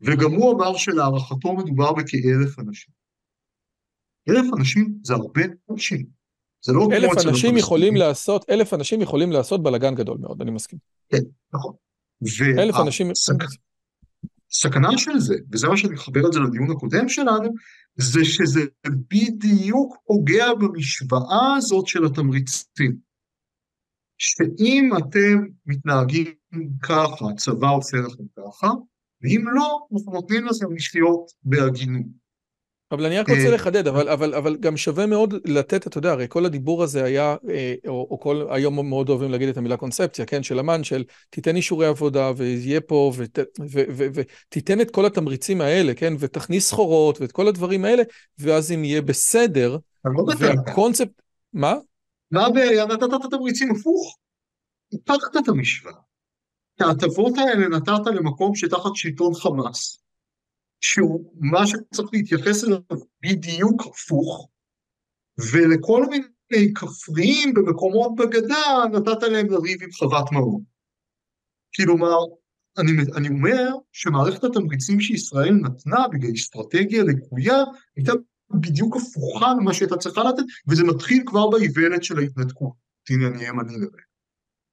וגם 0.00 0.32
הוא 0.32 0.54
אמר 0.54 0.76
שלהערכתו 0.76 1.56
מדובר 1.56 1.92
בכאלף 1.92 2.58
אנשים. 2.58 2.94
אלף 4.28 4.44
אנשים 4.58 4.98
זה 5.02 5.14
הרבה 5.14 5.42
אנשים. 5.70 6.06
זה 6.64 6.72
לא 6.72 6.88
אלף 6.92 7.26
אנשים 7.26 7.56
יכולים 7.56 7.96
לעשות, 7.96 8.50
אלף 8.50 8.74
אנשים 8.74 9.00
יכולים 9.00 9.32
לעשות 9.32 9.62
בלאגן 9.62 9.94
גדול 9.94 10.18
מאוד, 10.20 10.42
אני 10.42 10.50
מסכים. 10.50 10.78
כן, 11.08 11.22
נכון. 11.54 11.72
אלף 12.58 12.74
אנשים... 12.74 13.10
סכנה 14.50 14.98
של 14.98 15.18
זה, 15.18 15.34
וזה 15.52 15.68
מה 15.68 15.76
שאני 15.76 15.94
מחבר 15.94 16.26
את 16.26 16.32
זה 16.32 16.40
לדיון 16.40 16.70
הקודם 16.70 17.08
שלנו, 17.08 17.54
זה 17.96 18.24
שזה 18.24 18.60
בדיוק 18.86 19.96
פוגע 20.06 20.54
במשוואה 20.54 21.56
הזאת 21.56 21.86
של 21.86 22.04
התמריצים. 22.04 22.96
שאם 24.18 24.90
אתם 24.98 25.44
מתנהגים 25.66 26.34
ככה, 26.82 27.30
הצבא 27.30 27.70
עושה 27.70 27.96
לכם 27.96 28.24
ככה, 28.36 28.70
ואם 29.22 29.44
לא, 29.52 29.78
אנחנו 29.92 30.12
נותנים 30.12 30.46
לכם 30.46 30.74
לחיות 30.76 31.30
בהגינות. 31.42 32.25
אבל 32.92 33.06
אני 33.06 33.18
רק 33.18 33.28
רוצה 33.28 33.46
אה, 33.46 33.50
לחדד, 33.50 33.86
אבל, 33.86 34.08
אבל, 34.08 34.34
אבל 34.34 34.56
גם 34.56 34.76
שווה 34.76 35.06
מאוד 35.06 35.34
לתת, 35.44 35.86
אתה 35.86 35.98
יודע, 35.98 36.12
הרי 36.12 36.26
כל 36.28 36.46
הדיבור 36.46 36.82
הזה 36.82 37.04
היה, 37.04 37.36
אה, 37.50 37.74
או, 37.86 38.08
או 38.10 38.20
כל, 38.20 38.46
היום 38.50 38.88
מאוד 38.88 39.08
אוהבים 39.08 39.30
להגיד 39.30 39.48
את 39.48 39.56
המילה 39.56 39.76
קונספציה, 39.76 40.26
כן, 40.26 40.42
של 40.42 40.58
אמן, 40.58 40.84
של 40.84 41.04
תיתן 41.30 41.56
אישורי 41.56 41.86
עבודה 41.86 42.32
ויהיה 42.36 42.80
פה, 42.80 43.12
ותיתן 44.14 44.80
את 44.80 44.90
כל 44.90 45.06
התמריצים 45.06 45.60
האלה, 45.60 45.94
כן, 45.94 46.14
ותכניס 46.18 46.68
סחורות 46.68 47.20
ואת 47.20 47.32
כל 47.32 47.48
הדברים 47.48 47.84
האלה, 47.84 48.02
ואז 48.38 48.72
אם 48.72 48.84
יהיה 48.84 49.02
בסדר, 49.02 49.78
לא 50.04 50.24
והקונספט, 50.38 51.22
מה? 51.52 51.74
מה 52.30 52.46
הבעיה? 52.46 52.86
נתת 52.86 53.02
את 53.02 53.24
התמריצים 53.24 53.70
הפוך. 53.70 54.16
הפכת 54.94 55.36
את 55.36 55.48
המשוואה. 55.48 55.94
את 56.76 56.80
ההטבות 56.80 57.32
האלה 57.38 57.68
נתת 57.68 58.06
למקום 58.06 58.54
שתחת 58.54 58.90
שלטון 58.94 59.34
חמאס. 59.34 60.05
שהוא 60.80 61.32
מה 61.40 61.66
שצריך 61.66 62.08
להתייחס 62.12 62.64
אליו 62.64 62.78
בדיוק 63.22 63.82
הפוך, 63.86 64.48
ולכל 65.52 66.04
מיני 66.10 66.74
כפריים 66.74 67.54
במקומות 67.54 68.12
בגדה 68.16 68.84
נתת 68.92 69.22
להם 69.22 69.46
לריב 69.46 69.82
עם 69.82 69.90
חוות 69.92 70.32
מעון. 70.32 70.62
כלומר, 71.76 72.16
אני, 72.78 72.92
אני 73.16 73.28
אומר 73.28 73.68
שמערכת 73.92 74.44
התמריצים 74.44 75.00
שישראל 75.00 75.54
נתנה 75.54 76.08
בגלל 76.12 76.30
אסטרטגיה 76.34 77.02
לקויה 77.02 77.64
הייתה 77.96 78.12
בדיוק 78.50 78.96
הפוכה 78.96 79.54
ממה 79.54 79.74
שהייתה 79.74 79.96
צריכה 79.96 80.24
לתת, 80.24 80.42
וזה 80.68 80.84
מתחיל 80.84 81.22
כבר 81.26 81.50
באיוולת 81.50 82.04
של 82.04 82.18
ההתנתקות. 82.18 82.72
הנה 83.10 83.26
אני 83.26 83.44
ימני 83.46 83.72
לרגע. 83.72 84.05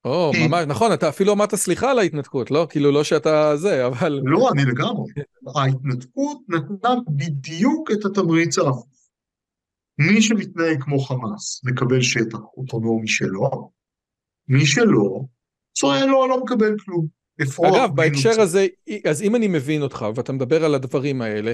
או, 0.06 0.32
ממש, 0.48 0.66
נכון, 0.68 0.94
אתה 0.94 1.10
אפילו 1.10 1.34
אמרת 1.34 1.56
סליחה 1.56 1.92
על 1.92 2.00
ההתנתקות, 2.00 2.52
לא? 2.52 2.68
כאילו, 2.70 2.92
לא 2.92 3.04
שאתה 3.04 3.58
זה, 3.58 3.88
אבל... 3.88 4.22
לא, 4.24 4.50
אני 4.52 4.66
לגמרי. 4.66 5.12
ההתנתקות 5.56 6.38
נתנה 6.50 6.96
בדיוק 7.08 7.92
את 7.92 8.06
התמריץ 8.06 8.58
ההפוך. 8.58 8.88
מי 9.98 10.22
שמתנהג 10.22 10.84
כמו 10.84 11.00
חמאס 11.00 11.62
מקבל 11.66 12.02
שטח 12.02 12.40
אוטונומי 12.58 13.08
שלו, 13.08 13.72
מי 14.48 14.66
שלא, 14.66 15.22
צועק 15.74 16.04
לו, 16.04 16.28
לא 16.28 16.44
מקבל 16.44 16.76
כלום. 16.86 17.08
אגב, 17.42 17.90
בהקשר 17.96 18.42
הזה, 18.42 18.68
אז 19.10 19.22
אם 19.22 19.36
אני 19.36 19.48
מבין 19.48 19.82
אותך 19.82 20.06
ואתה 20.16 20.34
מדבר 20.34 20.66
על 20.66 20.76
הדברים 20.76 21.22
האלה, 21.22 21.54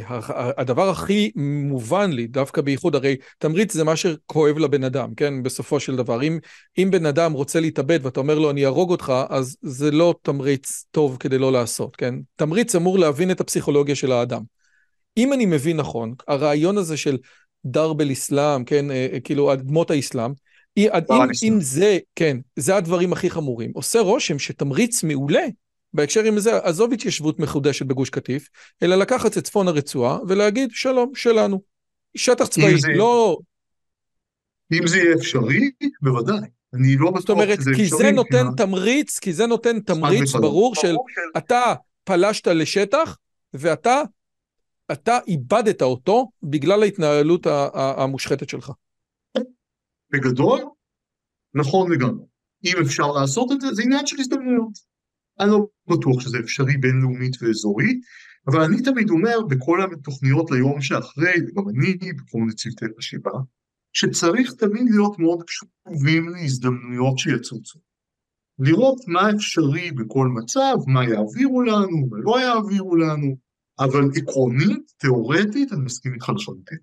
הדבר 0.58 0.90
הכי 0.90 1.32
מובן 1.36 2.12
לי, 2.12 2.28
דווקא 2.28 2.62
בייחוד, 2.62 2.96
הרי 2.96 3.16
תמריץ 3.38 3.74
זה 3.74 3.84
מה 3.84 3.96
שכואב 3.96 4.58
לבן 4.58 4.84
אדם, 4.84 5.16
כן? 5.16 5.44
בסופו 5.44 5.80
של 5.80 5.96
דבר. 5.96 6.24
אם, 6.24 6.40
אם 6.78 6.90
בן 6.92 7.06
אדם 7.06 7.34
רוצה 7.34 7.60
להתאבד 7.60 8.00
ואתה 8.04 8.20
אומר 8.20 8.40
לו, 8.40 8.50
אני 8.50 8.66
אהרוג 8.66 8.92
אותך, 8.92 9.14
אז 9.30 9.58
זה 9.62 9.92
לא 9.92 10.16
תמריץ 10.22 10.86
טוב 10.92 11.18
כדי 11.20 11.38
לא 11.38 11.52
לעשות, 11.52 11.96
כן? 11.96 12.16
תמריץ 12.36 12.76
אמור 12.76 13.00
להבין 13.00 13.32
את 13.32 13.42
הפסיכולוגיה 13.42 13.96
של 13.96 14.12
האדם. 14.12 14.42
אם 15.18 15.34
אני 15.34 15.46
מבין 15.46 15.78
נכון, 15.78 16.14
הרעיון 16.28 16.78
הזה 16.78 16.98
של 16.98 17.18
דרבל 17.66 18.12
אסלאם, 18.12 18.64
כן? 18.64 18.92
אה, 18.92 19.08
אה, 19.14 19.20
כאילו, 19.20 19.54
אדמות 19.54 19.92
האסלאם, 19.92 20.32
אם, 20.78 20.90
אם 21.44 21.58
זה, 21.62 21.98
כן, 22.16 22.38
זה 22.56 22.76
הדברים 22.76 23.14
הכי 23.14 23.30
חמורים. 23.30 23.72
עושה 23.74 24.00
רושם 24.00 24.40
שתמריץ 24.40 25.04
מעולה 25.04 25.46
בהקשר 25.94 26.24
עם 26.24 26.40
זה, 26.40 26.58
עזוב 26.58 26.94
התיישבות 26.94 27.40
מחודשת 27.40 27.86
בגוש 27.86 28.10
קטיף, 28.10 28.50
אלא 28.84 28.96
לקחת 28.96 29.38
את 29.38 29.44
צפון 29.44 29.68
הרצועה 29.68 30.20
ולהגיד 30.28 30.70
שלום, 30.74 31.16
שלנו. 31.16 31.62
שטח 32.18 32.48
צבאי, 32.48 32.80
זה, 32.80 32.88
לא... 32.96 33.38
אם 34.74 34.88
זה 34.88 34.98
יהיה 34.98 35.16
אפשרי, 35.16 35.72
בוודאי. 36.02 36.50
אני 36.74 36.96
לא 36.96 37.12
בטוח 37.12 37.44
שזה 37.44 37.54
אפשרי. 37.54 37.64
זאת 37.64 37.70
אומרת, 37.70 37.76
כי 37.76 37.86
זה 37.86 38.12
נותן 38.12 38.46
מה... 38.46 38.56
תמריץ, 38.58 39.20
כי 39.20 39.34
זה 39.34 39.46
נותן 39.46 39.80
תמריץ 39.80 40.34
ברור 40.34 40.76
של 40.76 40.96
אתה 41.38 41.74
פלשת 42.04 42.48
לשטח 42.48 43.18
ואתה 43.54 44.02
אתה 44.92 45.20
איבדת 45.28 45.82
אותו 45.82 46.30
בגלל 46.44 46.84
ההתנהלות 46.84 47.48
המושחתת 47.74 48.50
שלך. 48.50 48.72
בגדול, 50.12 50.60
נכון 51.54 51.92
לגמרי. 51.92 52.26
אם 52.66 52.74
אפשר 52.82 53.08
לעשות 53.08 53.52
את 53.52 53.62
זה, 53.62 53.74
זה 53.74 53.82
עניין 53.82 54.06
של 54.06 54.16
הזדמנויות. 54.20 54.89
אני 55.40 55.50
לא 55.50 55.68
בטוח 55.88 56.20
שזה 56.20 56.38
אפשרי 56.40 56.78
בינלאומית 56.78 57.42
ואזורית, 57.42 58.00
אבל 58.48 58.62
אני 58.62 58.82
תמיד 58.82 59.10
אומר 59.10 59.42
בכל 59.50 59.80
התוכניות 59.84 60.52
ליום 60.52 60.82
שאחרי, 60.82 61.34
וגם 61.48 61.70
אני 61.70 62.14
בכל 62.14 62.38
מיני 62.38 62.54
צוותי 62.54 62.86
חשיבה, 62.98 63.32
שצריך 63.94 64.54
תמיד 64.54 64.84
להיות 64.90 65.20
מאוד 65.20 65.44
קשובים 65.44 66.30
להזדמנויות 66.30 67.18
שיצוצו. 67.20 67.80
לראות 68.60 68.98
מה 69.08 69.30
אפשרי 69.36 69.92
בכל 69.92 70.28
מצב, 70.28 70.76
מה 70.88 71.04
יעבירו 71.04 71.62
לנו, 71.62 72.08
מה 72.10 72.18
לא 72.18 72.40
יעבירו 72.40 72.96
לנו, 72.96 73.38
אבל 73.80 74.10
עקרונית, 74.16 74.94
תיאורטית, 74.98 75.74
אני 75.74 75.82
מסכים 75.82 76.14
איתך 76.14 76.30
לחלוטין. 76.30 76.78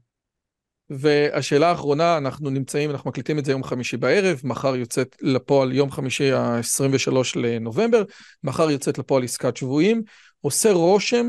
והשאלה 0.91 1.69
האחרונה, 1.69 2.17
אנחנו 2.17 2.51
נמצאים, 2.51 2.91
אנחנו 2.91 3.11
מקליטים 3.11 3.39
את 3.39 3.45
זה 3.45 3.53
יום 3.53 3.65
חמישי 3.65 3.97
בערב, 3.97 4.41
מחר 4.45 4.77
יוצאת 4.77 5.17
לפועל 5.21 5.73
יום 5.73 5.91
חמישי 5.91 6.33
ה-23 6.33 7.17
לנובמבר, 7.37 8.03
מחר 8.45 8.71
יוצאת 8.71 8.99
לפועל 8.99 9.25
עסקת 9.25 9.57
שבויים, 9.57 10.03
עושה 10.41 10.73
רושם 10.73 11.29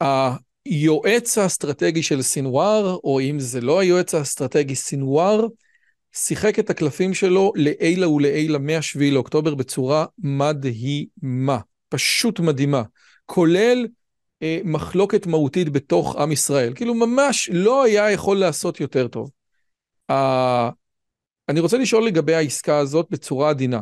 שהיועץ 0.00 1.38
האסטרטגי 1.38 2.02
של 2.02 2.22
סינואר, 2.22 2.98
או 3.04 3.20
אם 3.20 3.40
זה 3.40 3.60
לא 3.60 3.80
היועץ 3.80 4.14
האסטרטגי 4.14 4.74
סינואר, 4.74 5.46
שיחק 6.12 6.58
את 6.58 6.70
הקלפים 6.70 7.14
שלו 7.14 7.52
לעילה 7.56 8.08
ולעילה 8.08 8.58
מ-7 8.58 9.00
לאוקטובר 9.12 9.54
בצורה 9.54 10.06
מדהימה, 10.18 11.58
פשוט 11.88 12.40
מדהימה, 12.40 12.82
כולל 13.26 13.86
מחלוקת 14.64 15.26
מהותית 15.26 15.68
בתוך 15.68 16.16
עם 16.16 16.32
ישראל. 16.32 16.72
כאילו 16.74 16.94
ממש 16.94 17.50
לא 17.52 17.82
היה 17.82 18.10
יכול 18.10 18.36
לעשות 18.36 18.80
יותר 18.80 19.08
טוב. 19.08 19.30
אה, 20.10 20.70
אני 21.48 21.60
רוצה 21.60 21.78
לשאול 21.78 22.06
לגבי 22.06 22.34
העסקה 22.34 22.78
הזאת 22.78 23.06
בצורה 23.10 23.50
עדינה. 23.50 23.80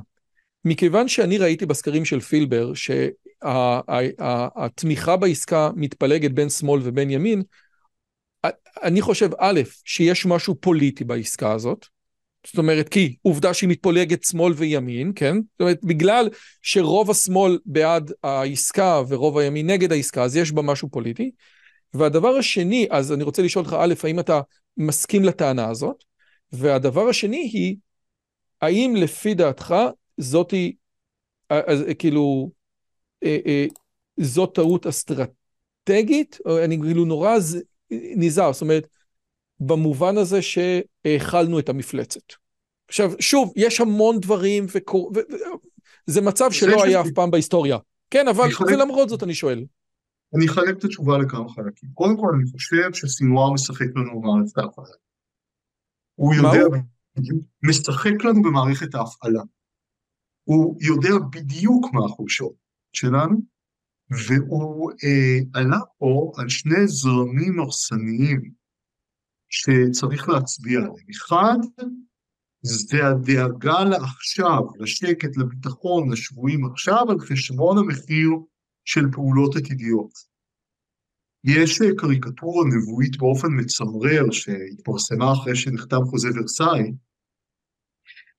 מכיוון 0.65 1.09
שאני 1.09 1.39
ראיתי 1.39 1.67
בסקרים 1.67 2.05
של 2.05 2.21
פילבר 2.21 2.73
שהתמיכה 3.43 5.17
בעסקה 5.17 5.71
מתפלגת 5.77 6.31
בין 6.31 6.49
שמאל 6.49 6.81
ובין 6.85 7.11
ימין, 7.11 7.43
אני 8.83 9.03
חושב, 9.03 9.31
א', 9.39 9.61
שיש 9.85 10.27
משהו 10.27 10.55
פוליטי 10.61 11.05
בעסקה 11.05 11.53
הזאת, 11.53 11.87
זאת 12.47 12.59
אומרת, 12.59 12.89
כי 12.89 13.17
עובדה 13.23 13.55
שהיא 13.55 13.69
מתפולגת 13.69 14.25
שמאל 14.25 14.53
וימין, 14.53 15.13
כן? 15.15 15.37
זאת 15.37 15.61
אומרת, 15.61 15.85
בגלל 15.85 16.29
שרוב 16.63 17.11
השמאל 17.11 17.59
בעד 17.67 18.13
העסקה 18.23 19.03
ורוב 19.09 19.39
הימין 19.39 19.71
נגד 19.71 19.93
העסקה, 19.93 20.23
אז 20.23 20.37
יש 20.37 20.53
בה 20.53 20.63
משהו 20.63 20.89
פוליטי. 20.91 21.31
והדבר 21.95 22.29
השני, 22.29 22.87
אז 22.91 23.13
אני 23.13 23.25
רוצה 23.25 23.43
לשאול 23.43 23.65
אותך, 23.65 23.77
א', 23.81 23.95
האם 24.05 24.21
אתה 24.21 24.41
מסכים 24.77 25.25
לטענה 25.25 25.69
הזאת? 25.69 26.05
והדבר 26.53 27.09
השני 27.09 27.51
היא, 27.53 27.77
האם 28.63 28.95
לפי 28.97 29.35
דעתך 29.35 29.75
זאתי, 30.17 30.77
אז 31.49 31.85
כאילו, 31.99 32.51
אה, 33.25 33.39
אה, 33.47 33.67
זאת 34.17 34.55
טעות 34.55 34.87
אסטרטגית? 34.87 36.39
אני 36.65 36.79
כאילו 36.81 37.05
נורא 37.05 37.37
נזהר, 37.91 38.53
זאת 38.53 38.63
אומרת, 38.63 38.89
במובן 39.61 40.17
הזה 40.17 40.39
שהאכלנו 40.43 41.59
את 41.59 41.69
המפלצת. 41.69 42.33
עכשיו, 42.89 43.13
שוב, 43.21 43.53
יש 43.57 43.81
המון 43.81 44.21
דברים, 44.21 44.67
וקור... 44.75 45.13
ו... 45.17 45.21
זה 46.07 46.21
מצב 46.21 46.51
שלא 46.51 46.85
היה 46.85 47.01
אף 47.01 47.07
פעם 47.15 47.31
בהיסטוריה. 47.31 47.79
כן, 48.11 48.29
אבל 48.29 48.51
חלק... 48.51 48.69
ולמרות 48.69 49.09
זאת 49.09 49.23
אני 49.23 49.35
שואל. 49.35 49.65
אני 50.37 50.47
אחלק 50.47 50.79
את 50.79 50.85
התשובה 50.85 51.19
לכמה 51.19 51.49
חלקים. 51.49 51.91
קודם 51.95 52.17
כל, 52.17 52.33
אני 52.35 52.51
חושב 52.51 52.93
שסינואר 52.93 53.53
משחק 53.53 53.87
לנו 53.97 54.21
במערכת 54.21 54.59
ההפעלה. 54.59 54.97
הוא 56.15 56.35
יודע? 56.35 56.79
בדיוק, 57.17 57.45
משחק 57.63 58.25
לנו 58.25 58.43
במערכת 58.43 58.95
ההפעלה. 58.95 59.43
הוא 60.45 60.77
יודע 60.81 61.15
בדיוק 61.31 61.87
מה 61.93 62.05
החולשות 62.05 62.53
שלנו, 62.93 63.41
והוא 64.11 64.91
אה, 65.05 65.61
עלה 65.61 65.81
פה 65.99 66.33
על 66.37 66.49
שני 66.49 66.87
זרמים 66.87 67.61
הרסניים 67.61 68.51
שצריך 69.49 70.29
להצביע 70.29 70.79
עליהם. 70.79 71.07
אחד, 71.17 71.59
זה 72.63 73.07
הדאגה 73.07 73.85
לעכשיו, 73.85 74.61
לשקט, 74.79 75.37
לביטחון, 75.37 76.13
לשבויים 76.13 76.67
עכשיו, 76.67 77.11
על 77.11 77.19
חשבון 77.19 77.79
המחיר 77.79 78.31
של 78.85 79.11
פעולות 79.13 79.57
עתידיות. 79.57 80.37
יש 81.45 81.79
קריקטורה 81.99 82.65
נבואית 82.67 83.17
באופן 83.17 83.49
מצמרר 83.51 84.31
שהתפרסמה 84.31 85.33
אחרי 85.33 85.57
שנחתם 85.57 86.05
חוזה 86.05 86.29
ורסאי, 86.35 86.93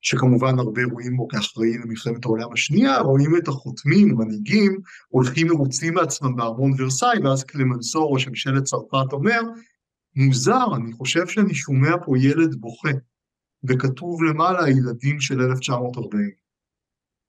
שכמובן 0.00 0.58
הרבה 0.58 0.82
רואים 0.92 1.16
בו 1.16 1.28
כאחראים 1.28 1.82
למלחמת 1.82 2.24
העולם 2.24 2.52
השנייה, 2.52 2.98
רואים 2.98 3.36
את 3.36 3.48
החותמים, 3.48 4.10
המנהיגים, 4.10 4.78
הולכים 5.08 5.46
מרוצים 5.46 5.94
מעצמם 5.94 6.36
בארמון 6.36 6.72
ורסאי, 6.78 7.18
ואז 7.24 7.44
קלמנסור, 7.44 8.14
ראש 8.14 8.28
ממשלת 8.28 8.62
צרפת, 8.62 9.12
אומר, 9.12 9.40
מוזר, 10.18 10.76
אני 10.76 10.92
חושב 10.92 11.26
שאני 11.26 11.54
שומע 11.54 11.90
פה 12.04 12.18
ילד 12.18 12.54
בוכה, 12.60 12.88
וכתוב 13.68 14.22
למעלה 14.22 14.64
הילדים 14.64 15.20
של 15.20 15.40
1940. 15.40 16.30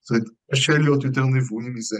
זאת 0.02 0.10
אומרת, 0.10 0.24
קשה 0.52 0.78
להיות 0.78 1.03
יותר 1.03 1.22
נבואי 1.22 1.70
מזה. 1.70 1.98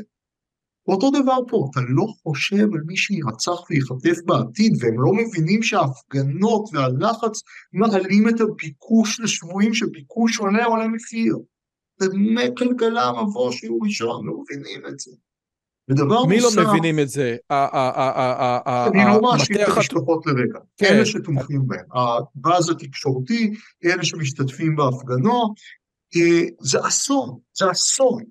ואותו 0.88 1.10
דבר 1.10 1.38
פה, 1.48 1.68
אתה 1.72 1.80
לא 1.90 2.06
חושב 2.24 2.68
על 2.74 2.82
מי 2.86 2.98
שירצח 2.98 3.70
ויחטף 3.70 4.18
בעתיד, 4.26 4.74
והם 4.80 5.02
לא 5.02 5.12
מבינים 5.14 5.64
שההפגנות 5.64 6.70
והלחץ 6.74 7.42
מעלים 7.74 8.30
את 8.30 8.42
הביקוש 8.42 9.20
לשבויים, 9.20 9.74
שביקוש 9.74 10.40
עולה 10.40 10.66
עולה 10.66 10.88
מחיר. 10.88 11.38
זה 12.00 12.08
דמי 12.08 12.48
כלכלה 12.58 13.12
מבוא 13.12 13.52
שיעור 13.52 13.80
ראשון, 13.86 14.28
לא 14.28 14.34
מבינים 14.42 14.82
את 14.88 15.00
זה. 15.00 15.12
ודבר 15.90 16.26
מי 16.26 16.38
לא 16.38 16.44
נוסף... 16.44 16.58
מי 16.58 16.64
לא 16.64 16.70
מבינים 16.74 17.00
את 17.00 17.10
זה? 17.10 17.38
אני 17.52 19.06
לא 19.06 19.22
מאשים 19.22 19.56
את 19.56 19.68
המשפחות 19.78 20.26
לרגע. 20.26 20.60
כן. 20.78 20.86
אלה 20.86 21.06
שתומכים 21.06 21.68
בהם. 21.68 21.86
הבאז 21.94 22.70
התקשורתי, 22.70 23.54
אלה 23.86 24.06
שמשתתפים 24.06 24.76
בהפגנות, 24.76 25.52
אה, 26.16 26.42
זה 26.60 26.88
אסון, 26.88 27.40
זה 27.54 27.72
אסון. 27.72 28.24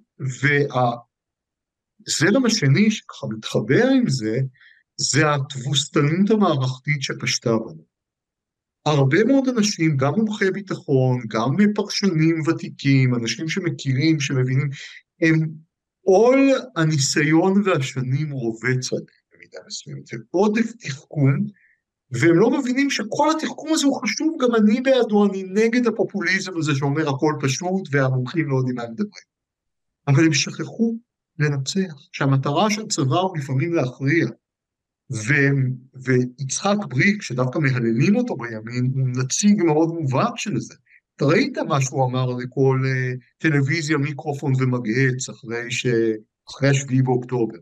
והזרם 2.08 2.46
השני 2.46 2.90
שככה 2.90 3.26
מתחבר 3.26 3.86
עם 3.96 4.08
זה, 4.08 4.38
זה 4.96 5.34
התבוסתנות 5.34 6.30
המערכתית 6.30 7.02
שפשטה 7.02 7.50
בנו. 7.50 7.88
הרבה 8.86 9.24
מאוד 9.24 9.48
אנשים, 9.48 9.96
גם 9.96 10.12
מומחי 10.16 10.50
ביטחון, 10.50 11.20
גם 11.28 11.56
פרשנים 11.74 12.42
ותיקים, 12.46 13.14
אנשים 13.14 13.48
שמכירים, 13.48 14.20
שמבינים, 14.20 14.68
הם 15.20 15.48
עול 16.08 16.50
הניסיון 16.76 17.62
והשנים 17.64 18.30
רובץ 18.32 18.92
עליהם 18.92 19.06
במידה 19.34 19.58
מסוימת, 19.66 20.08
ועודף 20.34 20.72
תחכום 20.72 21.46
והם 22.10 22.36
לא 22.36 22.50
מבינים 22.50 22.90
שכל 22.90 23.28
התחכום 23.36 23.72
הזה 23.72 23.86
הוא 23.86 24.00
חשוב, 24.02 24.36
גם 24.40 24.54
אני 24.54 24.80
בעדו, 24.80 25.26
אני 25.26 25.42
נגד 25.42 25.86
הפופוליזם 25.86 26.58
הזה 26.58 26.74
שאומר 26.74 27.08
הכל 27.08 27.34
פשוט 27.40 27.88
והמומחים 27.90 28.48
לא 28.48 28.56
יודעים 28.56 28.76
מה 28.76 28.82
מדברים. 28.90 29.28
אבל 30.08 30.24
הם 30.24 30.32
שכחו 30.32 30.96
לנצח, 31.38 31.94
שהמטרה 32.12 32.70
של 32.70 32.86
צבא 32.86 33.18
הוא 33.18 33.38
לפעמים 33.38 33.74
להכריע. 33.74 34.26
ו, 35.12 35.34
ויצחק 35.94 36.76
בריק, 36.88 37.22
שדווקא 37.22 37.58
מהללים 37.58 38.16
אותו 38.16 38.36
בימין, 38.36 38.92
הוא 38.94 39.08
נציג 39.08 39.62
מאוד 39.62 39.88
מובהק 39.88 40.36
של 40.36 40.60
זה. 40.60 40.74
אתה 41.18 41.26
ראית 41.26 41.58
מה 41.58 41.80
שהוא 41.80 42.04
אמר 42.04 42.26
לכל 42.26 42.80
uh, 42.84 43.38
טלוויזיה, 43.38 43.98
מיקרופון 43.98 44.52
ומגהץ 44.58 45.28
אחרי, 45.28 45.70
ש... 45.70 45.86
אחרי 46.50 46.68
השביעי 46.68 47.02
באוקטובר. 47.02 47.58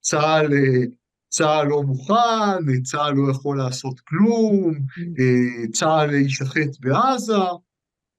צה"ל, 0.00 0.46
uh, 0.46 0.86
צה"ל 1.28 1.66
לא 1.68 1.82
מוכן, 1.82 2.82
צה"ל 2.82 3.14
לא 3.14 3.30
יכול 3.30 3.58
לעשות 3.58 4.00
כלום, 4.00 4.74
uh, 4.74 5.70
צה"ל 5.72 6.14
יישחט 6.14 6.80
בעזה. 6.80 7.32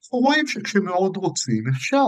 אנחנו 0.03 0.19
רואים 0.19 0.47
שכשמאוד 0.47 1.17
רוצים 1.17 1.63
אפשר. 1.67 2.07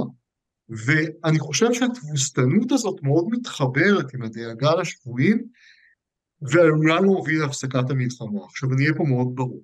ואני 0.70 1.40
חושב 1.40 1.74
שהתבוסתנות 1.74 2.72
הזאת 2.72 3.04
מאוד 3.04 3.26
מתחברת 3.32 4.14
עם 4.14 4.22
הדאגה 4.22 4.76
לשבויים, 4.76 5.44
ועלולה 6.42 7.00
להוביל 7.00 7.42
להפסקת 7.42 7.90
המלחמה. 7.90 8.46
עכשיו 8.46 8.74
אני 8.74 8.84
אהיה 8.84 8.94
פה 8.98 9.04
מאוד 9.04 9.28
ברור. 9.36 9.64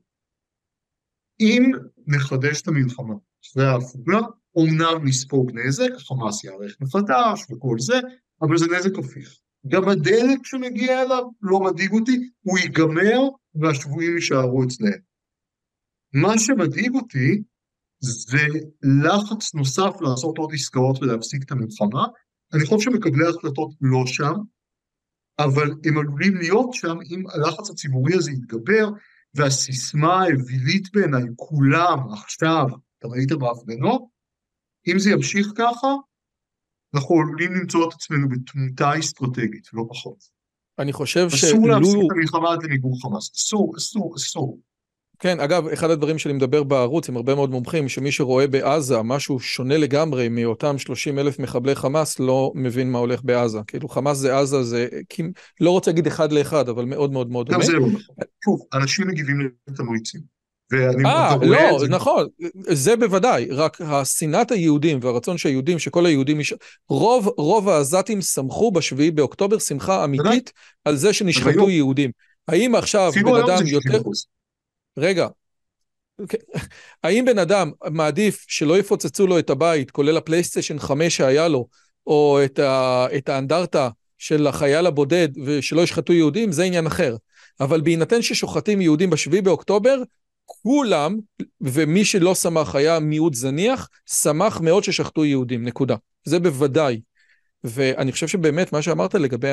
אם 1.42 1.72
נחדש 2.08 2.62
את 2.62 2.68
המלחמה 2.68 3.14
אחרי 3.46 3.66
ההפוגה, 3.66 4.20
אומנם 4.56 5.08
נספוג 5.08 5.52
נזק, 5.54 5.90
חמאס 5.98 6.44
יערך 6.44 6.78
מחדש 6.82 7.46
וכל 7.52 7.76
זה, 7.80 8.00
אבל 8.42 8.58
זה 8.58 8.66
נזק 8.66 9.00
הפיך. 9.00 9.38
גם 9.68 9.90
הדלק 9.90 10.40
שמגיע 10.44 11.02
אליו 11.02 11.24
לא 11.42 11.60
מדאיג 11.60 11.92
אותי, 11.94 12.30
הוא 12.42 12.60
ייגמר 12.60 13.20
והשבויים 13.56 14.16
יישארו 14.16 14.64
אצלם. 14.64 15.00
מה 16.14 16.40
שמדאיג 16.40 16.96
אותי 16.96 17.44
זה 18.00 18.48
לחץ 19.04 19.54
נוסף 19.54 20.02
לעשות 20.02 20.38
עוד 20.38 20.50
עסקאות 20.54 21.02
ולהפסיק 21.02 21.44
את 21.44 21.52
המלחמה. 21.52 22.06
אני 22.54 22.66
חושב 22.66 22.92
שמקבלי 22.92 23.26
ההחלטות 23.26 23.72
לא 23.82 24.06
שם, 24.06 24.34
אבל 25.40 25.72
הם 25.86 25.98
עלולים 25.98 26.36
להיות 26.36 26.74
שם 26.74 26.98
אם 27.10 27.24
הלחץ 27.34 27.70
הציבורי 27.70 28.14
הזה 28.14 28.32
יתגבר, 28.32 28.90
והסיסמה 29.36 30.14
האווילית 30.14 30.92
בעיניי, 30.94 31.24
כולם 31.36 32.00
עכשיו, 32.14 32.66
אתה 33.00 33.08
ראית 33.08 33.32
בהפגנות, 33.32 34.04
אם 34.88 35.00
זה 35.00 35.10
ימשיך 35.10 35.48
ככה, 35.58 35.88
אנחנו 36.96 37.16
עלולים 37.16 37.54
למצוא 37.54 37.90
את 37.90 37.94
עצמנו 37.94 38.30
בתמותה 38.30 39.00
אסטרטגית, 39.00 39.68
לא 39.74 39.84
פחות. 39.90 40.42
אני 40.80 40.94
חושב 40.94 41.30
שלו... 41.30 41.50
אסור 41.50 41.68
להפסיק 41.68 41.96
את 42.06 42.12
המלחמה 42.12 42.54
עד 42.54 42.64
למיגור 42.64 43.02
חמאס, 43.02 43.32
אסור, 43.36 43.74
אסור, 43.78 44.16
אסור. 44.18 44.60
כן, 45.22 45.40
אגב, 45.40 45.68
אחד 45.68 45.90
הדברים 45.90 46.18
שאני 46.18 46.34
מדבר 46.34 46.64
בערוץ 46.64 47.10
עם 47.10 47.16
הרבה 47.16 47.36
מאוד 47.36 47.52
מומחים, 47.52 47.90
שמי 47.90 48.12
שרואה 48.12 48.48
בעזה 48.48 49.02
משהו 49.02 49.40
שונה 49.40 49.78
לגמרי 49.78 50.30
מאותם 50.30 50.78
30 50.78 51.20
אלף 51.20 51.40
מחבלי 51.40 51.76
חמאס, 51.76 52.20
לא 52.20 52.52
מבין 52.56 52.92
מה 52.92 53.00
הולך 53.00 53.22
בעזה. 53.24 53.60
כאילו, 53.68 53.90
חמאס 53.90 54.18
זה 54.18 54.38
עזה, 54.38 54.64
זה, 54.64 54.88
לא 55.60 55.72
רוצה 55.72 55.92
להגיד 55.92 56.08
אחד 56.08 56.32
לאחד, 56.32 56.70
אבל 56.70 56.86
מאוד 56.86 57.12
מאוד 57.12 57.32
מאוד. 57.32 57.50
גם 57.50 57.62
זה 57.62 57.74
לא 57.74 57.80
נכון. 57.80 58.02
שוב, 58.44 58.62
אנשים 58.74 59.08
מגיבים 59.08 59.50
לתמריצים. 59.68 60.22
אה, 61.06 61.36
לא, 61.42 61.80
זה... 61.80 61.88
נכון, 61.88 62.28
זה 62.68 62.96
בוודאי, 62.96 63.48
רק 63.52 63.82
השנאת 63.82 64.52
היהודים 64.52 65.00
והרצון 65.02 65.38
שהיהודים, 65.38 65.80
שכל 65.80 66.06
היהודים, 66.06 66.40
יש... 66.40 66.54
רוב, 66.90 67.28
רוב 67.38 67.70
העזתים 67.70 68.22
שמחו 68.22 68.72
בשביעי 68.72 69.12
באוקטובר 69.12 69.60
שמחה 69.60 70.04
אמיתית 70.04 70.52
על 70.86 70.96
זה 70.96 71.14
שנשחטו 71.14 71.70
יהודים. 71.70 72.12
האם 72.48 72.76
עכשיו 72.76 73.12
בן 73.12 73.36
אדם 73.36 73.68
יותר... 73.68 74.02
רגע. 74.98 75.28
האם 77.04 77.26
בן 77.26 77.40
אדם 77.40 77.72
מעדיף 77.92 78.46
שלא 78.48 78.78
יפוצצו 78.78 79.28
לו 79.28 79.40
את 79.40 79.50
הבית, 79.50 79.92
כולל 79.92 80.18
הפלייסטיישן 80.18 80.80
5 80.80 81.18
שהיה 81.18 81.48
לו, 81.48 81.68
או 82.08 82.40
את, 82.46 82.60
ה, 82.60 83.06
את 83.18 83.30
האנדרטה 83.30 83.90
של 84.18 84.48
החייל 84.48 84.86
הבודד 84.86 85.30
ושלא 85.46 85.82
ישחטו 85.82 86.14
יהודים, 86.14 86.52
זה 86.52 86.64
עניין 86.64 86.88
אחר. 86.88 87.16
אבל 87.60 87.82
בהינתן 87.82 88.22
ששוחטים 88.22 88.82
יהודים 88.82 89.10
בשביעי 89.10 89.42
באוקטובר, 89.42 90.02
כולם, 90.46 91.18
ומי 91.62 92.06
שלא 92.06 92.36
שמח 92.36 92.76
היה 92.76 93.00
מיעוט 93.00 93.34
זניח, 93.34 93.90
שמח 94.10 94.62
מאוד 94.62 94.84
ששחטו 94.84 95.26
יהודים, 95.26 95.66
נקודה. 95.66 95.96
זה 96.24 96.40
בוודאי. 96.40 97.02
ואני 97.64 98.12
חושב 98.12 98.28
שבאמת 98.28 98.74
מה 98.74 98.82
שאמרת 98.82 99.16
לגבי 99.16 99.52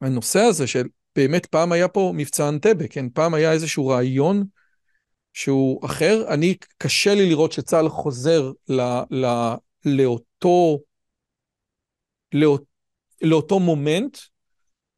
הנושא 0.00 0.40
הזה 0.40 0.66
של 0.66 0.86
באמת 1.16 1.46
פעם 1.46 1.72
היה 1.72 1.88
פה 1.88 2.12
מבצע 2.16 2.48
אנטבה, 2.48 2.88
כן? 2.88 3.08
פעם 3.08 3.34
היה 3.34 3.52
איזשהו 3.52 3.86
רעיון 3.86 4.44
שהוא 5.32 5.86
אחר. 5.86 6.24
אני, 6.28 6.54
קשה 6.78 7.14
לי 7.14 7.28
לראות 7.28 7.52
שצה"ל 7.52 7.88
חוזר 7.88 8.52
ל, 8.68 8.80
ל, 9.10 9.54
לאותו, 9.84 10.78
לאות, 12.32 12.64
לאותו 13.22 13.60
מומנט, 13.60 14.18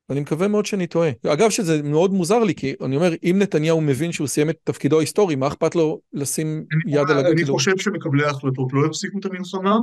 ואני 0.09 0.21
מקווה 0.21 0.49
מאוד 0.49 0.67
שאני 0.67 0.87
טועה. 0.87 1.11
אגב, 1.27 1.51
שזה 1.51 1.83
מאוד 1.83 2.13
מוזר 2.13 2.45
לי, 2.45 2.55
כי 2.55 2.75
אני 2.85 2.97
אומר, 2.97 3.13
אם 3.23 3.37
נתניהו 3.39 3.81
מבין 3.81 4.13
שהוא 4.13 4.27
סיים 4.27 4.51
את 4.51 4.57
תפקידו 4.65 4.99
ההיסטורי, 4.99 5.35
מה 5.35 5.47
אכפת 5.47 5.75
לו 5.75 6.01
לשים 6.13 6.65
יד 6.87 7.11
על 7.11 7.19
הגדול? 7.19 7.33
אני 7.33 7.45
חושב 7.45 7.79
שמקבלי 7.79 8.25
ההחלטות 8.25 8.69
לא 8.73 8.87
יפסיקו 8.87 9.19
את 9.19 9.25
המלחמה, 9.25 9.79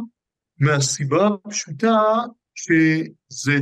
מהסיבה 0.59 1.27
הפשוטה 1.27 1.97
שזה 2.55 3.59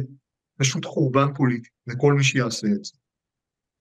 פשוט 0.58 0.86
חורבן 0.86 1.34
פוליטי 1.36 1.73
לכל 1.88 2.14
מי 2.14 2.24
שיעשה 2.24 2.68
את 2.68 2.84
זה. 2.84 2.98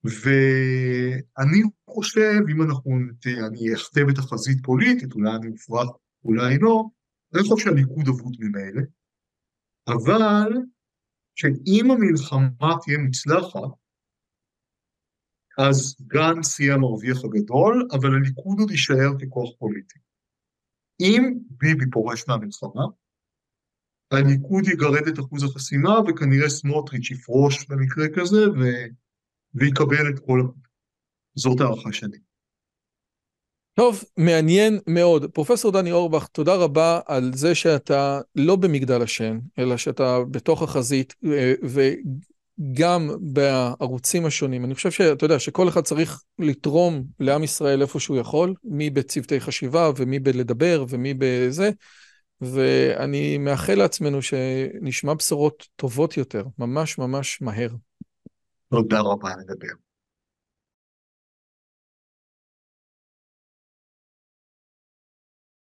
ואני 0.04 1.62
חושב, 1.90 2.40
אם 2.50 2.62
אנחנו, 2.62 2.90
אני 3.48 3.74
אכתב 3.74 4.06
את 4.12 4.18
החזית 4.18 4.58
פוליטית, 4.64 5.12
אולי 5.12 5.30
אני 5.36 5.48
מופרח, 5.48 5.88
אולי 6.24 6.58
לא, 6.58 6.84
אני 7.34 7.42
חושב 7.42 7.64
שהליכוד 7.64 8.08
אבוד 8.08 8.36
ממילא, 8.38 8.82
אבל 9.88 10.50
שאם 11.34 11.90
המלחמה 11.90 12.74
תהיה 12.84 12.98
מוצלחת, 12.98 13.70
אז 15.58 15.96
גנץ 16.06 16.60
יהיה 16.60 16.74
המרוויח 16.74 17.24
הגדול, 17.24 17.88
אבל 17.92 18.08
הליכוד 18.16 18.58
עוד 18.60 18.70
יישאר 18.70 19.10
ככוח 19.20 19.50
פוליטי. 19.58 19.98
אם 21.00 21.38
ביבי 21.50 21.90
פורש 21.92 22.24
מהמלחמה, 22.28 22.84
הליכוד 24.12 24.68
יגרד 24.68 25.08
את 25.08 25.18
אחוז 25.18 25.44
החסימה, 25.44 26.00
וכנראה 26.08 26.48
סמוטריץ' 26.48 27.10
יפרוש 27.10 27.66
במקרה 27.68 28.06
כזה, 28.14 28.50
ו... 28.50 28.64
ויקבל 29.54 30.08
את 30.08 30.18
כל... 30.26 30.42
זאת 31.34 31.60
הערכה 31.60 31.92
שלי. 31.92 32.18
טוב, 33.74 34.04
מעניין 34.16 34.78
מאוד. 34.86 35.30
פרופסור 35.30 35.72
דני 35.72 35.92
אורבך, 35.92 36.26
תודה 36.26 36.54
רבה 36.54 37.00
על 37.06 37.30
זה 37.34 37.54
שאתה 37.54 38.20
לא 38.36 38.56
במגדל 38.56 39.02
השן, 39.02 39.38
אלא 39.58 39.76
שאתה 39.76 40.18
בתוך 40.30 40.62
החזית, 40.62 41.14
אה, 41.24 41.54
וגם 41.62 43.10
בערוצים 43.20 44.26
השונים. 44.26 44.64
אני 44.64 44.74
חושב 44.74 44.90
שאתה 44.90 45.24
יודע 45.24 45.38
שכל 45.38 45.68
אחד 45.68 45.80
צריך 45.80 46.22
לתרום 46.38 47.04
לעם 47.20 47.44
ישראל 47.44 47.82
איפה 47.82 48.00
שהוא 48.00 48.16
יכול, 48.16 48.54
מי 48.64 48.90
בצוותי 48.90 49.40
חשיבה 49.40 49.90
ומי 49.96 50.18
בלדבר 50.18 50.84
ומי 50.88 51.14
בזה. 51.18 51.70
ואני 52.42 53.38
מאחל 53.38 53.74
לעצמנו 53.74 54.22
שנשמע 54.22 55.14
בשורות 55.14 55.68
טובות 55.76 56.16
יותר, 56.16 56.44
ממש 56.58 56.98
ממש 56.98 57.42
מהר. 57.42 57.68
תודה 58.70 59.00
רבה, 59.00 59.30
נדבר. 59.36 59.91